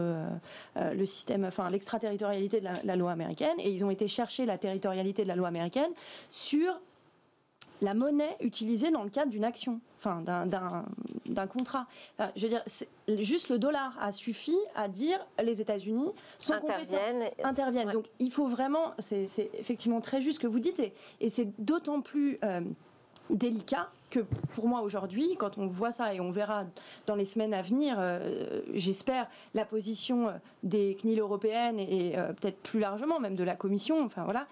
le 0.76 1.06
système, 1.06 1.46
enfin 1.46 1.70
l'extraterritorialité 1.70 2.60
de 2.60 2.68
la, 2.84 2.96
loi 2.96 3.12
américaine, 3.12 3.58
et 3.60 3.72
ils 3.72 3.86
ont 3.86 3.90
été 3.90 4.08
chercher 4.08 4.46
la 4.46 4.58
territorialité 4.58 5.24
de 5.24 5.28
la 5.28 5.36
loi 5.36 5.48
américaine 5.48 5.92
sur 6.30 6.80
la 7.82 7.94
monnaie 7.94 8.36
utilisée 8.42 8.92
dans 8.92 9.04
le 9.04 9.10
cadre 9.10 9.32
d'une 9.32 9.46
action, 9.46 9.80
enfin 9.98 10.22
d'un 10.22 11.48
contrat. 11.48 11.88
je 12.36 12.48
veux 12.48 12.50
dire, 12.50 12.64
juste 13.08 13.50
le 13.50 13.58
dollar 13.58 13.98
a 14.02 14.12
suffi 14.12 14.58
à 14.76 14.90
dire 14.90 15.26
les 15.42 15.62
États-Unis 15.62 16.12
sont 16.40 16.54
interviennent, 16.54 17.30
interviennent. 17.44 17.92
Donc 17.92 18.10
il 18.20 18.32
faut 18.32 18.48
vraiment, 18.48 18.94
c'est 19.00 19.28
effectivement 19.54 20.02
très 20.02 20.22
juste 20.22 20.38
ce 20.38 20.42
que 20.42 20.48
vous 20.48 20.60
dites, 20.60 20.82
et, 21.22 21.30
c'est 21.30 21.48
d'autant 21.60 22.02
plus 22.02 22.38
euh, 22.44 22.62
délicat 23.30 23.90
que 24.10 24.20
pour 24.54 24.68
moi 24.68 24.82
aujourd'hui, 24.82 25.36
quand 25.38 25.58
on 25.58 25.68
voit 25.68 25.92
ça 25.92 26.14
et 26.14 26.20
on 26.20 26.32
verra 26.32 26.66
dans 27.06 27.16
les 27.16 27.26
semaines 27.26 27.54
à 27.54 27.62
venir, 27.62 27.98
euh, 28.00 28.62
j'espère, 28.74 29.28
la 29.54 29.66
position 29.66 30.30
euh, 30.30 30.32
des 30.64 30.96
CNIL 30.96 31.20
européennes 31.20 31.80
et, 31.80 32.18
euh, 32.18 32.34
peut-être 32.34 32.60
plus 32.62 32.80
largement 32.80 33.20
même 33.20 33.36
de 33.36 33.44
la 33.44 33.56
Commission, 33.56 34.04
enfin 34.04 34.24
voilà. 34.24 34.48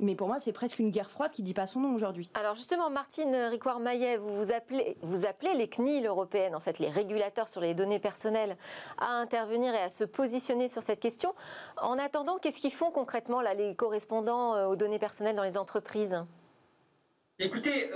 mais 0.00 0.14
pour 0.14 0.28
moi, 0.28 0.38
c'est 0.38 0.52
presque 0.52 0.78
une 0.78 0.90
guerre 0.90 1.10
froide 1.10 1.30
qui 1.30 1.42
dit 1.42 1.54
pas 1.54 1.66
son 1.66 1.80
nom 1.80 1.94
aujourd'hui. 1.94 2.30
Alors 2.34 2.54
justement, 2.54 2.90
Martine 2.90 3.34
Ricoire-Maillet, 3.34 4.16
vous, 4.16 4.36
vous 4.36 4.52
appelez, 4.52 4.96
vous 5.02 5.24
appelez 5.26 5.54
les 5.54 5.68
CNIL 5.68 6.06
européennes, 6.06 6.54
en 6.54 6.60
fait 6.60 6.78
les 6.78 6.88
régulateurs 6.88 7.48
sur 7.48 7.60
les 7.60 7.74
données 7.74 7.98
personnelles, 7.98 8.56
à 8.98 9.12
intervenir 9.20 9.74
et 9.74 9.80
à 9.80 9.88
se 9.88 10.04
positionner 10.04 10.68
sur 10.68 10.82
cette 10.82 11.00
question. 11.00 11.34
En 11.80 11.98
attendant, 11.98 12.38
qu'est-ce 12.38 12.60
qu'ils 12.60 12.72
font 12.72 12.90
concrètement 12.90 13.40
là, 13.40 13.54
les 13.54 13.74
correspondants 13.74 14.68
aux 14.68 14.76
données 14.76 14.98
personnelles 14.98 15.36
dans 15.36 15.42
les 15.42 15.58
entreprises? 15.58 16.24
Écoutez, 17.38 17.90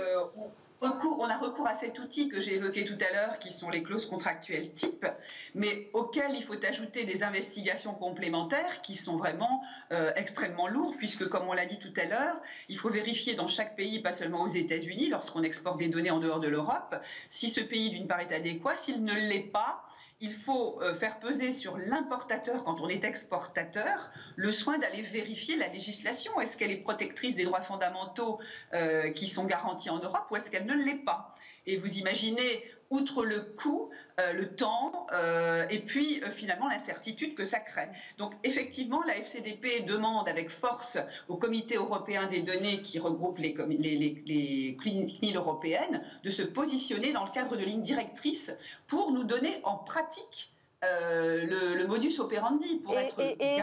on 0.81 1.29
a 1.29 1.37
recours 1.37 1.67
à 1.67 1.75
cet 1.75 1.99
outil 1.99 2.27
que 2.27 2.39
j'ai 2.39 2.55
évoqué 2.55 2.85
tout 2.85 2.97
à 3.07 3.13
l'heure, 3.13 3.39
qui 3.39 3.51
sont 3.51 3.69
les 3.69 3.83
clauses 3.83 4.05
contractuelles 4.05 4.73
type, 4.73 5.05
mais 5.53 5.89
auxquelles 5.93 6.35
il 6.35 6.43
faut 6.43 6.55
ajouter 6.65 7.05
des 7.05 7.23
investigations 7.23 7.93
complémentaires 7.93 8.81
qui 8.81 8.95
sont 8.95 9.17
vraiment 9.17 9.61
euh, 9.91 10.11
extrêmement 10.15 10.67
lourdes, 10.67 10.95
puisque 10.97 11.27
comme 11.27 11.47
on 11.47 11.53
l'a 11.53 11.65
dit 11.65 11.77
tout 11.77 11.93
à 11.97 12.05
l'heure, 12.05 12.41
il 12.69 12.77
faut 12.77 12.89
vérifier 12.89 13.35
dans 13.35 13.47
chaque 13.47 13.75
pays, 13.75 13.99
pas 13.99 14.11
seulement 14.11 14.41
aux 14.41 14.47
États-Unis, 14.47 15.09
lorsqu'on 15.09 15.43
exporte 15.43 15.77
des 15.77 15.87
données 15.87 16.11
en 16.11 16.19
dehors 16.19 16.39
de 16.39 16.47
l'Europe, 16.47 16.95
si 17.29 17.49
ce 17.49 17.61
pays 17.61 17.89
d'une 17.89 18.07
part 18.07 18.19
est 18.19 18.33
adéquat, 18.33 18.75
s'il 18.75 19.03
ne 19.03 19.13
l'est 19.13 19.51
pas, 19.51 19.85
il 20.21 20.33
faut 20.33 20.79
euh, 20.81 20.93
faire 20.93 21.19
peser 21.19 21.51
sur 21.51 21.77
l'importateur, 21.77 22.63
quand 22.63 22.79
on 22.79 22.87
est 22.87 23.03
exportateur, 23.03 24.11
le 24.35 24.51
soin 24.51 24.77
d'aller 24.77 25.01
vérifier 25.01 25.57
la 25.57 25.67
législation. 25.67 26.39
Est-ce 26.39 26.55
qu'elle 26.55 26.71
est 26.71 26.77
protectrice 26.77 27.35
des 27.35 27.43
droits 27.43 27.61
fondamentaux 27.61 28.39
euh, 28.73 29.09
qui 29.09 29.27
sont 29.27 29.45
garantis 29.45 29.89
en 29.89 29.97
Europe 29.97 30.25
ou 30.29 30.35
est-ce 30.35 30.51
qu'elle 30.51 30.67
ne 30.67 30.75
l'est 30.75 31.03
pas? 31.03 31.35
Et 31.65 31.77
vous 31.77 31.97
imaginez, 31.97 32.63
outre 32.91 33.23
le 33.23 33.41
coût, 33.41 33.89
euh, 34.19 34.33
le 34.33 34.53
temps 34.55 35.07
euh, 35.13 35.65
et 35.69 35.79
puis 35.79 36.21
euh, 36.23 36.29
finalement 36.31 36.67
l'incertitude 36.67 37.33
que 37.35 37.45
ça 37.45 37.59
crée. 37.59 37.87
Donc 38.17 38.33
effectivement, 38.43 39.01
la 39.03 39.17
FCDP 39.17 39.85
demande 39.85 40.27
avec 40.27 40.49
force 40.49 40.97
au 41.29 41.37
Comité 41.37 41.75
européen 41.75 42.27
des 42.27 42.41
données 42.41 42.81
qui 42.81 42.99
regroupe 42.99 43.37
les, 43.39 43.55
les, 43.55 44.77
CNIL 44.77 45.35
européennes 45.35 46.03
de 46.23 46.29
se 46.29 46.41
positionner 46.41 47.13
dans 47.13 47.23
le 47.23 47.31
cadre 47.31 47.55
de 47.55 47.63
lignes 47.63 47.83
directrices 47.83 48.51
pour 48.87 49.11
nous 49.11 49.23
donner 49.23 49.59
en 49.63 49.77
pratique 49.77 50.51
le, 50.83 51.85
modus 51.85 52.19
operandi 52.19 52.81
pour 52.83 52.97
être 52.97 53.15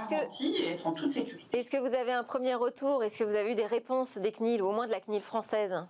garanti 0.09 0.55
et 0.55 0.71
être 0.71 0.87
en 0.87 0.93
toute 0.93 1.13
sécurité. 1.13 1.59
Est-ce 1.59 1.71
que 1.71 1.77
vous 1.77 1.95
avez 1.95 2.13
un 2.13 2.25
premier 2.25 2.55
retour? 2.55 3.03
Est-ce 3.03 3.19
que 3.19 3.25
vous 3.25 3.35
avez 3.35 3.53
eu 3.53 3.55
des 3.57 3.67
réponses 3.67 4.19
des 4.19 4.31
CNIL, 4.31 4.63
ou 4.63 4.69
au 4.69 4.73
moins 4.73 4.87
de 4.87 4.93
la 4.93 5.01
CNIL 5.01 5.23
française? 5.23 5.85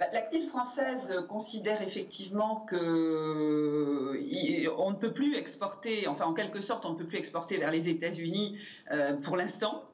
La 0.00 0.22
CNIL 0.22 0.46
française 0.48 1.24
considère 1.28 1.82
effectivement 1.82 2.64
que 2.68 4.16
on 4.78 4.90
ne 4.92 4.96
peut 4.96 5.12
plus 5.12 5.36
exporter, 5.36 6.06
enfin 6.06 6.26
en 6.26 6.34
quelque 6.34 6.60
sorte, 6.60 6.86
on 6.86 6.92
ne 6.92 6.98
peut 6.98 7.06
plus 7.06 7.18
exporter 7.18 7.56
vers 7.56 7.72
les 7.72 7.88
États-Unis 7.88 8.58
euh, 8.92 9.14
pour 9.16 9.36
l'instant. 9.36 9.84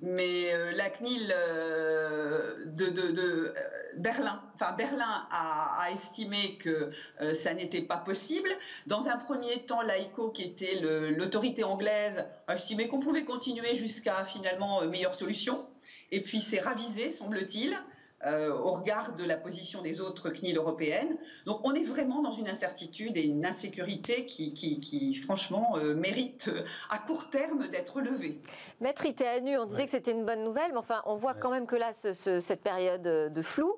Mais 0.00 0.52
euh, 0.52 0.72
la 0.72 0.90
CNIL 0.90 1.32
euh, 1.34 2.66
de, 2.66 3.54
Berlin, 3.96 4.42
enfin 4.54 4.72
Berlin 4.72 5.26
a, 5.30 5.86
estimé 5.92 6.58
que 6.58 6.90
ça 7.32 7.54
n'était 7.54 7.80
pas 7.80 7.96
possible. 7.96 8.50
Dans 8.86 9.06
un 9.06 9.16
premier 9.16 9.64
temps, 9.64 9.80
l'AICO, 9.80 10.30
qui 10.30 10.42
était 10.42 10.80
l'autorité 11.16 11.64
anglaise, 11.64 12.24
a 12.48 12.54
estimé 12.56 12.88
qu'on 12.88 13.00
pouvait 13.00 13.24
continuer 13.24 13.76
jusqu'à 13.76 14.24
finalement 14.24 14.84
meilleure 14.84 15.14
solution. 15.14 15.64
Et 16.10 16.20
puis 16.20 16.42
c'est 16.42 16.60
ravisé, 16.60 17.10
semble-t-il. 17.10 17.78
Euh, 18.26 18.54
au 18.54 18.72
regard 18.72 19.14
de 19.16 19.24
la 19.24 19.36
position 19.36 19.82
des 19.82 20.00
autres 20.00 20.30
CNIL 20.30 20.56
européennes. 20.56 21.18
Donc 21.44 21.60
on 21.62 21.74
est 21.74 21.84
vraiment 21.84 22.22
dans 22.22 22.32
une 22.32 22.48
incertitude 22.48 23.18
et 23.18 23.22
une 23.22 23.44
insécurité 23.44 24.24
qui, 24.24 25.14
franchement, 25.16 25.76
euh, 25.76 25.94
mérite 25.94 26.48
euh, 26.48 26.64
à 26.88 26.98
court 26.98 27.28
terme 27.28 27.68
d'être 27.68 28.00
levée. 28.00 28.40
Maître 28.80 29.04
Itéanu, 29.04 29.58
on 29.58 29.66
disait 29.66 29.84
que 29.84 29.90
c'était 29.90 30.12
une 30.12 30.24
bonne 30.24 30.42
nouvelle, 30.42 30.72
mais 30.72 30.78
enfin 30.78 31.02
on 31.04 31.16
voit 31.16 31.34
quand 31.34 31.50
même 31.50 31.66
que 31.66 31.76
là, 31.76 31.92
cette 31.92 32.62
période 32.62 33.02
de 33.02 33.42
flou 33.42 33.74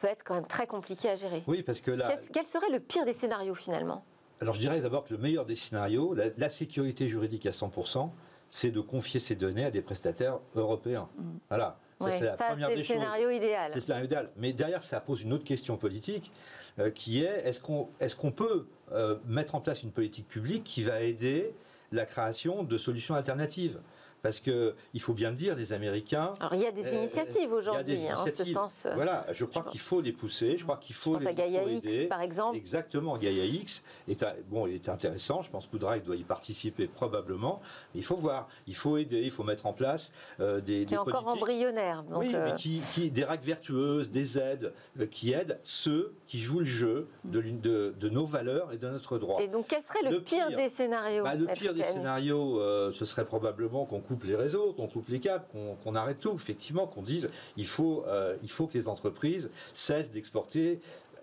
peut 0.00 0.06
être 0.06 0.22
quand 0.22 0.34
même 0.34 0.46
très 0.46 0.68
compliquée 0.68 1.10
à 1.10 1.16
gérer. 1.16 1.42
Oui, 1.48 1.64
parce 1.64 1.80
que 1.80 1.90
là... 1.90 2.14
Quel 2.32 2.46
serait 2.46 2.70
le 2.70 2.78
pire 2.78 3.04
des 3.04 3.12
scénarios 3.12 3.56
finalement? 3.56 4.04
Alors 4.40 4.54
je 4.54 4.60
dirais 4.60 4.80
d'abord 4.80 5.06
que 5.06 5.14
le 5.14 5.18
meilleur 5.18 5.44
des 5.44 5.56
scénarios, 5.56 6.14
la, 6.14 6.50
sécurité 6.50 7.08
juridique 7.08 7.46
à 7.46 7.50
100%, 7.50 8.10
c'est 8.52 8.70
de 8.70 8.80
confier 8.80 9.18
ces 9.18 9.34
données 9.34 9.64
à 9.64 9.72
des 9.72 9.82
prestataires 9.82 10.38
européens. 10.54 11.08
Mm. 11.16 11.22
Voilà 11.48 11.78
c'est 12.00 12.76
le 12.76 12.82
scénario 12.82 13.30
idéal. 13.30 13.70
C'est 13.70 13.74
le 13.76 13.80
scénario 13.80 14.06
idéal. 14.06 14.30
Mais 14.36 14.52
derrière, 14.52 14.82
ça 14.82 15.00
pose 15.00 15.22
une 15.22 15.32
autre 15.32 15.44
question 15.44 15.76
politique 15.76 16.30
euh, 16.78 16.90
qui 16.90 17.22
est 17.22 17.46
est-ce 17.46 17.60
qu'on 17.60 17.88
est 18.00 18.14
qu'on 18.14 18.30
peut 18.30 18.66
euh, 18.92 19.16
mettre 19.26 19.54
en 19.54 19.60
place 19.60 19.82
une 19.82 19.90
politique 19.90 20.28
publique 20.28 20.64
qui 20.64 20.82
va 20.82 21.00
aider 21.00 21.52
la 21.92 22.06
création 22.06 22.62
de 22.62 22.78
solutions 22.78 23.14
alternatives? 23.14 23.78
Parce 24.22 24.40
qu'il 24.40 24.74
faut 25.00 25.14
bien 25.14 25.30
le 25.30 25.36
dire, 25.36 25.54
les 25.54 25.72
Américains. 25.72 26.32
Alors 26.40 26.54
il 26.54 26.60
y 26.60 26.66
a 26.66 26.72
des 26.72 26.86
euh, 26.86 26.92
initiatives 26.98 27.52
aujourd'hui, 27.52 27.94
il 28.00 28.08
hein, 28.08 28.16
en 28.18 28.26
ce 28.26 28.44
sens. 28.44 28.86
euh, 28.86 28.94
Voilà, 28.94 29.24
je 29.32 29.44
crois 29.44 29.62
je 29.66 29.70
qu'il 29.70 29.80
faut 29.80 30.00
les 30.00 30.12
pousser, 30.12 30.56
je 30.56 30.64
crois 30.64 30.76
qu'il 30.76 30.94
Je 30.94 31.00
faut 31.00 31.12
pense 31.12 31.22
les 31.22 31.28
à 31.28 31.32
Gaia 31.32 31.62
X, 31.62 31.84
aider. 31.84 32.04
par 32.06 32.20
exemple. 32.20 32.56
Exactement, 32.56 33.16
Gaia 33.16 33.44
X 33.44 33.84
est, 34.08 34.24
bon, 34.48 34.66
il 34.66 34.74
est 34.74 34.88
intéressant, 34.88 35.42
je 35.42 35.50
pense 35.50 35.68
que 35.68 35.76
Drive 35.76 36.02
doit 36.02 36.16
y 36.16 36.24
participer 36.24 36.86
probablement, 36.88 37.60
mais 37.94 38.00
il 38.00 38.04
faut 38.04 38.16
voir, 38.16 38.48
il 38.66 38.74
faut 38.74 38.96
aider, 38.96 39.20
il 39.22 39.30
faut 39.30 39.44
mettre 39.44 39.66
en 39.66 39.72
place 39.72 40.12
euh, 40.40 40.60
des, 40.60 40.80
qui 40.80 40.86
des 40.86 40.94
est 40.94 40.98
encore 40.98 41.28
embryonnaire. 41.28 42.02
Donc, 42.02 42.22
oui, 42.22 42.32
euh, 42.34 42.50
mais 42.50 42.56
qui, 42.56 42.82
qui- 42.92 43.10
des 43.10 43.24
règles 43.24 43.44
vertueuses, 43.44 44.10
des 44.10 44.36
aides 44.38 44.72
euh, 44.98 45.06
qui 45.06 45.32
aident 45.32 45.60
ceux 45.62 46.14
qui 46.26 46.40
jouent 46.40 46.58
le 46.60 46.64
jeu 46.64 47.08
de, 47.24 47.38
l'une- 47.38 47.60
de, 47.60 47.94
de 47.98 48.08
nos 48.08 48.26
valeurs 48.26 48.72
et 48.72 48.78
de 48.78 48.88
notre 48.88 49.18
droit. 49.18 49.40
Et 49.40 49.46
donc, 49.48 49.66
quel 49.68 49.82
serait 49.82 50.02
le, 50.02 50.10
Le 50.10 50.20
pire, 50.22 50.48
pire. 50.48 50.56
des 50.56 50.68
scénarios 50.68 51.22
Bah, 51.22 51.34
le 51.36 51.46
pire 51.46 51.72
des 51.72 51.84
scénarios, 51.84 52.60
ce 52.92 53.04
serait 53.04 53.24
probablement 53.24 53.84
qu'on 53.86 54.00
coupe 54.08 54.24
les 54.24 54.34
réseaux, 54.34 54.72
qu'on 54.72 54.88
coupe 54.88 55.08
les 55.08 55.20
câbles, 55.20 55.44
qu'on 55.84 55.94
arrête 55.94 56.18
tout. 56.20 56.32
Effectivement, 56.34 56.86
qu'on 56.86 57.02
dise 57.02 57.30
il 57.56 57.66
faut, 57.66 58.04
euh, 58.08 58.36
il 58.42 58.50
faut 58.50 58.66
que 58.66 58.74
les 58.74 58.88
entreprises 58.88 59.50
cessent 59.74 60.10
d'exporter 60.10 60.80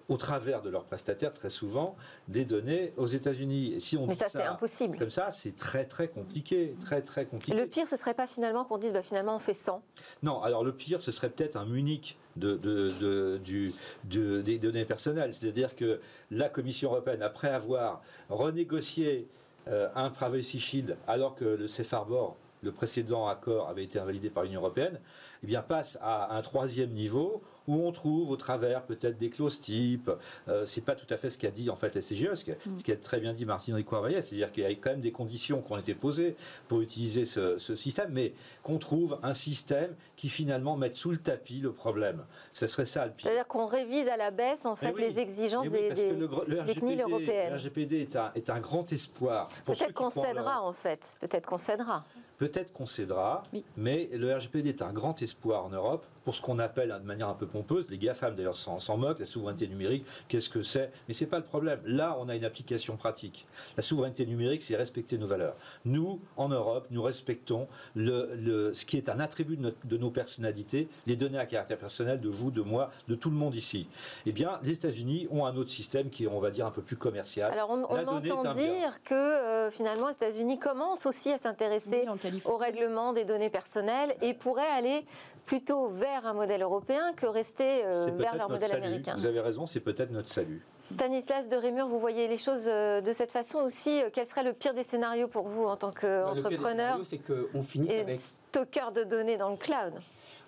au 0.08 0.18
travers 0.18 0.62
de 0.62 0.70
leurs 0.70 0.84
prestataires 0.84 1.34
très 1.34 1.50
souvent 1.50 1.96
des 2.28 2.46
données 2.46 2.94
aux 2.96 3.08
États-Unis. 3.08 3.74
Et 3.74 3.80
si 3.80 3.98
on 3.98 4.06
Mais 4.06 4.14
dit 4.14 4.20
ça, 4.20 4.30
c'est 4.30 4.44
impossible. 4.44 5.00
Comme 5.00 5.10
ça, 5.10 5.32
c'est 5.32 5.56
très 5.58 5.84
très 5.86 6.08
compliqué, 6.10 6.76
très 6.80 7.02
très 7.02 7.26
compliqué. 7.26 7.58
Le 7.58 7.66
pire, 7.66 7.88
ce 7.88 7.96
serait 7.96 8.14
pas 8.14 8.28
finalement 8.28 8.66
qu'on 8.66 8.78
dise 8.78 8.94
bah, 8.94 9.02
finalement 9.02 9.36
on 9.36 9.40
fait 9.40 9.56
100. 9.56 9.82
Non, 10.22 10.44
alors 10.44 10.64
le 10.64 10.74
pire, 10.74 11.02
ce 11.02 11.12
serait 11.12 11.30
peut-être 11.32 11.56
un 11.56 11.66
Munich 11.66 12.20
de, 12.36 12.56
de- 12.56 12.92
de- 13.02 13.38
du- 13.44 13.74
de- 14.04 14.42
des 14.44 14.60
données 14.60 14.86
personnelles. 14.86 15.34
C'est-à-dire 15.34 15.76
que 15.76 16.00
la 16.30 16.50
Commission 16.50 16.92
européenne, 16.92 17.24
après 17.24 17.50
avoir 17.50 18.04
renégocié 18.30 19.28
euh, 19.68 19.90
un 19.96 20.12
Privacy 20.12 20.60
Shield, 20.60 20.98
alors 21.08 21.34
que 21.34 21.46
le 21.46 21.68
Safe 21.68 21.92
Harbor, 21.92 22.38
le 22.62 22.72
précédent 22.72 23.28
accord, 23.28 23.70
avait 23.70 23.84
été 23.84 24.00
invalidé 24.00 24.30
par 24.30 24.44
l'Union 24.44 24.62
européenne, 24.62 25.00
eh 25.44 25.48
bien 25.48 25.62
passe 25.62 25.98
à 26.02 26.36
un 26.36 26.42
troisième 26.42 26.90
niveau 26.92 27.42
où 27.68 27.76
on 27.86 27.92
trouve 27.92 28.30
au 28.30 28.36
travers 28.38 28.84
peut-être 28.84 29.18
des 29.18 29.30
clauses 29.32 29.60
types. 29.60 30.12
Euh, 30.48 30.66
c'est 30.68 30.82
pas 30.82 30.94
tout 30.96 31.12
à 31.12 31.18
fait 31.18 31.30
ce 31.32 31.38
qu'a 31.38 31.50
dit 31.52 31.70
en 31.70 31.76
fait 31.76 31.96
la 31.96 32.02
CGE, 32.02 32.34
ce 32.36 32.46
qu'a 32.46 32.54
ce 32.78 32.84
qu'a 32.84 32.96
très 32.96 33.20
bien 33.20 33.34
dit 33.34 33.46
Martine 33.46 33.74
Ricoire-Vaillet, 33.76 34.22
c'est-à-dire 34.22 34.52
qu'il 34.52 34.64
y 34.64 34.66
a 34.68 34.70
quand 34.72 34.92
même 34.92 35.02
des 35.02 35.12
conditions 35.12 35.62
qui 35.62 35.72
ont 35.74 35.78
été 35.78 35.94
posées 35.96 36.36
pour 36.68 36.82
utiliser 36.82 37.26
ce, 37.26 37.58
ce 37.58 37.76
système, 37.76 38.10
mais 38.12 38.34
qu'on 38.64 38.78
trouve 38.78 39.18
un 39.24 39.34
système 39.34 39.96
qui 40.16 40.30
finalement 40.30 40.76
mette 40.78 40.96
sous 40.96 41.12
le 41.12 41.18
tapis 41.18 41.60
le 41.60 41.72
problème. 41.72 42.24
Ce 42.54 42.68
serait 42.68 42.86
ça 42.86 43.06
le 43.06 43.12
pire. 43.12 43.28
C'est-à-dire 43.28 43.48
qu'on 43.48 43.66
révise 43.66 44.08
à 44.08 44.18
la 44.18 44.30
baisse 44.32 44.66
en 44.66 44.76
fait 44.76 44.94
oui. 44.96 45.02
les 45.02 45.20
exigences 45.20 45.66
oui, 45.68 45.72
des, 45.74 45.88
parce 45.90 46.00
que 46.02 46.06
des- 46.14 46.16
le, 46.20 46.28
gr- 46.28 46.46
le 46.48 46.62
des 46.64 46.74
CNIL 46.76 47.02
RGPD, 47.02 47.12
européennes. 47.12 47.50
le 47.52 47.56
RGPD 47.58 48.02
est 48.02 48.16
un, 48.16 48.32
est 48.36 48.50
un 48.52 48.60
grand 48.60 48.92
espoir. 48.92 49.48
Peut-être 49.66 49.94
qu'on 49.94 50.10
cédera 50.12 50.62
en 50.64 50.74
fait. 50.74 51.18
Peut-être 51.20 51.48
qu'on 51.48 51.58
cédera. 51.58 52.06
Peut-être 52.38 52.74
qu'on 52.74 52.86
cédera, 52.86 53.44
Oui. 53.54 53.64
mais 53.78 54.10
le 54.14 54.34
RGPD 54.36 54.70
est 54.70 54.82
un 54.82 54.92
grand 54.92 55.22
espoir 55.22 55.66
en 55.66 55.70
Europe 55.70 56.06
pour 56.26 56.34
ce 56.34 56.42
qu'on 56.42 56.58
appelle 56.58 56.92
hein, 56.92 57.00
de 57.00 57.06
manière 57.06 57.30
un 57.30 57.36
peu 57.36 57.46
pompeuse, 57.46 57.86
les 57.90 58.00
GAFAM 58.00 58.34
d'ailleurs 58.34 58.56
s'en 58.56 58.80
s'en 58.80 58.98
moquent, 58.98 59.20
la 59.20 59.28
souveraineté 59.28 59.68
numérique, 59.68 60.06
qu'est-ce 60.28 60.50
que 60.50 60.64
c'est? 60.64 60.92
Mais 61.08 61.14
c'est 61.14 61.28
pas 61.28 61.38
le 61.38 61.44
problème. 61.44 61.80
Là, 61.86 62.18
on 62.20 62.28
a 62.30 62.36
une 62.36 62.44
application 62.46 62.98
pratique. 62.98 63.46
La 63.78 63.84
souveraineté 63.84 64.26
numérique, 64.26 64.64
c'est 64.64 64.76
respecter 64.76 65.20
nos 65.20 65.28
valeurs. 65.28 65.56
Nous, 65.86 66.20
en 66.36 66.50
Europe, 66.50 66.88
nous 66.90 67.04
respectons 67.04 67.68
le, 67.94 68.32
le- 68.36 68.74
ce 68.74 68.86
qui 68.88 68.98
est 68.98 69.08
un 69.08 69.20
attribut 69.20 69.56
de, 69.56 69.62
notre- 69.62 69.86
de 69.86 69.98
nos 69.98 70.10
personnalités, 70.10 70.88
les 71.06 71.16
données 71.16 71.38
à 71.38 71.46
caractère 71.46 71.78
personnel 71.78 72.20
de 72.20 72.28
vous, 72.30 72.50
de 72.50 72.62
moi, 72.62 72.90
de 73.08 73.14
tout 73.14 73.30
le 73.30 73.36
monde 73.36 73.54
ici. 73.54 73.88
Eh 74.26 74.32
bien, 74.32 74.60
les 74.64 74.72
États-Unis 74.72 75.28
ont 75.30 75.46
un 75.46 75.56
autre 75.56 75.70
système 75.70 76.10
qui 76.10 76.24
est, 76.24 76.28
on 76.28 76.40
va 76.40 76.50
dire, 76.50 76.66
un 76.66 76.72
peu 76.72 76.82
plus 76.82 76.98
commercial. 76.98 77.52
Alors 77.52 77.70
on, 77.70 77.84
entend 77.84 78.20
dire 78.54 79.00
que 79.04 79.14
euh, 79.14 79.70
finalement 79.70 80.08
les 80.08 80.14
États-Unis 80.16 80.58
commencent 80.58 81.06
aussi 81.06 81.32
à 81.32 81.38
s'intéresser 81.38 82.02
Oui. 82.04 82.10
Au 82.46 82.58
règlement 82.58 83.14
des 83.14 83.26
données 83.26 83.50
personnelles 83.50 84.16
et 84.22 84.34
pourraient 84.34 84.64
aller 84.78 85.06
plutôt 85.46 85.88
vers 85.88 86.26
un 86.26 86.34
modèle 86.34 86.62
européen 86.64 87.14
que 87.16 87.26
rester 87.26 87.86
euh, 87.86 88.08
vers 88.18 88.36
leur 88.36 88.50
modèle 88.50 88.70
salut. 88.70 88.84
américain. 88.84 89.16
Vous 89.18 89.26
avez 89.26 89.40
raison, 89.40 89.66
c'est 89.66 89.80
peut-être 89.80 90.12
notre 90.12 90.30
salut. 90.30 90.66
Stanislas 90.86 91.50
de 91.50 91.56
Rémur, 91.56 91.88
vous 91.88 92.00
voyez 92.00 92.28
les 92.28 92.38
choses 92.38 92.66
euh, 92.68 93.02
de 93.02 93.12
cette 93.14 93.32
façon 93.32 93.60
aussi. 93.60 94.02
Euh, 94.02 94.10
Quel 94.14 94.26
serait 94.28 94.44
le 94.44 94.54
pire 94.54 94.74
des 94.74 94.84
scénarios 94.84 95.28
pour 95.28 95.48
vous 95.48 95.66
en 95.66 95.76
tant 95.78 95.90
Bah, 95.90 95.94
Le 96.02 96.08
pire 96.08 96.34
des 96.36 96.42
qu'entrepreneur 96.58 97.04
scénarios, 97.04 97.04
c'est 97.04 97.20
qu'on 97.54 97.62
finisse 97.64 97.92
et 97.92 98.00
avec 98.02 98.20
stockeur 98.20 98.92
de 98.92 99.04
données 99.04 99.38
dans 99.38 99.50
le 99.50 99.58
cloud? 99.58 99.94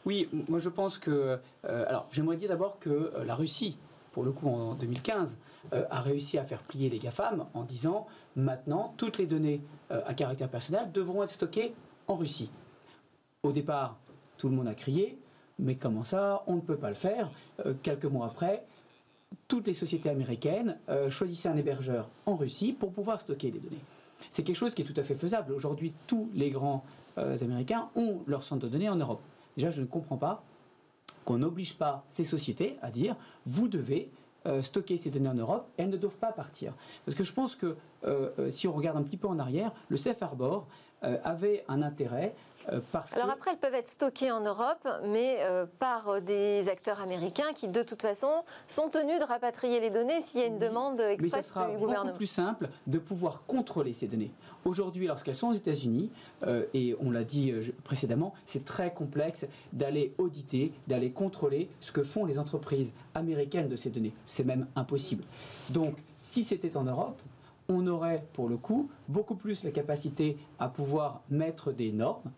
Oui, 0.05 0.29
moi 0.47 0.59
je 0.59 0.69
pense 0.69 0.97
que. 0.97 1.37
euh, 1.65 1.85
alors, 1.87 2.07
j'aimerais 2.11 2.37
dire 2.37 2.49
d'abord 2.49 2.79
que 2.79 2.89
euh, 2.89 3.23
la 3.25 3.35
Russie, 3.35 3.77
pour 4.17 4.25
le 4.25 4.31
coup 4.31 4.47
en 4.47 4.73
2015, 4.73 5.37
euh, 5.73 5.85
a 5.91 6.01
réussi 6.01 6.39
à 6.39 6.43
faire 6.43 6.63
plier 6.63 6.89
les 6.89 6.97
GAFAM 6.97 7.45
en 7.53 7.61
disant 7.61 8.07
maintenant, 8.35 8.95
toutes 8.97 9.19
les 9.19 9.27
données 9.27 9.61
euh, 9.91 10.01
à 10.07 10.15
caractère 10.15 10.49
personnel 10.49 10.91
devront 10.91 11.21
être 11.21 11.29
stockées 11.29 11.75
en 12.07 12.15
Russie. 12.15 12.49
Au 13.43 13.51
départ, 13.51 13.99
tout 14.39 14.49
le 14.49 14.55
monde 14.55 14.67
a 14.67 14.73
crié, 14.73 15.19
mais 15.59 15.75
comment 15.75 16.03
ça 16.03 16.43
On 16.47 16.55
ne 16.55 16.61
peut 16.61 16.77
pas 16.77 16.89
le 16.89 16.95
faire. 16.95 17.29
Euh, 17.63 17.75
quelques 17.83 18.05
mois 18.05 18.25
après, 18.25 18.65
toutes 19.47 19.67
les 19.67 19.75
sociétés 19.75 20.09
américaines 20.09 20.79
choisissaient 21.11 21.49
un 21.49 21.57
hébergeur 21.57 22.09
en 22.25 22.37
Russie 22.37 22.73
pour 22.73 22.91
pouvoir 22.93 23.21
stocker 23.21 23.51
les 23.51 23.59
données. 23.59 23.83
C'est 24.31 24.41
quelque 24.41 24.55
chose 24.55 24.73
qui 24.73 24.81
est 24.81 24.85
tout 24.85 24.99
à 24.99 25.03
fait 25.03 25.13
faisable. 25.13 25.53
Aujourd'hui, 25.53 25.93
tous 26.07 26.27
les 26.33 26.49
grands 26.49 26.83
Américains 27.17 27.89
ont 27.95 28.21
leur 28.25 28.43
centre 28.43 28.63
de 28.63 28.67
données 28.67 28.89
en 28.89 28.95
Europe. 28.95 29.21
Déjà, 29.57 29.69
je 29.69 29.81
ne 29.81 29.85
comprends 29.85 30.17
pas 30.17 30.43
qu'on 31.25 31.39
n'oblige 31.39 31.75
pas 31.75 32.03
ces 32.07 32.23
sociétés 32.23 32.77
à 32.81 32.91
dire 32.91 33.15
vous 33.45 33.67
devez 33.67 34.11
euh, 34.45 34.61
stocker 34.61 34.97
ces 34.97 35.09
données 35.09 35.29
en 35.29 35.33
Europe 35.33 35.67
elles 35.77 35.89
ne 35.89 35.97
doivent 35.97 36.17
pas 36.17 36.31
partir. 36.31 36.73
Parce 37.05 37.15
que 37.15 37.23
je 37.23 37.33
pense 37.33 37.55
que 37.55 37.75
euh, 38.05 38.29
euh, 38.39 38.49
si 38.49 38.67
on 38.67 38.73
regarde 38.73 38.97
un 38.97 39.03
petit 39.03 39.17
peu 39.17 39.27
en 39.27 39.39
arrière, 39.39 39.71
le 39.89 39.97
Safe 39.97 40.21
Harbor 40.21 40.67
avait 41.23 41.63
un 41.67 41.83
intérêt 41.83 42.33
parce 42.91 43.13
Alors 43.13 43.27
que 43.27 43.33
après, 43.33 43.51
elles 43.51 43.57
peuvent 43.57 43.73
être 43.73 43.87
stockées 43.87 44.31
en 44.31 44.41
Europe, 44.41 44.87
mais 45.05 45.39
euh, 45.41 45.65
par 45.79 46.09
euh, 46.09 46.19
des 46.19 46.67
acteurs 46.69 47.01
américains 47.01 47.53
qui, 47.55 47.67
de 47.67 47.83
toute 47.83 48.01
façon, 48.01 48.43
sont 48.67 48.89
tenus 48.89 49.19
de 49.19 49.25
rapatrier 49.25 49.79
les 49.79 49.89
données 49.89 50.21
s'il 50.21 50.39
y 50.39 50.43
a 50.43 50.47
une 50.47 50.59
demande 50.59 51.01
Mais 51.19 51.29
ça 51.29 51.43
sera 51.43 51.65
du 51.65 51.73
beaucoup 51.73 51.85
gouvernement. 51.85 52.15
plus 52.15 52.27
simple 52.27 52.69
de 52.87 52.99
pouvoir 52.99 53.43
contrôler 53.47 53.93
ces 53.93 54.07
données. 54.07 54.31
Aujourd'hui, 54.67 55.07
lorsqu'elles 55.07 55.35
sont 55.35 55.47
aux 55.47 55.53
États-Unis, 55.53 56.11
euh, 56.43 56.65
et 56.73 56.93
on 56.99 57.09
l'a 57.09 57.23
dit 57.23 57.51
euh, 57.51 57.61
précédemment, 57.85 58.33
c'est 58.43 58.65
très 58.65 58.93
complexe 58.93 59.45
d'aller 59.71 60.13
auditer, 60.17 60.73
d'aller 60.87 61.11
contrôler 61.11 61.69
ce 61.79 61.93
que 61.93 62.03
font 62.03 62.25
les 62.25 62.37
entreprises 62.37 62.91
américaines 63.15 63.69
de 63.69 63.77
ces 63.77 63.89
données. 63.89 64.13
C'est 64.25 64.43
même 64.43 64.67
impossible. 64.75 65.23
Donc, 65.69 65.95
si 66.17 66.43
c'était 66.43 66.75
en 66.75 66.83
Europe, 66.83 67.21
on 67.69 67.87
aurait 67.87 68.25
pour 68.33 68.49
le 68.49 68.57
coup 68.57 68.89
beaucoup 69.07 69.35
plus 69.35 69.63
la 69.63 69.71
capacité 69.71 70.37
à 70.59 70.67
pouvoir 70.67 71.21
mettre 71.29 71.71
des 71.71 71.93
normes. 71.93 72.31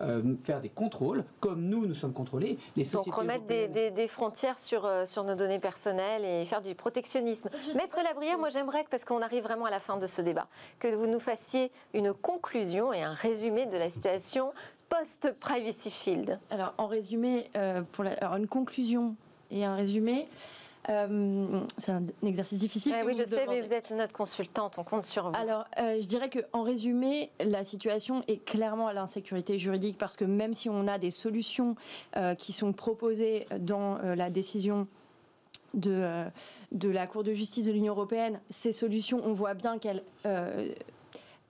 Euh, 0.00 0.34
faire 0.44 0.60
des 0.60 0.68
contrôles, 0.68 1.24
comme 1.40 1.62
nous, 1.62 1.86
nous 1.86 1.94
sommes 1.94 2.12
contrôlés. 2.12 2.58
Les 2.76 2.82
Donc 2.84 2.92
sociétés 2.92 3.10
remettre 3.16 3.46
des, 3.46 3.64
européennes- 3.64 3.72
des- 3.72 4.02
des 4.02 4.08
frontières 4.08 4.58
sur, 4.58 4.84
euh, 4.84 5.04
sur 5.06 5.24
nos 5.24 5.34
données 5.34 5.58
personnelles 5.58 6.24
et 6.24 6.44
faire 6.46 6.62
du 6.62 6.74
protectionnisme. 6.74 7.48
Maître 7.74 7.98
Labrière, 8.02 8.38
moi 8.38 8.50
j'aimerais, 8.50 8.84
que- 8.84 8.90
parce 8.90 9.04
qu'on 9.04 9.22
arrive 9.22 9.42
vraiment 9.44 9.64
à 9.66 9.70
la 9.70 9.80
fin 9.80 9.96
de 9.96 10.06
ce 10.06 10.22
débat, 10.22 10.48
que 10.78 10.94
vous 10.94 11.06
nous 11.06 11.20
fassiez 11.20 11.70
une 11.94 12.12
conclusion 12.12 12.92
et 12.92 13.02
un 13.02 13.12
résumé 13.14 13.66
de 13.66 13.76
la 13.76 13.90
situation 13.90 14.52
post-Privacy 14.88 15.90
Shield. 15.90 16.38
Alors, 16.50 16.74
en 16.78 16.86
résumé, 16.86 17.50
euh, 17.56 17.82
pour 17.92 18.04
la- 18.04 18.14
alors, 18.14 18.36
une 18.36 18.46
conclusion 18.48 19.14
et 19.50 19.64
un 19.64 19.74
résumé, 19.76 20.26
euh, 20.88 21.60
c'est 21.78 21.92
un, 21.92 22.02
un 22.22 22.26
exercice 22.26 22.58
difficile. 22.58 22.94
Oui, 23.04 23.14
je 23.16 23.24
sais, 23.24 23.46
mais 23.48 23.60
vous 23.60 23.72
êtes 23.72 23.90
notre 23.90 24.12
consultante, 24.12 24.78
on 24.78 24.84
compte 24.84 25.04
sur 25.04 25.30
vous. 25.30 25.36
Alors, 25.36 25.66
euh, 25.78 26.00
je 26.00 26.06
dirais 26.06 26.30
qu'en 26.30 26.62
résumé, 26.62 27.30
la 27.40 27.64
situation 27.64 28.22
est 28.28 28.44
clairement 28.44 28.88
à 28.88 28.92
l'insécurité 28.92 29.58
juridique 29.58 29.98
parce 29.98 30.16
que 30.16 30.24
même 30.24 30.54
si 30.54 30.68
on 30.70 30.86
a 30.86 30.98
des 30.98 31.10
solutions 31.10 31.74
euh, 32.16 32.34
qui 32.34 32.52
sont 32.52 32.72
proposées 32.72 33.46
dans 33.58 33.98
la 33.98 34.30
décision 34.30 34.86
de, 35.74 36.24
de 36.72 36.88
la 36.88 37.06
Cour 37.06 37.24
de 37.24 37.32
justice 37.32 37.66
de 37.66 37.72
l'Union 37.72 37.92
européenne, 37.92 38.40
ces 38.48 38.72
solutions, 38.72 39.20
on 39.24 39.32
voit 39.32 39.54
bien 39.54 39.78
qu'elles 39.78 40.02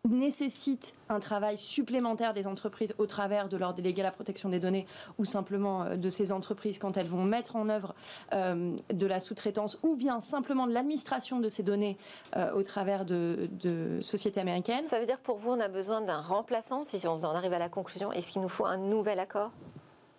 nécessitent 0.09 0.95
un 1.09 1.21
travail 1.21 1.57
supplémentaire 1.57 2.35
des 2.35 2.47
entreprises 2.47 2.95
au 2.99 3.07
travers 3.07 3.49
de 3.49 3.57
leur 3.57 3.75
délégué 3.75 4.03
à 4.03 4.05
la 4.05 4.11
protection 4.11 4.49
des 4.49 4.59
données 4.59 4.87
ou 5.19 5.25
simplement 5.25 5.83
euh, 5.83 5.97
de 5.97 6.11
ces 6.11 6.33
entreprises 6.33 6.79
quand 6.79 6.97
elles 6.97 7.07
vont 7.07 7.25
mettre 7.25 7.57
en 7.57 7.69
œuvre 7.69 7.95
euh, 8.33 8.77
de 8.92 9.07
la 9.07 9.21
sous-traitance 9.21 9.79
ou 9.83 9.97
bien 9.97 10.21
simplement 10.21 10.66
de 10.66 10.73
l'administration 10.73 11.40
de 11.40 11.49
ces 11.49 11.62
données 11.62 11.97
euh, 12.37 12.53
au 12.53 12.62
travers 12.62 13.05
de, 13.05 13.49
de 13.53 14.01
sociétés 14.01 14.40
américaines. 14.40 14.85
Ça 14.85 14.99
veut 15.01 15.07
dire 15.07 15.19
pour 15.19 15.38
vous, 15.38 15.51
on 15.51 15.61
a 15.61 15.69
besoin 15.69 16.01
d'un 16.01 16.21
remplaçant, 16.21 16.85
si 16.85 17.07
on 17.07 17.12
en 17.12 17.35
arrive 17.35 17.53
à 17.53 17.59
la 17.59 17.69
conclusion. 17.69 18.12
Est-ce 18.12 18.33
qu'il 18.33 18.42
nous 18.42 18.49
faut 18.49 18.66
un 18.66 18.77
nouvel 18.77 19.19
accord? 19.19 19.51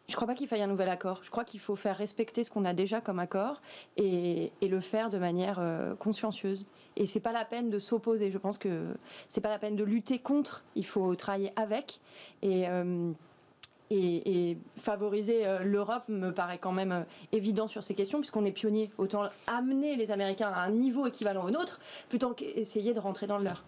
Je 0.10 0.14
ne 0.14 0.16
crois 0.16 0.28
pas 0.28 0.36
qu'il 0.36 0.48
faille 0.48 0.62
un 0.62 0.68
nouvel 0.68 0.88
accord. 0.88 1.20
Je 1.22 1.30
crois 1.30 1.44
qu'il 1.44 1.60
faut 1.60 1.76
faire 1.76 1.98
respecter 1.98 2.46
ce 2.46 2.50
qu'on 2.50 2.64
a 2.64 2.74
déjà 2.74 3.02
comme 3.02 3.20
accord 3.20 3.62
et, 3.98 4.54
le 4.62 4.80
faire 4.80 5.10
de 5.10 5.18
manière 5.18 5.58
euh, 5.60 5.96
consciencieuse. 5.96 6.66
Et 6.96 7.06
c'est 7.06 7.20
pas 7.20 7.34
la 7.34 7.44
peine 7.44 7.70
de 7.70 7.78
s'opposer. 7.78 8.32
Je 8.32 8.38
pense 8.38 8.58
que 8.58 8.86
c'est 9.28 9.42
pas 9.42 9.50
la 9.50 9.60
peine 9.60 9.76
de 9.76 9.84
lutter 9.84 10.18
contre. 10.18 10.64
Il 10.76 10.86
faut 10.86 11.14
travailler 11.16 11.52
avec 11.58 12.00
et 12.42 12.70
euh, 12.70 13.12
et, 13.90 14.58
favoriser 14.78 15.46
euh, 15.46 15.60
l'Europe 15.60 16.04
me 16.08 16.32
paraît 16.32 16.58
quand 16.58 16.72
même 16.72 17.06
évident 17.34 17.68
sur 17.68 17.84
ces 17.84 17.94
questions, 17.94 18.20
puisqu'on 18.20 18.46
est 18.46 18.52
pionnier. 18.52 18.90
Autant 18.98 19.24
amener 19.46 19.98
les 19.98 20.12
Américains 20.12 20.52
à 20.54 20.62
un 20.62 20.70
niveau 20.70 21.06
équivalent 21.06 21.44
au 21.44 21.52
nôtre, 21.52 21.82
plutôt 22.08 22.34
qu'essayer 22.34 22.94
de 22.94 23.00
rentrer 23.02 23.28
dans 23.28 23.38
le 23.38 23.44
leur. 23.44 23.66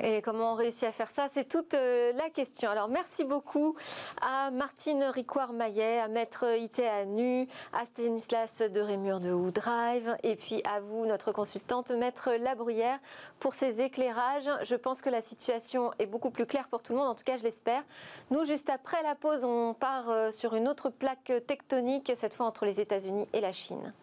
Et 0.00 0.20
comment 0.20 0.52
on 0.52 0.54
réussit 0.54 0.84
à 0.84 0.92
faire 0.92 1.10
ça 1.10 1.28
C'est 1.28 1.48
toute 1.48 1.74
euh, 1.74 2.12
la 2.12 2.28
question. 2.28 2.70
Alors 2.70 2.88
merci 2.88 3.24
beaucoup 3.24 3.76
à 4.20 4.50
Martine 4.50 5.02
Ricoire-Maillet, 5.04 6.00
à 6.00 6.08
Maître 6.08 6.44
Ité 6.58 7.06
Nu, 7.06 7.48
à 7.72 7.86
Stanislas 7.86 8.58
de 8.60 8.80
Rémur 8.80 9.20
de 9.20 9.32
Woodrive, 9.32 10.16
et 10.22 10.36
puis 10.36 10.62
à 10.64 10.80
vous, 10.80 11.06
notre 11.06 11.32
consultante, 11.32 11.90
Maître 11.90 12.32
Labruyère, 12.32 12.98
pour 13.40 13.54
ces 13.54 13.80
éclairages. 13.80 14.50
Je 14.62 14.74
pense 14.74 15.00
que 15.00 15.08
la 15.08 15.22
situation 15.22 15.92
est 15.98 16.06
beaucoup 16.06 16.30
plus 16.30 16.46
claire 16.46 16.68
pour 16.68 16.82
tout 16.82 16.92
le 16.92 16.98
monde, 16.98 17.08
en 17.08 17.14
tout 17.14 17.24
cas 17.24 17.38
je 17.38 17.44
l'espère. 17.44 17.82
Nous, 18.30 18.44
juste 18.44 18.68
après 18.68 19.02
la 19.02 19.14
pause, 19.14 19.44
on 19.44 19.74
part 19.74 20.10
euh, 20.10 20.30
sur 20.30 20.54
une 20.54 20.68
autre 20.68 20.90
plaque 20.90 21.32
tectonique, 21.46 22.12
cette 22.14 22.34
fois 22.34 22.46
entre 22.46 22.66
les 22.66 22.80
États-Unis 22.80 23.28
et 23.32 23.40
la 23.40 23.52
Chine. 23.52 23.94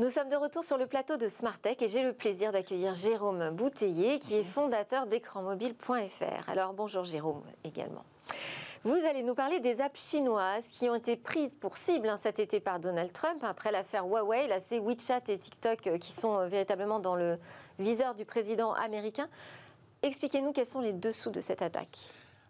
Nous 0.00 0.10
sommes 0.10 0.28
de 0.28 0.36
retour 0.36 0.62
sur 0.62 0.78
le 0.78 0.86
plateau 0.86 1.16
de 1.16 1.26
Smartech 1.26 1.82
et 1.82 1.88
j'ai 1.88 2.04
le 2.04 2.12
plaisir 2.12 2.52
d'accueillir 2.52 2.94
Jérôme 2.94 3.50
Bouteiller 3.50 4.20
qui 4.20 4.36
est 4.36 4.44
fondateur 4.44 5.08
d'écranmobile.fr. 5.08 6.48
Alors 6.48 6.72
bonjour 6.72 7.02
Jérôme 7.02 7.42
également. 7.64 8.04
Vous 8.84 8.94
allez 8.94 9.24
nous 9.24 9.34
parler 9.34 9.58
des 9.58 9.80
apps 9.80 10.00
chinoises 10.00 10.68
qui 10.68 10.88
ont 10.88 10.94
été 10.94 11.16
prises 11.16 11.56
pour 11.56 11.76
cible 11.76 12.08
hein, 12.08 12.16
cet 12.16 12.38
été 12.38 12.60
par 12.60 12.78
Donald 12.78 13.12
Trump 13.12 13.42
après 13.42 13.72
l'affaire 13.72 14.06
Huawei. 14.06 14.46
Là, 14.46 14.60
c'est 14.60 14.78
WeChat 14.78 15.22
et 15.26 15.38
TikTok 15.38 15.84
euh, 15.88 15.98
qui 15.98 16.12
sont 16.12 16.38
euh, 16.38 16.46
véritablement 16.46 17.00
dans 17.00 17.16
le 17.16 17.36
viseur 17.80 18.14
du 18.14 18.24
président 18.24 18.74
américain. 18.74 19.28
Expliquez-nous 20.02 20.52
quels 20.52 20.66
sont 20.66 20.80
les 20.80 20.92
dessous 20.92 21.30
de 21.30 21.40
cette 21.40 21.60
attaque. 21.60 21.98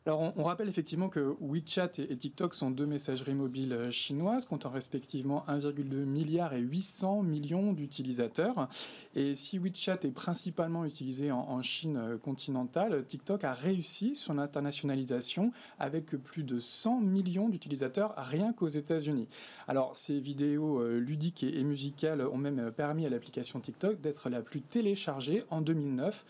Alors, 0.07 0.33
on, 0.37 0.45
rappelle 0.45 0.69
effectivement 0.69 1.09
que 1.09 1.37
WeChat 1.41 1.91
et, 1.99 2.17
TikTok 2.17 2.55
sont 2.55 2.71
deux 2.71 2.87
messageries 2.87 3.35
mobiles 3.35 3.73
euh, 3.73 3.91
chinoises, 3.91 4.45
comptant 4.45 4.71
respectivement 4.71 5.45
1,2 5.49 6.05
milliard 6.05 6.55
et 6.55 6.61
800 6.61 7.23
millions 7.23 7.73
d'utilisateurs. 7.73 8.69
Et 9.15 9.35
si 9.35 9.59
WeChat 9.59 9.99
est 10.05 10.13
principalement 10.13 10.85
utilisé 10.85 11.31
en, 11.31 11.61
Chine 11.63 11.97
euh, 11.97 12.17
continentale, 12.17 13.05
TikTok 13.05 13.45
a 13.45 13.53
réussi 13.53 14.15
son 14.15 14.39
internationalisation 14.39 15.53
avec 15.79 16.11
plus 16.11 16.45
de 16.45 16.59
100 16.59 17.01
millions 17.01 17.49
d'utilisateurs 17.49 18.15
rien 18.17 18.53
qu'aux 18.53 18.69
États-Unis. 18.69 19.29
Alors, 19.67 19.97
ces 19.97 20.21
vidéos 20.21 20.81
euh, 20.81 20.99
ludiques 20.99 21.43
et 21.43 21.65
musicales 21.65 22.23
ont 22.23 22.39
même 22.39 22.73
permis 22.73 23.05
à 23.05 23.11
l'application 23.11 23.61
TikTok 23.61 24.01
d'être 24.01 24.31
la 24.31 24.43
plus 24.43 24.63
téléchargée 24.63 25.45
en 25.51 25.61
2009 25.61 26.25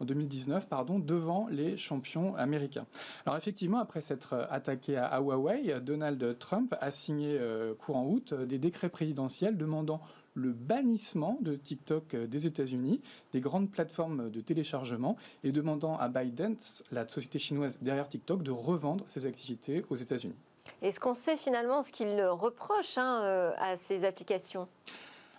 en 0.00 0.04
2019 0.04 0.68
pardon, 0.68 0.98
devant 0.98 1.46
les 1.48 1.76
champions 1.76 2.34
américains. 2.36 2.86
Alors 3.26 3.36
effectivement, 3.36 3.78
après 3.78 4.02
s'être 4.02 4.46
attaqué 4.50 4.96
à, 4.96 5.20
Huawei, 5.20 5.80
Donald 5.80 6.38
Trump 6.38 6.74
a 6.80 6.90
signé 6.90 7.36
euh, 7.38 7.74
courant 7.74 8.06
août 8.06 8.34
des 8.34 8.58
décrets 8.58 8.88
présidentiels 8.88 9.56
demandant 9.56 10.00
le 10.34 10.52
bannissement 10.52 11.38
de 11.40 11.56
TikTok 11.56 12.16
des 12.16 12.46
États-Unis, 12.46 13.00
des 13.32 13.40
grandes 13.40 13.70
plateformes 13.70 14.30
de 14.30 14.40
téléchargement, 14.40 15.16
et 15.44 15.52
demandant 15.52 15.96
à 15.96 16.08
ByteDance, 16.08 16.84
la 16.92 17.08
société 17.08 17.38
chinoise 17.38 17.78
derrière 17.82 18.08
TikTok, 18.08 18.42
de 18.42 18.50
revendre 18.50 19.04
ses 19.08 19.26
activités 19.26 19.84
aux 19.90 19.96
États-Unis. 19.96 20.36
Est-ce 20.82 21.00
qu'on 21.00 21.14
sait 21.14 21.36
finalement 21.36 21.82
ce 21.82 21.92
qu'il 21.92 22.22
reproche 22.24 22.96
hein, 22.96 23.22
euh, 23.22 23.52
à 23.58 23.76
ces 23.76 24.04
applications? 24.04 24.68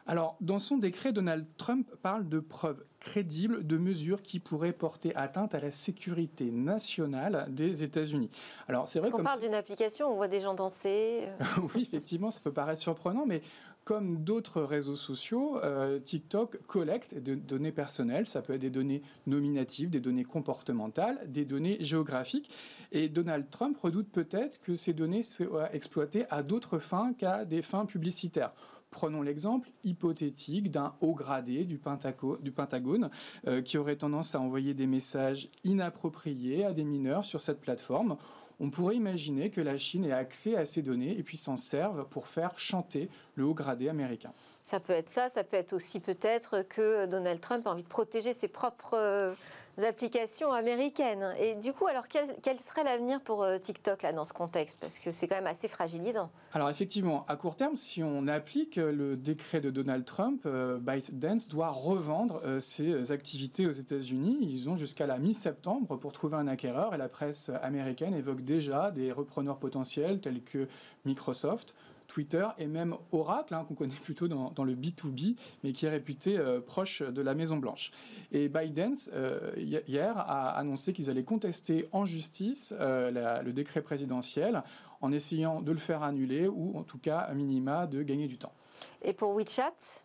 Alors, 0.07 0.35
dans 0.41 0.59
son 0.59 0.77
décret, 0.77 1.13
Donald 1.13 1.45
Trump 1.57 1.89
parle 2.01 2.27
de 2.27 2.39
preuves 2.39 2.83
crédibles 2.99 3.65
de 3.65 3.77
mesures 3.77 4.21
qui 4.21 4.39
pourraient 4.39 4.73
porter 4.73 5.15
atteinte 5.15 5.55
à 5.55 5.59
la 5.59 5.71
sécurité 5.71 6.51
nationale 6.51 7.47
des 7.49 7.83
États-Unis. 7.83 8.29
Alors, 8.67 8.87
c'est 8.87 8.99
vrai 8.99 9.09
qu'on 9.09 9.23
parle 9.23 9.41
d'une 9.41 9.53
application, 9.53 10.07
on 10.07 10.15
voit 10.15 10.27
des 10.27 10.39
gens 10.39 10.53
danser. 10.53 11.23
Euh. 11.25 11.43
oui, 11.75 11.83
effectivement, 11.83 12.31
ça 12.31 12.39
peut 12.41 12.51
paraître 12.51 12.79
surprenant, 12.79 13.25
mais 13.25 13.41
comme 13.83 14.23
d'autres 14.23 14.61
réseaux 14.61 14.95
sociaux, 14.95 15.57
euh, 15.63 15.99
TikTok 15.99 16.59
collecte 16.67 17.15
des 17.15 17.35
données 17.35 17.71
personnelles. 17.71 18.27
Ça 18.27 18.41
peut 18.41 18.53
être 18.53 18.61
des 18.61 18.69
données 18.69 19.01
nominatives, 19.25 19.89
des 19.89 19.99
données 19.99 20.23
comportementales, 20.23 21.19
des 21.27 21.45
données 21.45 21.77
géographiques. 21.83 22.51
Et 22.91 23.09
Donald 23.09 23.49
Trump 23.49 23.77
redoute 23.81 24.09
peut-être 24.11 24.59
que 24.61 24.75
ces 24.75 24.93
données 24.93 25.23
soient 25.23 25.73
exploitées 25.73 26.25
à 26.29 26.43
d'autres 26.43 26.77
fins 26.77 27.13
qu'à 27.13 27.45
des 27.45 27.63
fins 27.63 27.85
publicitaires. 27.85 28.51
Prenons 28.91 29.21
l'exemple 29.21 29.69
hypothétique 29.85 30.69
d'un 30.69 30.93
haut 30.99 31.13
gradé 31.13 31.63
du, 31.63 31.77
Pentagone 31.77 33.09
euh, 33.47 33.61
qui 33.61 33.77
aurait 33.77 33.95
tendance 33.95 34.35
à 34.35 34.41
envoyer 34.41 34.73
des 34.73 34.85
messages 34.85 35.47
inappropriés 35.63 36.65
à 36.65 36.73
des 36.73 36.83
mineurs 36.83 37.23
sur 37.23 37.39
cette 37.39 37.61
plateforme. 37.61 38.17
On 38.59 38.69
pourrait 38.69 38.97
imaginer 38.97 39.49
que 39.49 39.61
la 39.61 39.77
Chine 39.77 40.05
ait 40.05 40.11
accès 40.11 40.55
à 40.55 40.65
ces 40.65 40.81
données 40.81 41.17
et 41.17 41.23
puis 41.23 41.37
s'en 41.37 41.57
serve 41.57 42.05
pour 42.09 42.27
faire 42.27 42.59
chanter 42.59 43.09
le 43.35 43.45
haut 43.45 43.55
gradé 43.55 43.89
américain. 43.89 44.33
Ça 44.63 44.79
peut 44.79 44.93
être 44.93 45.09
ça, 45.09 45.29
ça 45.29 45.43
peut 45.43 45.57
être 45.57 45.73
aussi 45.73 45.99
peut-être 45.99 46.61
que 46.69 47.07
Donald 47.07 47.39
Trump 47.39 47.65
a 47.65 47.71
envie 47.71 47.83
de 47.83 47.87
protéger 47.87 48.33
ses 48.33 48.49
propres 48.49 48.97
euh, 48.97 49.33
applications 49.77 50.51
américaines. 50.51 51.33
Et 51.39 51.55
du 51.55 51.73
coup, 51.73 51.87
alors 51.87 52.07
quel, 52.07 52.59
serait 52.59 52.83
l'avenir 52.83 53.21
pour 53.21 53.43
euh, 53.43 53.57
TikTok 53.57 54.01
là 54.01 54.13
dans 54.13 54.25
ce 54.25 54.33
contexte? 54.33 54.79
Parce 54.79 54.99
que 54.99 55.11
c'est 55.11 55.27
quand 55.27 55.35
même 55.35 55.47
assez 55.47 55.67
fragilisant. 55.67 56.29
Alors 56.53 56.69
effectivement, 56.69 57.25
à 57.27 57.35
court 57.35 57.55
terme, 57.55 57.75
si 57.75 58.03
on 58.03 58.27
applique 58.27 58.77
euh, 58.77 58.91
le 58.91 59.15
décret 59.15 59.61
de 59.61 59.69
Donald 59.69 60.05
Trump, 60.05 60.41
euh, 60.45 60.77
ByteDance 60.77 61.47
doit 61.47 61.69
revendre 61.69 62.41
ses 62.59 63.11
activités 63.11 63.67
aux 63.67 63.71
États-Unis. 63.71 64.37
Ils 64.41 64.69
ont 64.69 64.77
jusqu'à 64.77 65.05
la 65.05 65.17
mi-septembre 65.17 65.97
pour 65.97 66.11
trouver 66.11 66.37
un 66.37 66.47
acquéreur 66.47 66.93
et 66.93 66.97
la 66.97 67.09
presse 67.09 67.51
américaine 67.61 68.13
évoque 68.13 68.41
déjà 68.41 68.91
des 68.91 69.11
repreneurs 69.11 69.57
potentiels 69.57 70.19
tels 70.19 70.43
que 70.43 70.67
Microsoft, 71.05 71.75
Twitter 72.11 72.45
et 72.57 72.67
même 72.67 72.95
Oracle, 73.13 73.53
hein, 73.53 73.63
qu'on 73.65 73.73
connaît 73.73 73.95
plutôt 74.03 74.27
dans, 74.27 74.63
le 74.63 74.75
B2B, 74.75 75.37
mais 75.63 75.71
qui 75.71 75.85
est 75.85 75.89
réputé 75.89 76.37
euh, 76.37 76.59
proche 76.59 77.01
de 77.01 77.21
la 77.21 77.33
Maison-Blanche. 77.33 77.91
Et 78.33 78.49
Biden, 78.49 78.95
euh, 79.13 79.53
hier, 79.55 80.17
a 80.17 80.49
annoncé 80.49 80.91
qu'ils 80.91 81.09
allaient 81.09 81.23
contester 81.23 81.87
en 81.93 82.05
justice 82.05 82.73
euh, 82.79 83.41
le 83.41 83.53
décret 83.53 83.81
présidentiel 83.81 84.61
en 84.99 85.11
essayant 85.13 85.61
de 85.61 85.71
le 85.71 85.77
faire 85.77 86.03
annuler 86.03 86.47
ou 86.47 86.77
en 86.77 86.83
tout 86.83 86.99
cas, 86.99 87.19
à 87.19 87.33
minima, 87.33 87.87
de 87.87 88.03
gagner 88.03 88.27
du 88.27 88.37
temps. 88.37 88.53
Et 89.01 89.13
pour 89.13 89.33
WeChat? 89.33 90.03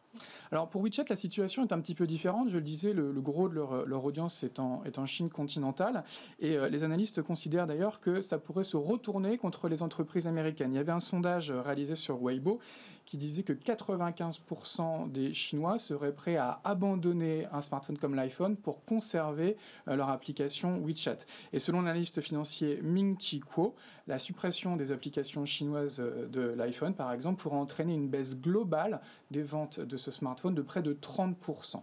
Alors 0.52 0.68
pour 0.68 0.82
WeChat, 0.82 1.04
la 1.08 1.16
situation 1.16 1.62
est 1.62 1.72
un 1.72 1.80
petit 1.80 1.94
peu 1.94 2.06
différente. 2.06 2.48
Je 2.48 2.56
le 2.56 2.62
disais, 2.62 2.92
le, 2.92 3.12
gros 3.20 3.48
de 3.48 3.54
leur, 3.54 4.04
audience 4.04 4.42
est 4.42 4.58
en, 4.58 5.06
Chine 5.06 5.30
continentale. 5.30 6.04
Et 6.40 6.56
euh, 6.56 6.68
les 6.68 6.82
analystes 6.82 7.22
considèrent 7.22 7.66
d'ailleurs 7.66 8.00
que 8.00 8.22
ça 8.22 8.38
pourrait 8.38 8.64
se 8.64 8.76
retourner 8.76 9.38
contre 9.38 9.68
les 9.68 9.82
entreprises 9.82 10.26
américaines. 10.26 10.72
Il 10.72 10.76
y 10.76 10.80
avait 10.80 10.92
un 10.92 11.00
sondage 11.00 11.50
réalisé 11.50 11.94
sur 11.94 12.20
Weibo 12.22 12.60
qui 13.06 13.16
disait 13.16 13.44
que 13.44 13.52
95% 13.52 15.10
des 15.10 15.32
Chinois 15.32 15.78
seraient 15.78 16.14
prêts 16.14 16.36
à 16.36 16.60
abandonner 16.64 17.46
un 17.52 17.62
smartphone 17.62 17.96
comme 17.96 18.14
l'iPhone 18.14 18.56
pour 18.56 18.84
conserver 18.84 19.56
euh, 19.88 19.96
leur 19.96 20.10
application 20.10 20.82
WeChat. 20.84 21.18
Et 21.52 21.60
selon 21.60 21.82
l'analyste 21.82 22.20
financier 22.20 22.80
Ming 22.82 23.16
Chi 23.18 23.40
Kuo, 23.40 23.74
la 24.08 24.18
suppression 24.18 24.76
des 24.76 24.92
applications 24.92 25.46
chinoises 25.46 26.00
euh, 26.00 26.26
de 26.26 26.40
l'iPhone, 26.40 26.94
par 26.94 27.12
exemple, 27.12 27.40
pourrait 27.40 27.56
entraîner 27.56 27.94
une 27.94 28.08
baisse 28.08 28.36
globale 28.36 29.00
des 29.30 29.42
ventes 29.42 29.80
de 29.80 29.96
ce 29.96 30.10
smartphone 30.10 30.54
de 30.54 30.62
près 30.62 30.82
de 30.82 30.92
30%. 30.92 31.82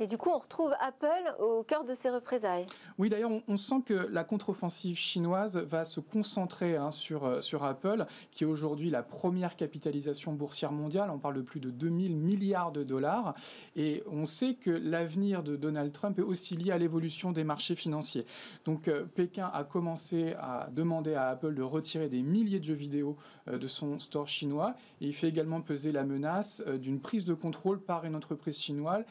Et 0.00 0.06
du 0.06 0.16
coup, 0.16 0.30
on 0.32 0.38
retrouve 0.38 0.72
Apple 0.80 1.34
au 1.40 1.64
cœur 1.64 1.84
de 1.84 1.94
ces 1.94 2.08
représailles. 2.08 2.66
Oui, 2.98 3.08
d'ailleurs, 3.08 3.30
on, 3.48 3.56
sent 3.56 3.82
que 3.84 4.06
la 4.10 4.22
contre-offensive 4.22 4.96
chinoise 4.96 5.56
va 5.56 5.84
se 5.84 5.98
concentrer 5.98 6.76
hein, 6.76 6.92
sur, 6.92 7.24
euh, 7.24 7.40
sur 7.40 7.64
Apple, 7.64 8.06
qui 8.30 8.44
est 8.44 8.46
aujourd'hui 8.46 8.90
la 8.90 9.02
première 9.02 9.56
capitalisation 9.56 10.32
boursière 10.32 10.70
mondiale. 10.70 11.10
On 11.10 11.18
parle 11.18 11.34
de 11.34 11.42
plus 11.42 11.58
de 11.58 11.70
2000 11.70 12.16
milliards 12.16 12.70
de 12.70 12.84
dollars. 12.84 13.34
Et 13.74 14.04
on 14.10 14.26
sait 14.26 14.54
que 14.54 14.70
l'avenir 14.70 15.42
de 15.42 15.56
Donald 15.56 15.92
Trump 15.92 16.18
est 16.18 16.22
aussi 16.22 16.56
lié 16.56 16.70
à 16.70 16.78
l'évolution 16.78 17.32
des 17.32 17.44
marchés 17.44 17.74
financiers. 17.74 18.24
Donc, 18.64 18.86
euh, 18.86 19.04
Pékin 19.04 19.50
a 19.52 19.64
commencé 19.64 20.34
à 20.38 20.68
demander 20.70 21.14
à 21.14 21.28
Apple 21.28 21.54
de 21.54 21.62
retirer 21.62 22.08
des 22.08 22.22
milliers 22.22 22.60
de 22.60 22.64
jeux 22.64 22.74
vidéo 22.74 23.16
euh, 23.48 23.58
de 23.58 23.66
son 23.66 23.98
store 23.98 24.28
chinois. 24.28 24.74
Et 25.00 25.06
il 25.06 25.12
fait 25.12 25.28
également 25.28 25.60
peser 25.60 25.90
la 25.90 26.04
menace 26.04 26.62
d'une 26.66 27.00
prise 27.00 27.24
de 27.24 27.34
contrôle 27.34 27.80
par 27.80 28.04
une 28.04 28.14
entreprise 28.14 28.58
chinoise 28.58 29.04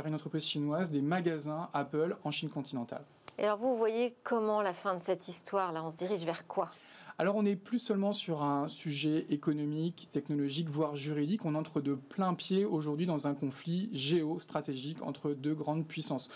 par 0.00 0.06
une 0.06 0.14
entreprise 0.14 0.46
chinoise 0.46 0.90
des 0.90 1.02
magasins 1.02 1.68
Apple 1.74 2.16
en 2.24 2.30
Chine 2.30 2.48
continentale. 2.48 3.04
Et 3.36 3.44
alors 3.44 3.58
vous 3.58 3.76
voyez 3.76 4.14
comment 4.24 4.62
la 4.62 4.72
fin 4.72 4.94
de 4.94 4.98
cette 4.98 5.28
histoire-là, 5.28 5.84
on 5.84 5.90
se 5.90 5.98
dirige 5.98 6.24
vers 6.24 6.46
quoi? 6.46 6.70
Alors 7.18 7.36
on 7.36 7.42
n'est 7.42 7.54
plus 7.54 7.78
seulement 7.78 8.14
sur 8.14 8.42
un 8.42 8.66
sujet 8.66 9.26
économique, 9.28 10.08
technologique, 10.10 10.70
voire 10.70 10.96
juridique, 10.96 11.44
on 11.44 11.54
entre 11.54 11.82
de 11.82 11.92
plein 11.92 12.32
pied 12.32 12.64
aujourd'hui 12.64 13.04
dans 13.04 13.26
un 13.26 13.34
conflit 13.34 13.90
géostratégique 13.92 15.02
entre 15.02 15.32
deux 15.32 15.54
grandes 15.54 15.86
puissances. 15.86 16.30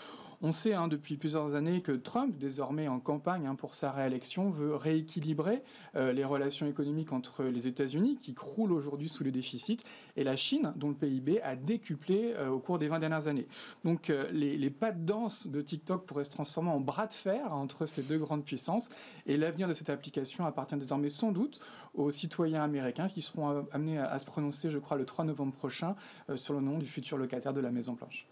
On 0.47 0.51
sait 0.51 0.75
hein, 0.75 0.87
depuis 0.87 1.17
plusieurs 1.17 1.55
années 1.55 1.81
que 1.81 1.91
Trump, 1.91 2.37
désormais 2.37 2.87
en 2.87 2.99
campagne 2.99 3.47
hein, 3.47 3.55
pour 3.55 3.73
sa 3.73 3.91
réélection, 3.91 4.51
veut 4.51 4.75
rééquilibrer 4.75 5.63
euh, 5.95 6.13
les 6.13 6.23
relations 6.23 6.67
économiques 6.67 7.13
entre 7.13 7.45
les 7.45 7.67
États-Unis, 7.67 8.19
qui 8.21 8.35
croulent 8.35 8.73
aujourd'hui 8.73 9.09
sous 9.09 9.23
le 9.23 9.31
déficit, 9.31 9.83
et 10.15 10.23
la 10.23 10.35
Chine, 10.35 10.71
dont 10.75 10.89
le 10.89 10.93
PIB 10.93 11.41
a 11.41 11.55
décuplé 11.55 12.35
euh, 12.35 12.49
au 12.49 12.59
cours 12.59 12.77
des 12.77 12.87
20 12.87 12.99
dernières 12.99 13.25
années. 13.25 13.47
Donc 13.85 14.11
euh, 14.11 14.29
les, 14.31 14.69
pas 14.69 14.91
de 14.91 15.03
danse 15.03 15.47
de 15.47 15.61
TikTok 15.63 16.05
pourraient 16.05 16.25
se 16.25 16.29
transformer 16.29 16.69
en 16.69 16.79
bras 16.79 17.07
de 17.07 17.13
fer 17.13 17.51
entre 17.51 17.87
ces 17.87 18.03
deux 18.03 18.19
grandes 18.19 18.45
puissances, 18.45 18.89
et 19.25 19.37
l'avenir 19.37 19.67
de 19.67 19.73
cette 19.73 19.89
application 19.89 20.45
appartient 20.45 20.77
désormais 20.77 21.09
sans 21.09 21.31
doute 21.31 21.59
aux 21.95 22.11
citoyens 22.11 22.61
américains 22.61 23.09
qui 23.09 23.21
seront 23.21 23.65
amenés 23.71 23.97
à, 23.97 24.19
se 24.19 24.25
prononcer, 24.25 24.69
je 24.69 24.77
crois, 24.77 24.95
le 24.95 25.05
3 25.05 25.25
novembre 25.25 25.53
prochain 25.53 25.95
sur 26.35 26.53
le 26.53 26.61
nom 26.61 26.77
du 26.77 26.85
futur 26.85 27.17
locataire 27.17 27.51
de 27.53 27.61
la 27.61 27.71
Maison 27.71 27.93
Blanche. 27.93 28.27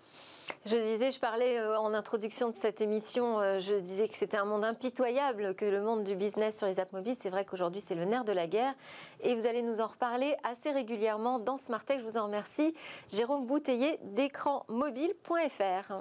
Je 0.65 0.75
disais, 0.75 1.11
je 1.11 1.19
parlais 1.19 1.57
euh, 1.59 1.77
en 1.79 1.93
introduction 1.93 2.49
de 2.49 2.53
cette 2.53 2.81
émission, 2.81 3.39
euh, 3.39 3.59
je 3.59 3.75
disais 3.75 4.07
que 4.07 4.15
c'était 4.15 4.37
un 4.37 4.45
monde 4.45 4.63
impitoyable, 4.63 5.55
que 5.55 5.65
le 5.65 5.81
monde 5.81 6.03
du 6.03 6.15
business 6.15 6.57
sur 6.57 6.67
les 6.67 6.79
apps 6.79 6.93
mobiles, 6.93 7.15
c'est 7.19 7.29
vrai 7.29 7.45
qu'aujourd'hui 7.45 7.81
c'est 7.81 7.95
le 7.95 8.05
nerf 8.05 8.23
de 8.23 8.31
la 8.31 8.47
guerre. 8.47 8.73
Et 9.21 9.35
vous 9.35 9.45
allez 9.45 9.61
nous 9.61 9.81
en 9.81 9.87
reparler 9.87 10.35
assez 10.43 10.71
régulièrement 10.71 11.39
dans 11.39 11.57
Smartech. 11.57 11.99
Je 11.99 12.05
vous 12.05 12.17
en 12.17 12.25
remercie. 12.25 12.73
Jérôme 13.11 13.45
Bouteiller 13.45 13.99
d'écranmobile.fr. 14.03 15.93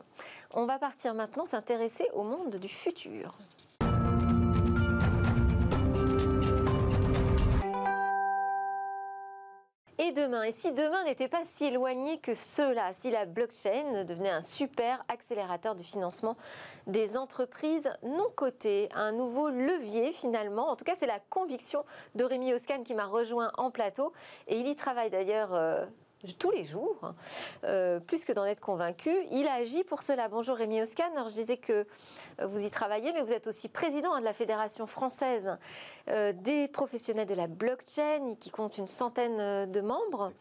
On 0.52 0.66
va 0.66 0.78
partir 0.78 1.14
maintenant 1.14 1.46
s'intéresser 1.46 2.08
au 2.14 2.22
monde 2.22 2.56
du 2.56 2.68
futur. 2.68 3.34
Et 10.02 10.10
demain. 10.10 10.42
Et 10.42 10.52
si 10.52 10.72
demain 10.72 11.04
n'était 11.04 11.28
pas 11.28 11.44
si 11.44 11.64
éloigné 11.66 12.18
que 12.18 12.34
cela, 12.34 12.92
si 12.92 13.10
la 13.10 13.24
blockchain 13.24 14.04
devenait 14.04 14.30
un 14.30 14.42
super 14.42 15.04
accélérateur 15.08 15.76
du 15.76 15.84
financement 15.84 16.36
des 16.88 17.16
entreprises 17.16 17.90
non 18.02 18.26
cotées, 18.34 18.88
un 18.94 19.12
nouveau 19.12 19.48
levier 19.48 20.12
finalement, 20.12 20.68
en 20.68 20.76
tout 20.76 20.84
cas 20.84 20.94
c'est 20.96 21.06
la 21.06 21.20
conviction 21.30 21.84
de 22.16 22.24
Rémi 22.24 22.52
Oscan 22.52 22.82
qui 22.82 22.94
m'a 22.94 23.06
rejoint 23.06 23.52
en 23.56 23.70
plateau 23.70 24.12
et 24.48 24.58
il 24.58 24.66
y 24.66 24.74
travaille 24.74 25.10
d'ailleurs 25.10 25.54
euh, 25.54 25.86
tous 26.38 26.50
les 26.50 26.64
jours, 26.64 26.96
hein. 27.02 27.14
euh, 27.64 27.98
plus 27.98 28.24
que 28.24 28.32
d'en 28.32 28.44
être 28.44 28.60
convaincu. 28.60 29.10
Il 29.30 29.46
a 29.48 29.54
agi 29.54 29.82
pour 29.82 30.02
cela. 30.02 30.28
Bonjour 30.28 30.56
Rémi 30.56 30.80
Oscan. 30.80 31.10
Alors 31.14 31.28
je 31.28 31.34
disais 31.34 31.56
que 31.56 31.84
euh, 32.40 32.46
vous 32.46 32.64
y 32.64 32.70
travaillez, 32.70 33.12
mais 33.12 33.22
vous 33.22 33.32
êtes 33.32 33.48
aussi 33.48 33.68
président 33.68 34.16
de 34.18 34.24
la 34.24 34.32
Fédération 34.32 34.86
française 34.86 35.58
euh, 36.08 36.32
des 36.32 36.68
professionnels 36.68 37.26
de 37.26 37.34
la 37.34 37.48
blockchain, 37.48 38.36
qui 38.38 38.50
compte 38.50 38.78
une 38.78 38.86
centaine 38.86 39.70
de 39.70 39.80
membres, 39.80 40.32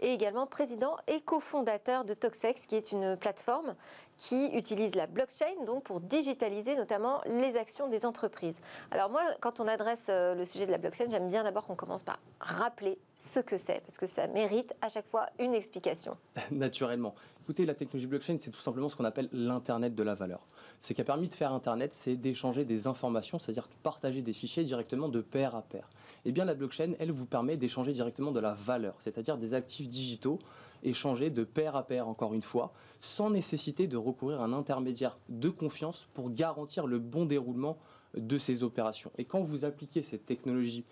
et 0.00 0.12
également 0.12 0.46
président 0.46 0.96
et 1.06 1.20
cofondateur 1.20 2.04
de 2.04 2.14
Toxex, 2.14 2.66
qui 2.66 2.74
est 2.74 2.90
une 2.90 3.16
plateforme 3.16 3.76
qui 4.20 4.48
utilise 4.48 4.96
la 4.96 5.06
blockchain 5.06 5.64
donc 5.64 5.84
pour 5.84 5.98
digitaliser 5.98 6.76
notamment 6.76 7.22
les 7.24 7.56
actions 7.56 7.88
des 7.88 8.04
entreprises. 8.04 8.60
Alors 8.90 9.08
moi, 9.08 9.22
quand 9.40 9.60
on 9.60 9.66
adresse 9.66 10.08
euh, 10.10 10.34
le 10.34 10.44
sujet 10.44 10.66
de 10.66 10.70
la 10.70 10.76
blockchain, 10.76 11.06
j'aime 11.08 11.28
bien 11.28 11.42
d'abord 11.42 11.66
qu'on 11.66 11.74
commence 11.74 12.02
par 12.02 12.18
rappeler 12.38 12.98
ce 13.16 13.40
que 13.40 13.56
c'est, 13.56 13.80
parce 13.80 13.96
que 13.96 14.06
ça 14.06 14.26
mérite 14.26 14.74
à 14.82 14.90
chaque 14.90 15.08
fois 15.08 15.30
une 15.38 15.54
explication. 15.54 16.18
Naturellement. 16.50 17.14
Écoutez, 17.50 17.66
la 17.66 17.74
technologie 17.74 18.06
blockchain, 18.06 18.36
c'est 18.38 18.52
tout 18.52 18.60
simplement 18.60 18.88
ce 18.88 18.94
qu'on 18.94 19.04
appelle 19.04 19.28
l'Internet 19.32 19.92
de 19.92 20.04
la 20.04 20.14
valeur. 20.14 20.46
Ce 20.80 20.92
qui 20.92 21.00
a 21.00 21.04
permis 21.04 21.26
de 21.26 21.34
faire 21.34 21.52
Internet, 21.52 21.92
c'est 21.92 22.14
d'échanger 22.14 22.64
des 22.64 22.86
informations, 22.86 23.40
c'est-à-dire 23.40 23.66
de 23.66 23.74
partager 23.82 24.22
des 24.22 24.32
fichiers 24.32 24.62
directement 24.62 25.08
de 25.08 25.20
pair 25.20 25.56
à 25.56 25.62
pair. 25.62 25.90
Eh 26.24 26.30
bien, 26.30 26.44
la 26.44 26.54
blockchain, 26.54 26.92
elle 27.00 27.10
vous 27.10 27.26
permet 27.26 27.56
d'échanger 27.56 27.92
directement 27.92 28.30
de 28.30 28.38
la 28.38 28.54
valeur, 28.54 28.94
c'est-à-dire 29.00 29.36
des 29.36 29.52
actifs 29.52 29.88
digitaux 29.88 30.38
échanger 30.84 31.28
de 31.28 31.42
pair 31.42 31.74
à 31.74 31.82
pair, 31.82 32.06
encore 32.06 32.34
une 32.34 32.42
fois, 32.42 32.72
sans 33.00 33.30
nécessité 33.30 33.88
de 33.88 33.96
recourir 33.96 34.42
à 34.42 34.44
un 34.44 34.52
intermédiaire 34.52 35.18
de 35.28 35.48
confiance 35.48 36.06
pour 36.14 36.30
garantir 36.30 36.86
le 36.86 37.00
bon 37.00 37.26
déroulement 37.26 37.78
de 38.14 38.38
ces 38.38 38.62
opérations. 38.62 39.10
Et 39.18 39.24
quand 39.24 39.42
vous 39.42 39.64
appliquez 39.64 40.02
cette 40.02 40.24
technologie 40.24 40.84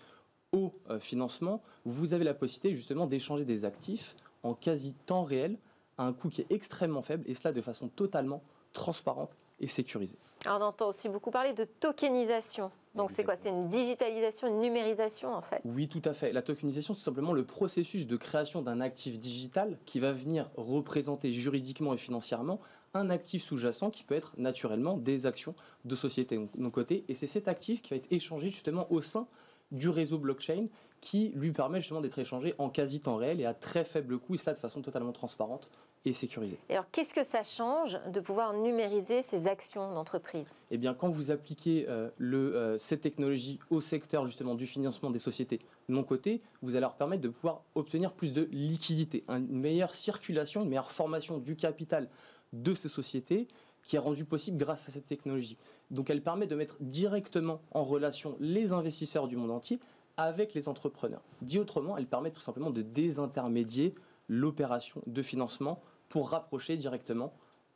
au 0.51 0.73
euh, 0.89 0.99
financement, 0.99 1.61
vous 1.85 2.13
avez 2.13 2.25
la 2.25 2.33
possibilité 2.33 2.75
justement 2.75 3.07
d'échanger 3.07 3.45
des 3.45 3.63
actifs 3.63 4.17
en 4.43 4.53
quasi 4.53 4.93
temps 5.05 5.23
réel 5.23 5.57
à 5.99 6.03
un 6.03 6.13
coût 6.13 6.29
qui 6.29 6.41
est 6.41 6.51
extrêmement 6.51 7.03
faible, 7.03 7.25
et 7.27 7.35
cela 7.35 7.51
de 7.51 7.61
façon 7.61 7.89
totalement 7.89 8.41
transparente 8.73 9.35
et 9.59 9.67
sécurisée. 9.67 10.17
Alors 10.45 10.61
on 10.61 10.65
entend 10.65 10.87
aussi 10.87 11.09
beaucoup 11.09 11.29
parler 11.29 11.53
de 11.53 11.65
tokenisation. 11.65 12.71
Donc 12.95 13.11
c'est 13.11 13.25
quoi? 13.25 13.35
C'est 13.35 13.49
une 13.49 13.67
digitalisation, 13.67 14.47
une 14.47 14.61
numérisation 14.61 15.33
en 15.33 15.41
fait? 15.41 15.61
Oui, 15.65 15.89
tout 15.89 16.01
à 16.05 16.13
fait. 16.13 16.31
La 16.31 16.41
tokenisation, 16.41 16.93
c'est 16.93 17.03
simplement 17.03 17.33
le 17.33 17.43
processus 17.43 18.07
de 18.07 18.15
création 18.15 18.61
d'un 18.61 18.79
actif 18.79 19.19
digital 19.19 19.77
qui 19.85 19.99
va 19.99 20.13
venir 20.13 20.49
représenter 20.55 21.33
juridiquement 21.33 21.93
et 21.93 21.97
financièrement 21.97 22.59
un 22.93 23.09
actif 23.09 23.43
sous-jacent 23.43 23.89
qui 23.91 24.03
peut 24.03 24.15
être 24.15 24.33
naturellement 24.37 24.97
des 24.97 25.25
actions 25.25 25.53
de 25.83 25.95
sociétés 25.95 26.39
non 26.57 26.71
cotées. 26.71 27.03
Et 27.09 27.13
c'est 27.13 27.27
cet 27.27 27.49
actif 27.49 27.81
qui 27.81 27.89
va 27.89 27.97
être 27.97 28.11
échangé 28.11 28.49
justement 28.49 28.87
au 28.91 29.01
sein 29.01 29.27
du 29.71 29.89
réseau 29.89 30.17
blockchain 30.17 30.67
qui 31.01 31.31
lui 31.35 31.51
permet 31.51 31.79
justement 31.79 32.01
d'être 32.01 32.19
échangé 32.19 32.53
en 32.57 32.69
quasi 32.69 32.99
temps 32.99 33.15
réel 33.15 33.39
et 33.39 33.45
à 33.45 33.53
très 33.53 33.83
faible 33.83 34.19
coût, 34.19 34.35
et 34.35 34.37
ça 34.37 34.53
de 34.53 34.59
façon 34.59 34.81
totalement 34.81 35.11
transparente 35.11 35.69
et 36.05 36.13
sécurisée. 36.13 36.57
Et 36.69 36.73
alors 36.73 36.85
qu'est-ce 36.91 37.13
que 37.13 37.23
ça 37.23 37.43
change 37.43 37.99
de 38.11 38.19
pouvoir 38.19 38.53
numériser 38.53 39.21
ces 39.21 39.47
actions 39.47 39.93
d'entreprise? 39.93 40.57
Eh 40.71 40.77
bien 40.77 40.93
quand 40.93 41.09
vous 41.09 41.31
appliquez 41.31 41.85
euh, 41.89 42.09
le, 42.17 42.55
euh, 42.55 42.79
cette 42.79 43.01
technologie 43.01 43.59
au 43.69 43.81
secteur 43.81 44.25
justement 44.25 44.55
du 44.55 44.65
financement 44.65 45.09
des 45.09 45.19
sociétés 45.19 45.59
non 45.87 46.03
cotées, 46.03 46.41
vous 46.61 46.71
allez 46.71 46.81
leur 46.81 46.95
permettre 46.95 47.21
de 47.21 47.29
pouvoir 47.29 47.63
obtenir 47.75 48.13
plus 48.13 48.33
de 48.33 48.47
liquidité, 48.51 49.23
une 49.27 49.47
meilleure 49.47 49.95
circulation, 49.95 50.63
une 50.63 50.69
meilleure 50.69 50.91
formation 50.91 51.37
du 51.37 51.55
capital 51.55 52.09
de 52.53 52.73
ces 52.73 52.89
sociétés 52.89 53.47
qui 53.83 53.95
est 53.95 53.99
rendue 53.99 54.25
possible 54.25 54.57
grâce 54.57 54.87
à 54.87 54.91
cette 54.91 55.07
technologie. 55.07 55.57
Donc 55.91 56.09
elle 56.09 56.21
permet 56.21 56.47
de 56.47 56.55
mettre 56.55 56.77
directement 56.79 57.61
en 57.71 57.83
relation 57.83 58.35
les 58.39 58.71
investisseurs 58.71 59.27
du 59.27 59.35
monde 59.35 59.51
entier 59.51 59.79
avec 60.17 60.53
les 60.53 60.67
entrepreneurs. 60.67 61.21
Dit 61.41 61.59
autrement, 61.59 61.97
elle 61.97 62.07
permet 62.07 62.31
tout 62.31 62.41
simplement 62.41 62.71
de 62.71 62.81
désintermédier 62.81 63.95
l'opération 64.27 65.01
de 65.07 65.21
financement 65.23 65.81
pour 66.09 66.29
rapprocher 66.29 66.77
directement 66.77 67.33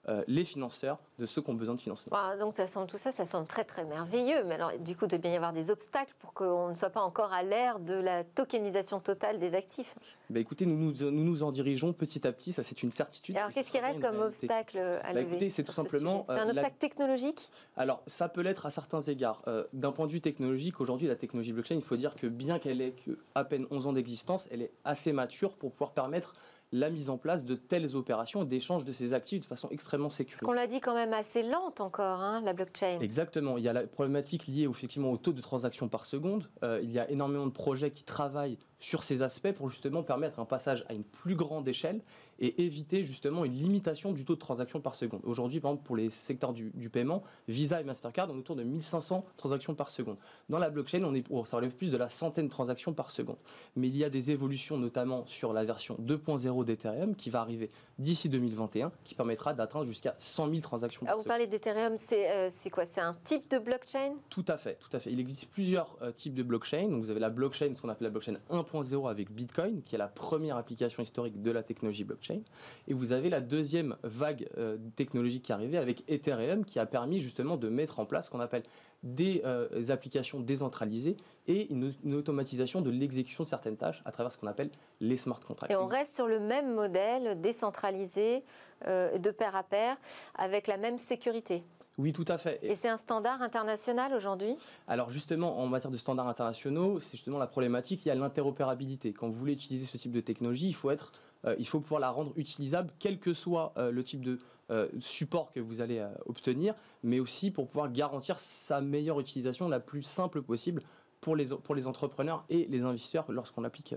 euh, 0.09 0.23
les 0.27 0.43
financeurs 0.43 0.99
de 1.17 1.25
ceux 1.25 1.41
qui 1.41 1.49
ont 1.49 1.53
besoin 1.53 1.75
de 1.75 1.81
financement. 1.81 2.17
donc 2.37 2.55
ça 2.55 2.67
semble, 2.67 2.87
tout 2.87 2.97
ça, 2.97 3.13
ça 3.13 3.25
semble 3.25 3.47
très 3.47 3.63
très 3.63 3.85
merveilleux. 3.85 4.43
Mais 4.45 4.55
alors 4.55 4.73
du 4.79 4.95
coup, 4.95 5.05
il 5.05 5.07
doit 5.07 5.17
bien 5.17 5.31
y 5.31 5.35
avoir 5.35 5.53
des 5.53 5.71
obstacles 5.71 6.13
pour 6.19 6.33
qu'on 6.33 6.69
ne 6.69 6.75
soit 6.75 6.89
pas 6.89 7.01
encore 7.01 7.31
à 7.31 7.41
l'ère 7.41 7.79
de 7.79 7.93
la 7.93 8.23
tokenisation 8.23 8.99
totale 8.99 9.39
des 9.39 9.55
actifs. 9.55 9.95
Bah, 10.29 10.39
écoutez, 10.39 10.65
nous 10.65 10.75
nous, 10.75 11.11
nous 11.11 11.43
en 11.43 11.51
dirigeons 11.51 11.93
petit 11.93 12.27
à 12.27 12.31
petit, 12.33 12.51
ça 12.51 12.63
c'est 12.63 12.83
une 12.83 12.91
certitude. 12.91 13.37
alors 13.37 13.51
qu'est-ce 13.51 13.71
qui 13.71 13.79
reste 13.79 14.01
comme 14.01 14.19
obstacle 14.19 14.77
à 14.77 15.13
bah, 15.13 15.21
lever 15.21 15.49
C'est 15.49 15.63
tout 15.63 15.71
simplement... 15.71 16.25
C'est 16.27 16.35
un 16.35 16.47
euh, 16.47 16.51
obstacle 16.51 16.77
technologique 16.79 17.49
Alors 17.77 18.03
ça 18.07 18.27
peut 18.27 18.41
l'être 18.41 18.65
à 18.65 18.71
certains 18.71 19.01
égards. 19.01 19.41
Euh, 19.47 19.63
d'un 19.73 19.91
point 19.91 20.07
de 20.07 20.11
vue 20.11 20.21
technologique, 20.21 20.81
aujourd'hui 20.81 21.07
la 21.07 21.15
technologie 21.15 21.53
blockchain, 21.53 21.75
il 21.75 21.81
faut 21.81 21.97
dire 21.97 22.15
que 22.15 22.27
bien 22.27 22.59
qu'elle 22.59 22.81
ait 22.81 22.95
à 23.35 23.43
peine 23.45 23.67
11 23.71 23.87
ans 23.87 23.93
d'existence, 23.93 24.47
elle 24.51 24.61
est 24.61 24.71
assez 24.83 25.13
mature 25.13 25.55
pour 25.55 25.71
pouvoir 25.71 25.91
permettre 25.91 26.35
la 26.73 26.89
mise 26.89 27.11
en 27.11 27.17
place 27.17 27.45
de 27.45 27.53
telles 27.55 27.95
opérations 27.95 28.43
d'échange 28.43 28.83
de 28.83 28.91
ces 28.91 29.13
actifs 29.13 29.41
de 29.41 29.45
façon 29.45 29.69
extrêmement 29.69 30.09
sécurisée. 30.09 30.39
Parce 30.39 30.47
qu'on 30.47 30.59
l'a 30.59 30.67
dit 30.67 30.81
quand 30.81 30.95
même 30.95 31.13
assez 31.13 31.43
lente 31.43 31.79
encore, 31.79 32.19
hein, 32.19 32.41
la 32.41 32.53
blockchain. 32.53 32.99
Exactement. 32.99 33.59
Il 33.59 33.63
y 33.63 33.69
a 33.69 33.73
la 33.73 33.83
problématique 33.83 34.47
liée 34.47 34.67
effectivement 34.67 35.11
au 35.11 35.17
taux 35.17 35.33
de 35.33 35.41
transaction 35.41 35.87
par 35.87 36.07
seconde. 36.07 36.49
Euh, 36.63 36.79
il 36.81 36.91
y 36.91 36.97
a 36.97 37.09
énormément 37.11 37.45
de 37.45 37.51
projets 37.51 37.91
qui 37.91 38.03
travaillent 38.03 38.57
sur 38.83 39.03
ces 39.03 39.21
aspects 39.21 39.53
pour 39.53 39.69
justement 39.69 40.03
permettre 40.03 40.39
un 40.39 40.45
passage 40.45 40.83
à 40.89 40.93
une 40.93 41.05
plus 41.05 41.35
grande 41.35 41.65
échelle 41.69 42.01
et 42.39 42.63
éviter 42.63 43.03
justement 43.03 43.45
une 43.45 43.53
limitation 43.53 44.11
du 44.11 44.25
taux 44.25 44.35
de 44.35 44.39
transaction 44.39 44.81
par 44.81 44.95
seconde. 44.95 45.21
Aujourd'hui, 45.23 45.61
par 45.61 45.71
exemple, 45.71 45.85
pour 45.85 45.95
les 45.95 46.09
secteurs 46.09 46.51
du, 46.51 46.89
paiement, 46.89 47.23
Visa 47.47 47.79
et 47.79 47.85
Mastercard, 47.85 48.29
on 48.29 48.35
est 48.35 48.39
autour 48.39 48.57
de 48.57 48.63
1500 48.63 49.23
transactions 49.37 49.73
par 49.73 49.89
seconde. 49.89 50.17
Dans 50.49 50.59
la 50.59 50.69
blockchain, 50.69 51.01
on 51.05 51.13
est, 51.13 51.23
ça 51.45 51.57
relève 51.57 51.71
plus 51.71 51.91
de 51.91 51.97
la 51.97 52.09
centaine 52.09 52.47
de 52.47 52.51
transactions 52.51 52.93
par 52.93 53.11
seconde. 53.11 53.37
Mais 53.77 53.87
il 53.87 53.95
y 53.95 54.03
a 54.03 54.09
des 54.09 54.31
évolutions, 54.31 54.77
notamment 54.77 55.25
sur 55.27 55.53
la 55.53 55.63
version 55.63 55.95
2.0 56.01 56.65
d'Ethereum, 56.65 57.15
qui 57.15 57.29
va 57.29 57.39
arriver 57.39 57.69
d'ici 57.99 58.27
2021, 58.27 58.91
qui 59.05 59.15
permettra 59.15 59.53
d'atteindre 59.53 59.85
jusqu'à 59.85 60.15
100 60.17 60.49
000 60.49 60.59
transactions 60.61 61.05
par 61.05 61.13
seconde. 61.13 61.23
Vous 61.23 61.29
parlez 61.29 61.47
d'Ethereum, 61.47 61.95
euh, 62.11 62.47
c'est 62.51 62.69
quoi? 62.69 62.85
C'est 62.85 63.01
un 63.01 63.15
type 63.23 63.49
de 63.49 63.59
blockchain? 63.59 64.15
Tout 64.29 64.45
à 64.49 64.57
fait, 64.57 64.77
tout 64.79 64.95
à 64.95 64.99
fait. 64.99 65.11
Il 65.11 65.19
existe 65.21 65.45
plusieurs 65.49 65.95
euh, 66.01 66.11
types 66.11 66.33
de 66.33 66.43
blockchain. 66.43 66.89
Donc 66.89 67.01
vous 67.01 67.11
avez 67.11 67.21
la 67.21 67.29
blockchain, 67.29 67.73
ce 67.75 67.81
qu'on 67.81 67.89
appelle 67.89 68.07
la 68.07 68.11
blockchain 68.11 68.35
1.0 68.51 68.72
avec 69.07 69.31
Bitcoin, 69.31 69.83
qui 69.83 69.95
est 69.95 69.97
la 69.97 70.07
première 70.07 70.57
application 70.57 71.03
historique 71.03 71.41
de 71.41 71.51
la 71.51 71.61
technologie 71.61 72.03
blockchain. 72.03 72.41
Et 72.87 72.93
vous 72.93 73.11
avez 73.11 73.29
la 73.29 73.39
deuxième 73.39 73.95
vague 74.03 74.47
euh, 74.57 74.77
technologique 74.95 75.43
qui 75.43 75.51
est 75.51 75.55
arrivée 75.55 75.77
avec 75.77 76.03
Ethereum, 76.09 76.65
qui 76.65 76.79
a 76.79 76.85
permis 76.85 77.21
justement 77.21 77.55
de 77.55 77.69
mettre 77.69 77.99
en 77.99 78.05
place 78.05 78.25
ce 78.25 78.31
qu'on 78.31 78.39
appelle 78.39 78.63
des 79.03 79.41
euh, 79.45 79.89
applications 79.89 80.39
décentralisées 80.39 81.17
et 81.47 81.71
une, 81.71 81.93
automatisation 82.13 82.81
de 82.81 82.89
l'exécution 82.89 83.43
de 83.43 83.49
certaines 83.49 83.77
tâches 83.77 84.01
à 84.05 84.11
travers 84.11 84.31
ce 84.31 84.37
qu'on 84.37 84.47
appelle 84.47 84.71
les 85.01 85.17
smart 85.17 85.39
contracts. 85.39 85.71
Et 85.71 85.75
on 85.75 85.87
reste 85.87 86.15
sur 86.15 86.27
le 86.27 86.39
même 86.39 86.73
modèle 86.73 87.39
décentralisé 87.41 88.43
euh, 88.87 89.17
de 89.17 89.31
pair 89.31 89.55
à 89.55 89.63
pair 89.63 89.97
avec 90.35 90.67
la 90.67 90.77
même 90.77 90.97
sécurité. 90.97 91.63
Oui, 91.99 92.11
tout 92.11 92.25
à 92.27 92.37
fait. 92.37 92.59
Et 92.63 92.75
c'est 92.75 92.89
un 92.89 92.97
standard 92.97 93.41
international 93.41 94.13
aujourd'hui? 94.13 94.55
Alors 94.87 95.11
justement, 95.11 95.59
en 95.59 95.67
matière 95.67 95.91
de 95.91 95.97
standards 95.97 96.27
internationaux, 96.27 96.99
c'est 96.99 97.17
justement 97.17 97.37
la 97.37 97.47
problématique, 97.47 98.05
il 98.05 98.07
y 98.07 98.11
a 98.11 98.15
l'interopérabilité. 98.15 99.13
Quand 99.13 99.27
vous 99.27 99.35
voulez 99.35 99.53
utiliser 99.53 99.85
ce 99.85 99.97
type 99.97 100.11
de 100.11 100.21
technologie, 100.21 100.67
il 100.67 100.73
faut 100.73 100.89
être 100.89 101.11
euh, 101.45 101.55
il 101.59 101.67
faut 101.67 101.79
pouvoir 101.79 101.99
la 101.99 102.09
rendre 102.09 102.33
utilisable, 102.35 102.91
quel 102.99 103.19
que 103.19 103.33
soit 103.33 103.73
euh, 103.77 103.91
le 103.91 104.03
type 104.03 104.21
de 104.21 104.39
euh, 104.71 104.87
support 104.99 105.51
que 105.51 105.59
vous 105.59 105.81
allez 105.81 106.05
obtenir, 106.25 106.73
mais 107.03 107.19
aussi 107.19 107.51
pour 107.51 107.67
pouvoir 107.67 107.91
garantir 107.91 108.39
sa 108.39 108.81
meilleure 108.81 109.19
utilisation 109.19 109.67
la 109.67 109.79
plus 109.79 110.03
simple 110.03 110.41
possible 110.41 110.81
pour 111.21 111.35
les, 111.35 111.47
pour 111.47 111.75
les 111.75 111.87
entrepreneurs 111.87 112.45
et 112.49 112.65
les 112.69 112.83
investisseurs 112.83 113.25
lorsqu'on 113.29 113.61
l'applique 113.61 113.95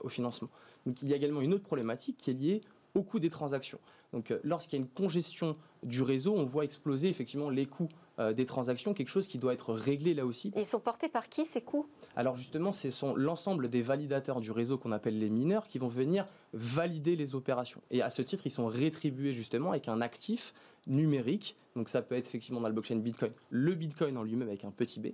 au 0.00 0.08
financement. 0.08 0.48
Donc 0.86 1.02
il 1.02 1.10
y 1.10 1.12
a 1.12 1.16
également 1.16 1.42
une 1.42 1.52
autre 1.52 1.64
problématique 1.64 2.16
qui 2.16 2.30
est 2.30 2.34
liée 2.34 2.60
au 2.94 3.02
coût 3.02 3.18
des 3.18 3.30
transactions. 3.30 3.78
Donc 4.12 4.32
lorsqu'il 4.44 4.78
y 4.78 4.82
a 4.82 4.84
une 4.84 4.90
congestion 4.90 5.56
du 5.82 6.02
réseau, 6.02 6.34
on 6.34 6.44
voit 6.44 6.64
exploser 6.64 7.08
effectivement 7.08 7.50
les 7.50 7.66
coûts 7.66 7.88
euh, 8.20 8.32
des 8.32 8.46
transactions, 8.46 8.94
quelque 8.94 9.08
chose 9.08 9.26
qui 9.26 9.38
doit 9.38 9.52
être 9.52 9.74
réglé 9.74 10.14
là 10.14 10.24
aussi. 10.24 10.52
Ils 10.56 10.64
sont 10.64 10.78
portés 10.78 11.08
par 11.08 11.28
qui 11.28 11.44
ces 11.44 11.60
coûts? 11.60 11.88
Alors 12.14 12.36
justement, 12.36 12.70
ce 12.70 12.92
sont 12.92 13.16
l'ensemble 13.16 13.68
des 13.68 13.82
validateurs 13.82 14.40
du 14.40 14.52
réseau 14.52 14.78
qu'on 14.78 14.92
appelle 14.92 15.18
les 15.18 15.30
mineurs 15.30 15.66
qui 15.66 15.78
vont 15.78 15.88
venir 15.88 16.26
valider 16.52 17.16
les 17.16 17.34
opérations. 17.34 17.80
Et 17.90 18.02
à 18.02 18.10
ce 18.10 18.22
titre, 18.22 18.46
ils 18.46 18.50
sont 18.50 18.66
rétribués 18.66 19.32
justement 19.32 19.70
avec 19.70 19.88
un 19.88 20.00
actif 20.00 20.54
numérique. 20.86 21.56
Donc 21.74 21.88
ça 21.88 22.02
peut 22.02 22.14
être 22.14 22.28
effectivement 22.28 22.60
dans 22.60 22.68
la 22.68 22.72
blockchain 22.72 22.96
Bitcoin, 22.96 23.32
le 23.50 23.74
Bitcoin 23.74 24.16
en 24.16 24.22
lui-même 24.22 24.46
avec 24.46 24.64
un 24.64 24.70
petit 24.70 25.00
b, 25.00 25.08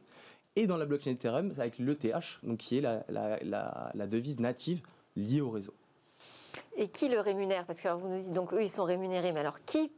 et 0.56 0.66
dans 0.66 0.76
la 0.76 0.84
blockchain 0.84 1.12
Ethereum 1.12 1.54
avec 1.56 1.78
l'ETH, 1.78 2.40
donc 2.42 2.58
qui 2.58 2.76
est 2.76 2.82
la, 2.82 3.02
la 3.94 4.06
devise 4.06 4.40
native 4.40 4.82
liée 5.16 5.40
au 5.40 5.48
réseau. 5.48 5.72
Et 6.76 6.88
qui 6.88 7.08
le 7.08 7.20
rémunère? 7.20 7.66
Parce 7.66 7.80
que 7.80 7.88
vous 7.88 8.08
nous 8.08 8.16
dites 8.16 8.32
donc 8.32 8.52
eux 8.52 8.62
ils 8.62 8.70
sont 8.70 8.84
rémunérés, 8.84 9.32
mais 9.32 9.40
alors 9.40 9.64
qui 9.64 9.90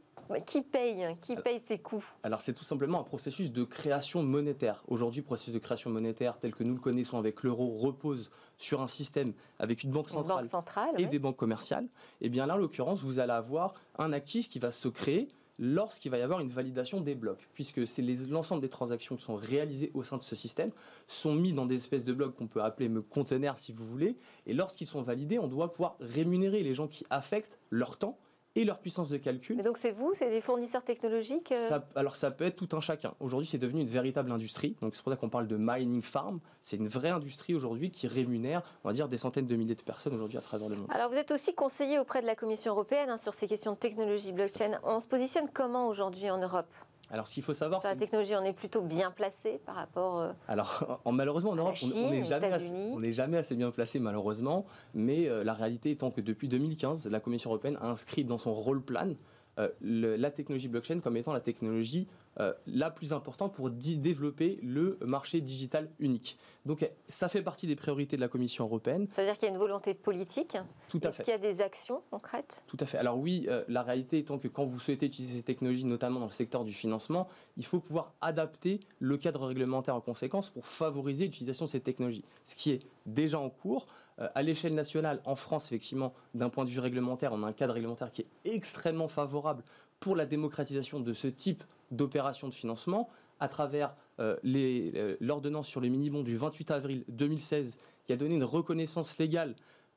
qui 0.45 0.61
paye 0.61 1.15
Qui 1.21 1.35
paye 1.35 1.59
ces 1.59 1.79
coûts? 1.79 2.03
Alors 2.23 2.41
c'est 2.41 2.53
tout 2.53 2.63
simplement 2.63 3.01
un 3.01 3.03
processus 3.03 3.51
de 3.51 3.63
création 3.63 4.23
monétaire. 4.23 4.83
Aujourd'hui, 4.87 5.21
le 5.21 5.25
processus 5.25 5.53
de 5.53 5.59
création 5.59 5.89
monétaire 5.89 6.37
tel 6.39 6.55
que 6.55 6.63
nous 6.63 6.73
le 6.73 6.79
connaissons 6.79 7.17
avec 7.17 7.43
l'euro 7.43 7.77
repose 7.77 8.31
sur 8.57 8.81
un 8.81 8.87
système 8.87 9.33
avec 9.59 9.83
une 9.83 9.91
banque 9.91 10.09
centrale, 10.09 10.93
et 10.97 11.05
des 11.07 11.19
banques 11.19 11.37
commerciales. 11.37 11.85
Et 12.21 12.27
eh 12.27 12.29
bien 12.29 12.45
là, 12.45 12.55
en 12.55 12.57
l'occurrence, 12.57 13.01
vous 13.01 13.19
allez 13.19 13.33
avoir 13.33 13.73
un 13.97 14.13
actif 14.13 14.47
qui 14.47 14.59
va 14.59 14.71
se 14.71 14.87
créer 14.87 15.27
lorsqu'il 15.59 16.11
va 16.11 16.17
y 16.17 16.21
avoir 16.21 16.39
une 16.39 16.49
validation 16.49 17.01
des 17.01 17.15
blocs, 17.15 17.47
puisque 17.53 17.81
l'ensemble 18.29 18.61
des 18.61 18.69
transactions 18.69 19.15
qui 19.15 19.23
sont 19.23 19.35
réalisées 19.35 19.91
au 19.93 20.03
sein 20.03 20.17
de 20.17 20.23
ce 20.23 20.35
système 20.35 20.71
sont 21.07 21.35
mis 21.35 21.53
dans 21.53 21.65
des 21.65 21.75
espèces 21.75 22.05
de 22.05 22.13
blocs 22.13 22.35
qu'on 22.35 22.47
peut 22.47 22.61
appeler 22.61 22.89
me 22.89 23.01
conteneurs 23.01 23.57
si 23.57 23.71
vous 23.71 23.85
voulez, 23.85 24.15
et 24.45 24.53
lorsqu'ils 24.53 24.87
sont 24.87 25.01
validés, 25.01 25.39
on 25.39 25.47
doit 25.47 25.71
pouvoir 25.71 25.95
rémunérer 25.99 26.63
les 26.63 26.73
gens 26.73 26.87
qui 26.87 27.05
affectent 27.09 27.59
leur 27.69 27.97
temps 27.97 28.17
et 28.55 28.65
leur 28.65 28.79
puissance 28.79 29.09
de 29.09 29.17
calcul. 29.17 29.55
Mais 29.55 29.63
donc 29.63 29.77
c'est 29.77 29.91
vous, 29.91 30.13
c'est 30.13 30.29
des 30.29 30.41
fournisseurs 30.41 30.83
technologiques 30.83 31.51
euh 31.51 31.79
Alors 31.95 32.15
ça 32.15 32.31
peut 32.31 32.45
être 32.45 32.55
tout 32.55 32.75
un 32.75 32.81
chacun. 32.81 33.13
Aujourd'hui 33.19 33.47
c'est 33.47 33.57
devenu 33.57 33.81
une 33.81 33.87
véritable 33.87 34.31
industrie, 34.31 34.75
donc 34.81 34.95
c'est 34.95 35.03
pour 35.03 35.11
ça 35.11 35.17
qu'on 35.17 35.29
parle 35.29 35.47
de 35.47 35.57
mining 35.57 36.01
farm. 36.01 36.39
C'est 36.61 36.77
une 36.77 36.87
vraie 36.87 37.09
industrie 37.09 37.55
aujourd'hui 37.55 37.89
qui 37.89 38.07
rémunère, 38.07 38.61
on 38.83 38.89
va 38.89 38.93
dire, 38.93 39.07
des 39.07 39.17
centaines 39.17 39.47
de 39.47 39.55
milliers 39.55 39.75
de 39.75 39.81
personnes 39.81 40.13
aujourd'hui 40.13 40.37
à 40.37 40.41
travers 40.41 40.69
le 40.69 40.75
monde. 40.75 40.87
Alors 40.89 41.09
vous 41.09 41.17
êtes 41.17 41.31
aussi 41.31 41.55
conseiller 41.55 41.99
auprès 41.99 42.21
de 42.21 42.27
la 42.27 42.35
Commission 42.35 42.71
européenne 42.71 43.09
hein, 43.09 43.17
sur 43.17 43.33
ces 43.33 43.47
questions 43.47 43.71
de 43.71 43.77
technologie 43.77 44.31
blockchain. 44.31 44.79
On 44.83 44.99
se 44.99 45.07
positionne 45.07 45.49
comment 45.51 45.87
aujourd'hui 45.87 46.29
en 46.29 46.37
Europe? 46.37 46.67
Alors, 47.11 47.27
ce 47.27 47.33
qu'il 47.33 47.43
faut 47.43 47.53
savoir, 47.53 47.81
sur 47.81 47.89
la 47.89 47.95
technologie, 47.95 48.33
on 48.35 48.43
est 48.43 48.53
plutôt 48.53 48.81
bien 48.81 49.11
placé 49.11 49.59
par 49.65 49.75
rapport. 49.75 50.19
Euh, 50.19 50.31
Alors, 50.47 50.99
en, 51.05 51.11
malheureusement, 51.11 51.51
en 51.51 51.55
Europe, 51.55 51.75
on 51.83 52.09
n'est 52.09 52.23
jamais, 52.23 52.51
assez, 52.51 53.11
jamais 53.11 53.37
assez 53.37 53.55
bien 53.55 53.71
placé, 53.71 53.99
malheureusement. 53.99 54.65
Mais 54.93 55.27
euh, 55.27 55.43
la 55.43 55.53
réalité 55.53 55.91
étant 55.91 56.11
que 56.11 56.21
depuis 56.21 56.47
2015, 56.47 57.07
la 57.07 57.19
Commission 57.19 57.51
européenne 57.51 57.77
a 57.81 57.87
inscrit 57.87 58.23
dans 58.23 58.37
son 58.37 58.53
rôle 58.53 58.81
plan 58.81 59.13
euh, 59.59 59.69
la 59.81 60.31
technologie 60.31 60.67
blockchain 60.67 60.99
comme 60.99 61.17
étant 61.17 61.33
la 61.33 61.41
technologie 61.41 62.07
euh, 62.39 62.53
la 62.65 62.89
plus 62.89 63.13
importante 63.13 63.53
pour 63.53 63.69
développer 63.69 64.59
le 64.63 64.97
marché 65.01 65.41
digital 65.41 65.91
unique. 65.99 66.39
Donc 66.65 66.89
ça 67.07 67.29
fait 67.29 67.43
partie 67.43 67.67
des 67.67 67.75
priorités 67.75 68.15
de 68.15 68.21
la 68.21 68.27
Commission 68.27 68.65
européenne. 68.65 69.07
Ça 69.13 69.21
veut 69.21 69.27
dire 69.27 69.37
qu'il 69.37 69.47
y 69.47 69.51
a 69.51 69.53
une 69.53 69.59
volonté 69.59 69.93
politique 69.93 70.57
Tout 70.89 70.99
à 71.03 71.11
fait. 71.11 71.21
Est-ce 71.21 71.23
qu'il 71.23 71.31
y 71.31 71.35
a 71.35 71.51
des 71.53 71.61
actions 71.61 72.01
concrètes? 72.09 72.63
Tout 72.65 72.77
à 72.79 72.87
fait. 72.87 72.97
Alors 72.97 73.19
oui, 73.19 73.45
euh, 73.49 73.63
la 73.67 73.83
réalité 73.83 74.17
étant 74.17 74.39
que 74.39 74.47
quand 74.47 74.65
vous 74.65 74.79
souhaitez 74.79 75.05
utiliser 75.05 75.35
ces 75.37 75.43
technologies, 75.43 75.85
notamment 75.85 76.19
dans 76.19 76.25
le 76.25 76.31
secteur 76.31 76.63
du 76.63 76.73
financement, 76.73 77.27
il 77.55 77.65
faut 77.65 77.79
pouvoir 77.79 78.13
adapter 78.21 78.79
le 78.97 79.17
cadre 79.17 79.45
réglementaire 79.45 79.95
en 79.95 80.01
conséquence 80.01 80.49
pour 80.49 80.65
favoriser 80.65 81.25
l'utilisation 81.25 81.65
de 81.65 81.69
ces 81.69 81.81
technologies. 81.81 82.25
Ce 82.45 82.55
qui 82.55 82.71
est 82.71 82.79
déjà 83.05 83.39
en 83.39 83.49
cours. 83.51 83.85
Euh, 84.19 84.27
à 84.35 84.41
l'échelle 84.41 84.73
nationale, 84.73 85.21
en 85.25 85.35
France, 85.35 85.65
effectivement, 85.65 86.13
d'un 86.33 86.49
point 86.49 86.65
de 86.65 86.69
vue 86.69 86.79
réglementaire, 86.79 87.33
on 87.33 87.43
a 87.43 87.47
un 87.47 87.53
cadre 87.53 87.73
réglementaire 87.73 88.11
qui 88.11 88.21
est 88.21 88.29
extrêmement 88.45 89.07
favorable 89.07 89.63
pour 89.99 90.15
la 90.15 90.25
démocratisation 90.25 90.99
de 90.99 91.13
ce 91.13 91.27
type 91.27 91.63
d'opérations 91.91 92.47
de 92.47 92.53
financement 92.53 93.09
à 93.39 93.47
travers 93.47 93.95
euh, 94.19 94.35
euh, 94.45 95.17
l'ordonnance 95.19 95.67
sur 95.67 95.81
les 95.81 95.89
mini-bons 95.89 96.23
du 96.23 96.37
28 96.37 96.71
avril 96.71 97.03
2016 97.09 97.77
qui 98.05 98.13
a 98.13 98.17
donné 98.17 98.35
une 98.35 98.43
reconnaissance 98.43 99.17
légale 99.17 99.55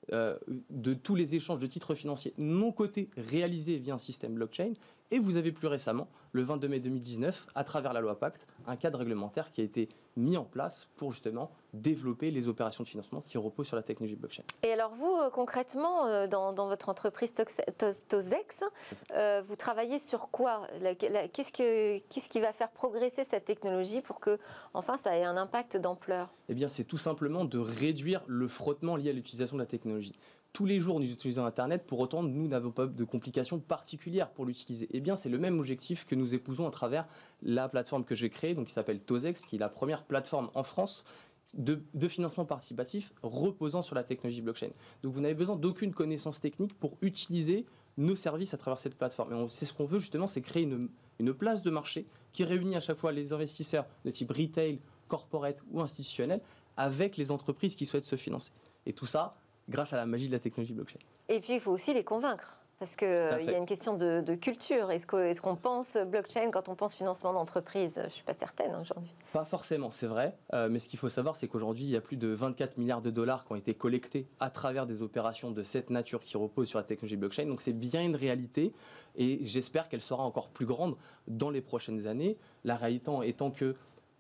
de 0.08 0.94
tous 0.94 1.16
les 1.16 1.34
échanges 1.34 1.58
de 1.58 1.66
titres 1.66 1.96
financiers 1.96 2.32
non 2.38 2.70
cotés 2.70 3.10
réalisés 3.16 3.76
via 3.76 3.94
un 3.94 3.98
système 3.98 4.34
blockchain. 4.34 4.74
Et 5.12 5.20
vous 5.20 5.36
avez 5.36 5.52
plus 5.52 5.68
récemment, 5.68 6.08
le 6.32 6.42
22 6.42 6.66
mai 6.66 6.80
2019, 6.80 7.46
à 7.54 7.62
travers 7.62 7.92
la 7.92 8.00
loi 8.00 8.18
Pacte, 8.18 8.48
un 8.66 8.74
cadre 8.74 8.98
réglementaire 8.98 9.52
qui 9.52 9.60
a 9.60 9.64
été 9.64 9.88
mis 10.16 10.36
en 10.36 10.44
place 10.44 10.88
pour 10.96 11.12
justement 11.12 11.52
développer 11.74 12.32
les 12.32 12.48
opérations 12.48 12.82
de 12.82 12.88
financement 12.88 13.20
qui 13.20 13.38
reposent 13.38 13.68
sur 13.68 13.76
la 13.76 13.84
technologie 13.84 14.16
blockchain. 14.16 14.42
Et 14.64 14.72
alors 14.72 14.92
vous, 14.94 15.14
euh, 15.14 15.30
concrètement, 15.30 16.06
euh, 16.06 16.26
dans, 16.26 16.52
votre 16.66 16.88
entreprise 16.88 17.34
Tozex, 18.08 18.64
vous 19.46 19.56
travaillez 19.56 20.00
sur 20.00 20.28
quoi? 20.30 20.66
Qu'est-ce 21.32 22.28
qui 22.28 22.40
va 22.40 22.52
faire 22.52 22.70
progresser 22.70 23.22
cette 23.22 23.44
technologie 23.44 24.00
pour 24.00 24.18
que, 24.18 24.38
enfin, 24.74 24.96
ça 24.96 25.16
ait 25.16 25.24
un 25.24 25.36
impact 25.36 25.76
d'ampleur? 25.76 26.30
Eh 26.48 26.54
bien, 26.54 26.66
c'est 26.66 26.84
tout 26.84 26.96
simplement 26.96 27.44
de 27.44 27.58
réduire 27.58 28.22
le 28.26 28.48
frottement 28.48 28.96
lié 28.96 29.10
à 29.10 29.12
l'utilisation 29.12 29.56
de 29.56 29.62
la 29.62 29.66
technologie 29.66 30.18
tous 30.56 30.64
les 30.64 30.80
jours 30.80 30.98
nous 31.00 31.12
utilisons 31.12 31.44
Internet, 31.44 31.84
pour 31.86 32.00
autant 32.00 32.22
nous 32.22 32.48
n'avons 32.48 32.70
pas 32.70 32.86
de 32.86 33.04
complications 33.04 33.58
particulières 33.58 34.30
pour 34.30 34.46
l'utiliser. 34.46 34.88
Eh 34.90 35.00
bien 35.00 35.14
c'est 35.14 35.28
le 35.28 35.36
même 35.36 35.58
objectif 35.58 36.06
que 36.06 36.14
nous 36.14 36.34
épousons 36.34 36.66
à 36.66 36.70
travers 36.70 37.06
la 37.42 37.68
plateforme 37.68 38.06
que 38.06 38.14
j'ai 38.14 38.30
créée, 38.30 38.54
donc 38.54 38.68
qui 38.68 38.72
s'appelle 38.72 39.00
Tozex, 39.00 39.44
qui 39.44 39.56
est 39.56 39.58
la 39.58 39.68
première 39.68 40.04
plateforme 40.04 40.48
en 40.54 40.62
France 40.62 41.04
de, 41.58 42.08
financement 42.08 42.46
participatif 42.46 43.12
reposant 43.22 43.82
sur 43.82 43.94
la 43.94 44.02
technologie 44.02 44.40
blockchain. 44.40 44.70
Donc 45.02 45.12
vous 45.12 45.20
n'avez 45.20 45.34
besoin 45.34 45.56
d'aucune 45.56 45.92
connaissance 45.92 46.40
technique 46.40 46.72
pour 46.72 46.96
utiliser 47.02 47.66
nos 47.98 48.16
services 48.16 48.54
à 48.54 48.56
travers 48.56 48.78
cette 48.78 48.94
plateforme. 48.94 49.34
Et 49.34 49.46
c'est 49.50 49.66
ce 49.66 49.74
qu'on 49.74 49.84
veut 49.84 49.98
justement, 49.98 50.26
c'est 50.26 50.40
créer 50.40 50.62
une, 50.62 50.88
une 51.18 51.34
place 51.34 51.64
de 51.64 51.70
marché 51.70 52.06
qui 52.32 52.44
réunit 52.44 52.76
à 52.76 52.80
chaque 52.80 52.96
fois 52.96 53.12
les 53.12 53.34
investisseurs 53.34 53.84
de 54.06 54.10
type 54.10 54.32
retail, 54.32 54.80
corporate 55.06 55.62
ou 55.70 55.82
institutionnel 55.82 56.40
avec 56.78 57.18
les 57.18 57.30
entreprises 57.30 57.74
qui 57.74 57.84
souhaitent 57.84 58.04
se 58.04 58.16
financer. 58.16 58.52
Et 58.86 58.94
tout 58.94 59.06
ça 59.06 59.36
grâce 59.68 59.92
à 59.92 59.96
la 59.96 60.06
magie 60.06 60.28
de 60.28 60.32
la 60.32 60.38
technologie 60.38 60.74
blockchain. 60.74 60.98
Et 61.28 61.40
puis, 61.40 61.54
il 61.54 61.60
faut 61.60 61.72
aussi 61.72 61.94
les 61.94 62.04
convaincre. 62.04 62.56
Parce 62.78 62.94
qu'il 62.94 63.08
euh, 63.08 63.40
y 63.40 63.54
a 63.54 63.56
une 63.56 63.64
question 63.64 63.96
de, 63.96 64.34
culture. 64.34 64.90
Est-ce 64.90 65.40
qu'on 65.40 65.56
pense 65.56 65.96
blockchain 65.96 66.50
quand 66.50 66.68
on 66.68 66.74
pense 66.74 66.94
financement 66.94 67.32
d'entreprise? 67.32 67.94
Je 67.96 68.04
ne 68.04 68.10
suis 68.10 68.22
pas 68.22 68.34
certaine 68.34 68.72
hein, 68.72 68.80
aujourd'hui. 68.82 69.10
Pas 69.32 69.46
forcément, 69.46 69.90
c'est 69.90 70.06
vrai. 70.06 70.36
Euh, 70.52 70.68
mais 70.70 70.78
ce 70.78 70.88
qu'il 70.88 70.98
faut 70.98 71.08
savoir, 71.08 71.36
c'est 71.36 71.48
qu'aujourd'hui, 71.48 71.84
il 71.84 71.90
y 71.90 71.96
a 71.96 72.02
plus 72.02 72.18
de 72.18 72.28
24 72.28 72.76
milliards 72.76 73.00
de 73.00 73.10
dollars 73.10 73.46
qui 73.46 73.52
ont 73.52 73.56
été 73.56 73.72
collectés 73.72 74.28
à 74.40 74.50
travers 74.50 74.86
des 74.86 75.00
opérations 75.00 75.50
de 75.50 75.62
cette 75.62 75.88
nature 75.88 76.20
qui 76.20 76.36
reposent 76.36 76.68
sur 76.68 76.78
la 76.78 76.84
technologie 76.84 77.16
blockchain. 77.16 77.46
Donc 77.46 77.62
c'est 77.62 77.72
bien 77.72 78.02
une 78.02 78.16
réalité 78.16 78.74
et 79.16 79.38
j'espère 79.42 79.88
qu'elle 79.88 80.02
sera 80.02 80.22
encore 80.22 80.50
plus 80.50 80.66
grande 80.66 80.96
dans 81.28 81.48
les 81.48 81.62
prochaines 81.62 82.06
années. 82.06 82.36
La 82.64 82.76
réalité 82.76 83.10
étant 83.24 83.50
que 83.50 83.74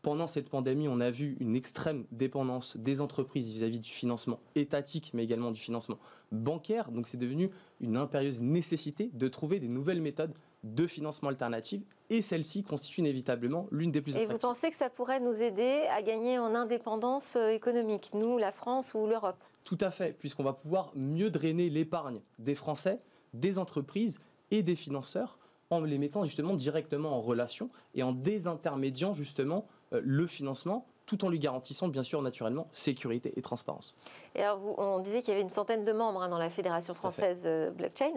pendant 0.06 0.28
cette 0.28 0.48
pandémie, 0.48 0.86
on 0.86 1.00
a 1.00 1.10
vu 1.10 1.36
une 1.40 1.56
extrême 1.56 2.04
dépendance 2.12 2.76
des 2.76 3.00
entreprises 3.00 3.52
vis-à-vis 3.52 3.80
du 3.80 3.90
financement 3.90 4.38
étatique, 4.54 5.10
mais 5.14 5.24
également 5.24 5.50
du 5.50 5.60
financement 5.60 5.98
bancaire. 6.30 6.92
Donc 6.92 7.08
c'est 7.08 7.16
devenu 7.16 7.50
une 7.80 7.96
impérieuse 7.96 8.40
nécessité 8.40 9.10
de 9.14 9.26
trouver 9.26 9.58
des 9.58 9.66
nouvelles 9.66 10.00
méthodes 10.00 10.32
de 10.62 10.86
financement 10.86 11.28
alternatives 11.28 11.82
et 12.08 12.22
celle-ci 12.22 12.62
constitue 12.62 13.00
inévitablement 13.00 13.66
l'une 13.72 13.90
des 13.90 14.00
plus 14.00 14.12
attractives. 14.12 14.30
Et 14.30 14.32
vous 14.32 14.38
pensez 14.38 14.70
que 14.70 14.76
ça 14.76 14.90
pourrait 14.90 15.18
nous 15.18 15.42
aider 15.42 15.88
à 15.90 16.02
gagner 16.02 16.38
en 16.38 16.54
indépendance 16.54 17.34
euh, 17.34 17.48
économique, 17.48 18.10
nous, 18.14 18.38
la 18.38 18.52
France 18.52 18.94
ou 18.94 19.08
l'Europe? 19.08 19.42
Tout 19.64 19.78
à 19.80 19.90
fait, 19.90 20.16
puisqu'on 20.16 20.44
va 20.44 20.52
pouvoir 20.52 20.92
mieux 20.94 21.30
drainer 21.30 21.68
l'épargne 21.68 22.20
des 22.38 22.54
Français, 22.54 23.00
des 23.34 23.58
entreprises 23.58 24.20
et 24.52 24.62
des 24.62 24.76
financeurs 24.76 25.36
en 25.70 25.80
les 25.80 25.98
mettant 25.98 26.24
justement 26.24 26.54
directement 26.54 27.16
en 27.16 27.20
relation 27.20 27.70
et 27.96 28.04
en 28.04 28.12
désintermédiant 28.12 29.14
justement 29.14 29.66
le 29.92 30.26
financement 30.26 30.86
tout 31.06 31.24
en 31.24 31.28
lui 31.28 31.38
garantissant, 31.38 31.88
bien 31.88 32.02
sûr, 32.02 32.20
naturellement, 32.20 32.68
sécurité 32.72 33.32
et 33.36 33.42
transparence. 33.42 33.94
Et 34.34 34.42
alors, 34.42 34.58
vous, 34.58 34.74
on 34.76 34.98
disait 34.98 35.20
qu'il 35.20 35.28
y 35.28 35.32
avait 35.32 35.42
une 35.42 35.50
centaine 35.50 35.84
de 35.84 35.92
membres 35.92 36.20
hein, 36.20 36.28
dans 36.28 36.38
la 36.38 36.50
Fédération 36.50 36.94
française 36.94 37.44
euh, 37.46 37.70
blockchain. 37.70 38.12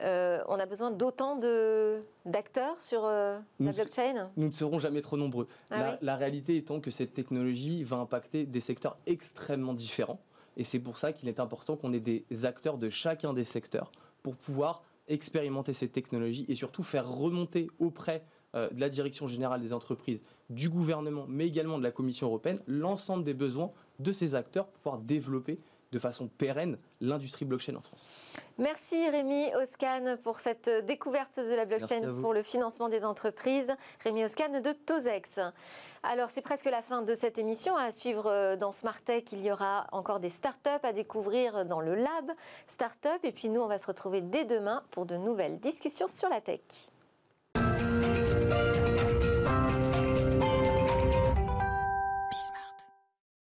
Euh, 0.00 0.42
on 0.48 0.58
a 0.58 0.66
besoin 0.66 0.90
d'autant 0.90 1.40
d'acteurs 2.26 2.78
sur 2.78 3.04
la 3.04 3.40
blockchain? 3.58 4.30
Nous 4.36 4.46
ne 4.46 4.52
serons 4.52 4.78
jamais 4.78 5.00
trop 5.00 5.16
nombreux. 5.16 5.48
Ah 5.70 5.96
la, 6.00 6.16
réalité 6.16 6.56
étant 6.56 6.80
que 6.80 6.90
cette 6.90 7.14
technologie 7.14 7.82
va 7.82 7.96
impacter 7.96 8.44
des 8.44 8.60
secteurs 8.60 8.96
extrêmement 9.06 9.72
différents. 9.72 10.20
Et 10.56 10.64
c'est 10.64 10.78
pour 10.78 10.98
ça 10.98 11.12
qu'il 11.12 11.28
est 11.28 11.40
important 11.40 11.76
qu'on 11.76 11.92
ait 11.92 12.00
des 12.00 12.44
acteurs 12.44 12.76
de 12.76 12.90
chacun 12.90 13.32
des 13.32 13.44
secteurs 13.44 13.90
pour 14.22 14.36
pouvoir 14.36 14.82
expérimenter 15.08 15.72
cette 15.72 15.92
technologie 15.92 16.44
et 16.48 16.54
surtout 16.54 16.82
faire 16.82 17.08
remonter 17.08 17.68
auprès 17.78 18.24
euh, 18.54 18.70
de 18.70 18.80
la 18.80 18.88
direction 18.88 19.26
générale 19.26 19.60
des 19.60 19.72
entreprises, 19.72 20.22
du 20.50 20.68
gouvernement, 20.68 21.26
mais 21.28 21.46
également 21.46 21.78
de 21.78 21.82
la 21.82 21.90
Commission 21.90 22.28
européenne, 22.28 22.60
l'ensemble 22.66 23.24
des 23.24 23.34
besoins 23.34 23.70
de 23.98 24.12
ces 24.12 24.34
acteurs 24.34 24.66
pour 24.66 24.80
pouvoir 24.80 25.02
développer 25.02 25.58
de 25.94 25.98
façon 26.00 26.26
pérenne 26.26 26.76
l'industrie 27.00 27.44
blockchain 27.44 27.76
en 27.76 27.80
France. 27.80 28.00
Merci 28.58 29.08
Rémi 29.08 29.46
Oscan 29.54 30.16
pour 30.22 30.40
cette 30.40 30.68
découverte 30.86 31.38
de 31.38 31.54
la 31.54 31.64
blockchain 31.64 32.20
pour 32.20 32.34
le 32.34 32.42
financement 32.42 32.88
des 32.88 33.04
entreprises. 33.04 33.72
Rémi 34.00 34.24
Oscan 34.24 34.60
de 34.60 34.72
Tozex. 34.72 35.38
Alors 36.02 36.30
c'est 36.30 36.42
presque 36.42 36.66
la 36.66 36.82
fin 36.82 37.02
de 37.02 37.14
cette 37.14 37.38
émission. 37.38 37.76
À 37.76 37.92
suivre 37.92 38.26
euh, 38.26 38.56
dans 38.56 38.72
Smart 38.72 39.00
Tech, 39.02 39.24
il 39.32 39.42
y 39.42 39.50
aura 39.50 39.86
encore 39.92 40.20
des 40.20 40.30
startups 40.30 40.68
à 40.82 40.92
découvrir 40.92 41.64
dans 41.64 41.80
le 41.80 41.94
lab 41.94 42.32
Startup. 42.66 43.18
Et 43.22 43.32
puis 43.32 43.48
nous, 43.48 43.60
on 43.60 43.68
va 43.68 43.78
se 43.78 43.86
retrouver 43.86 44.20
dès 44.20 44.44
demain 44.44 44.82
pour 44.90 45.06
de 45.06 45.16
nouvelles 45.16 45.58
discussions 45.60 46.08
sur 46.08 46.28
la 46.28 46.40
tech. 46.40 46.60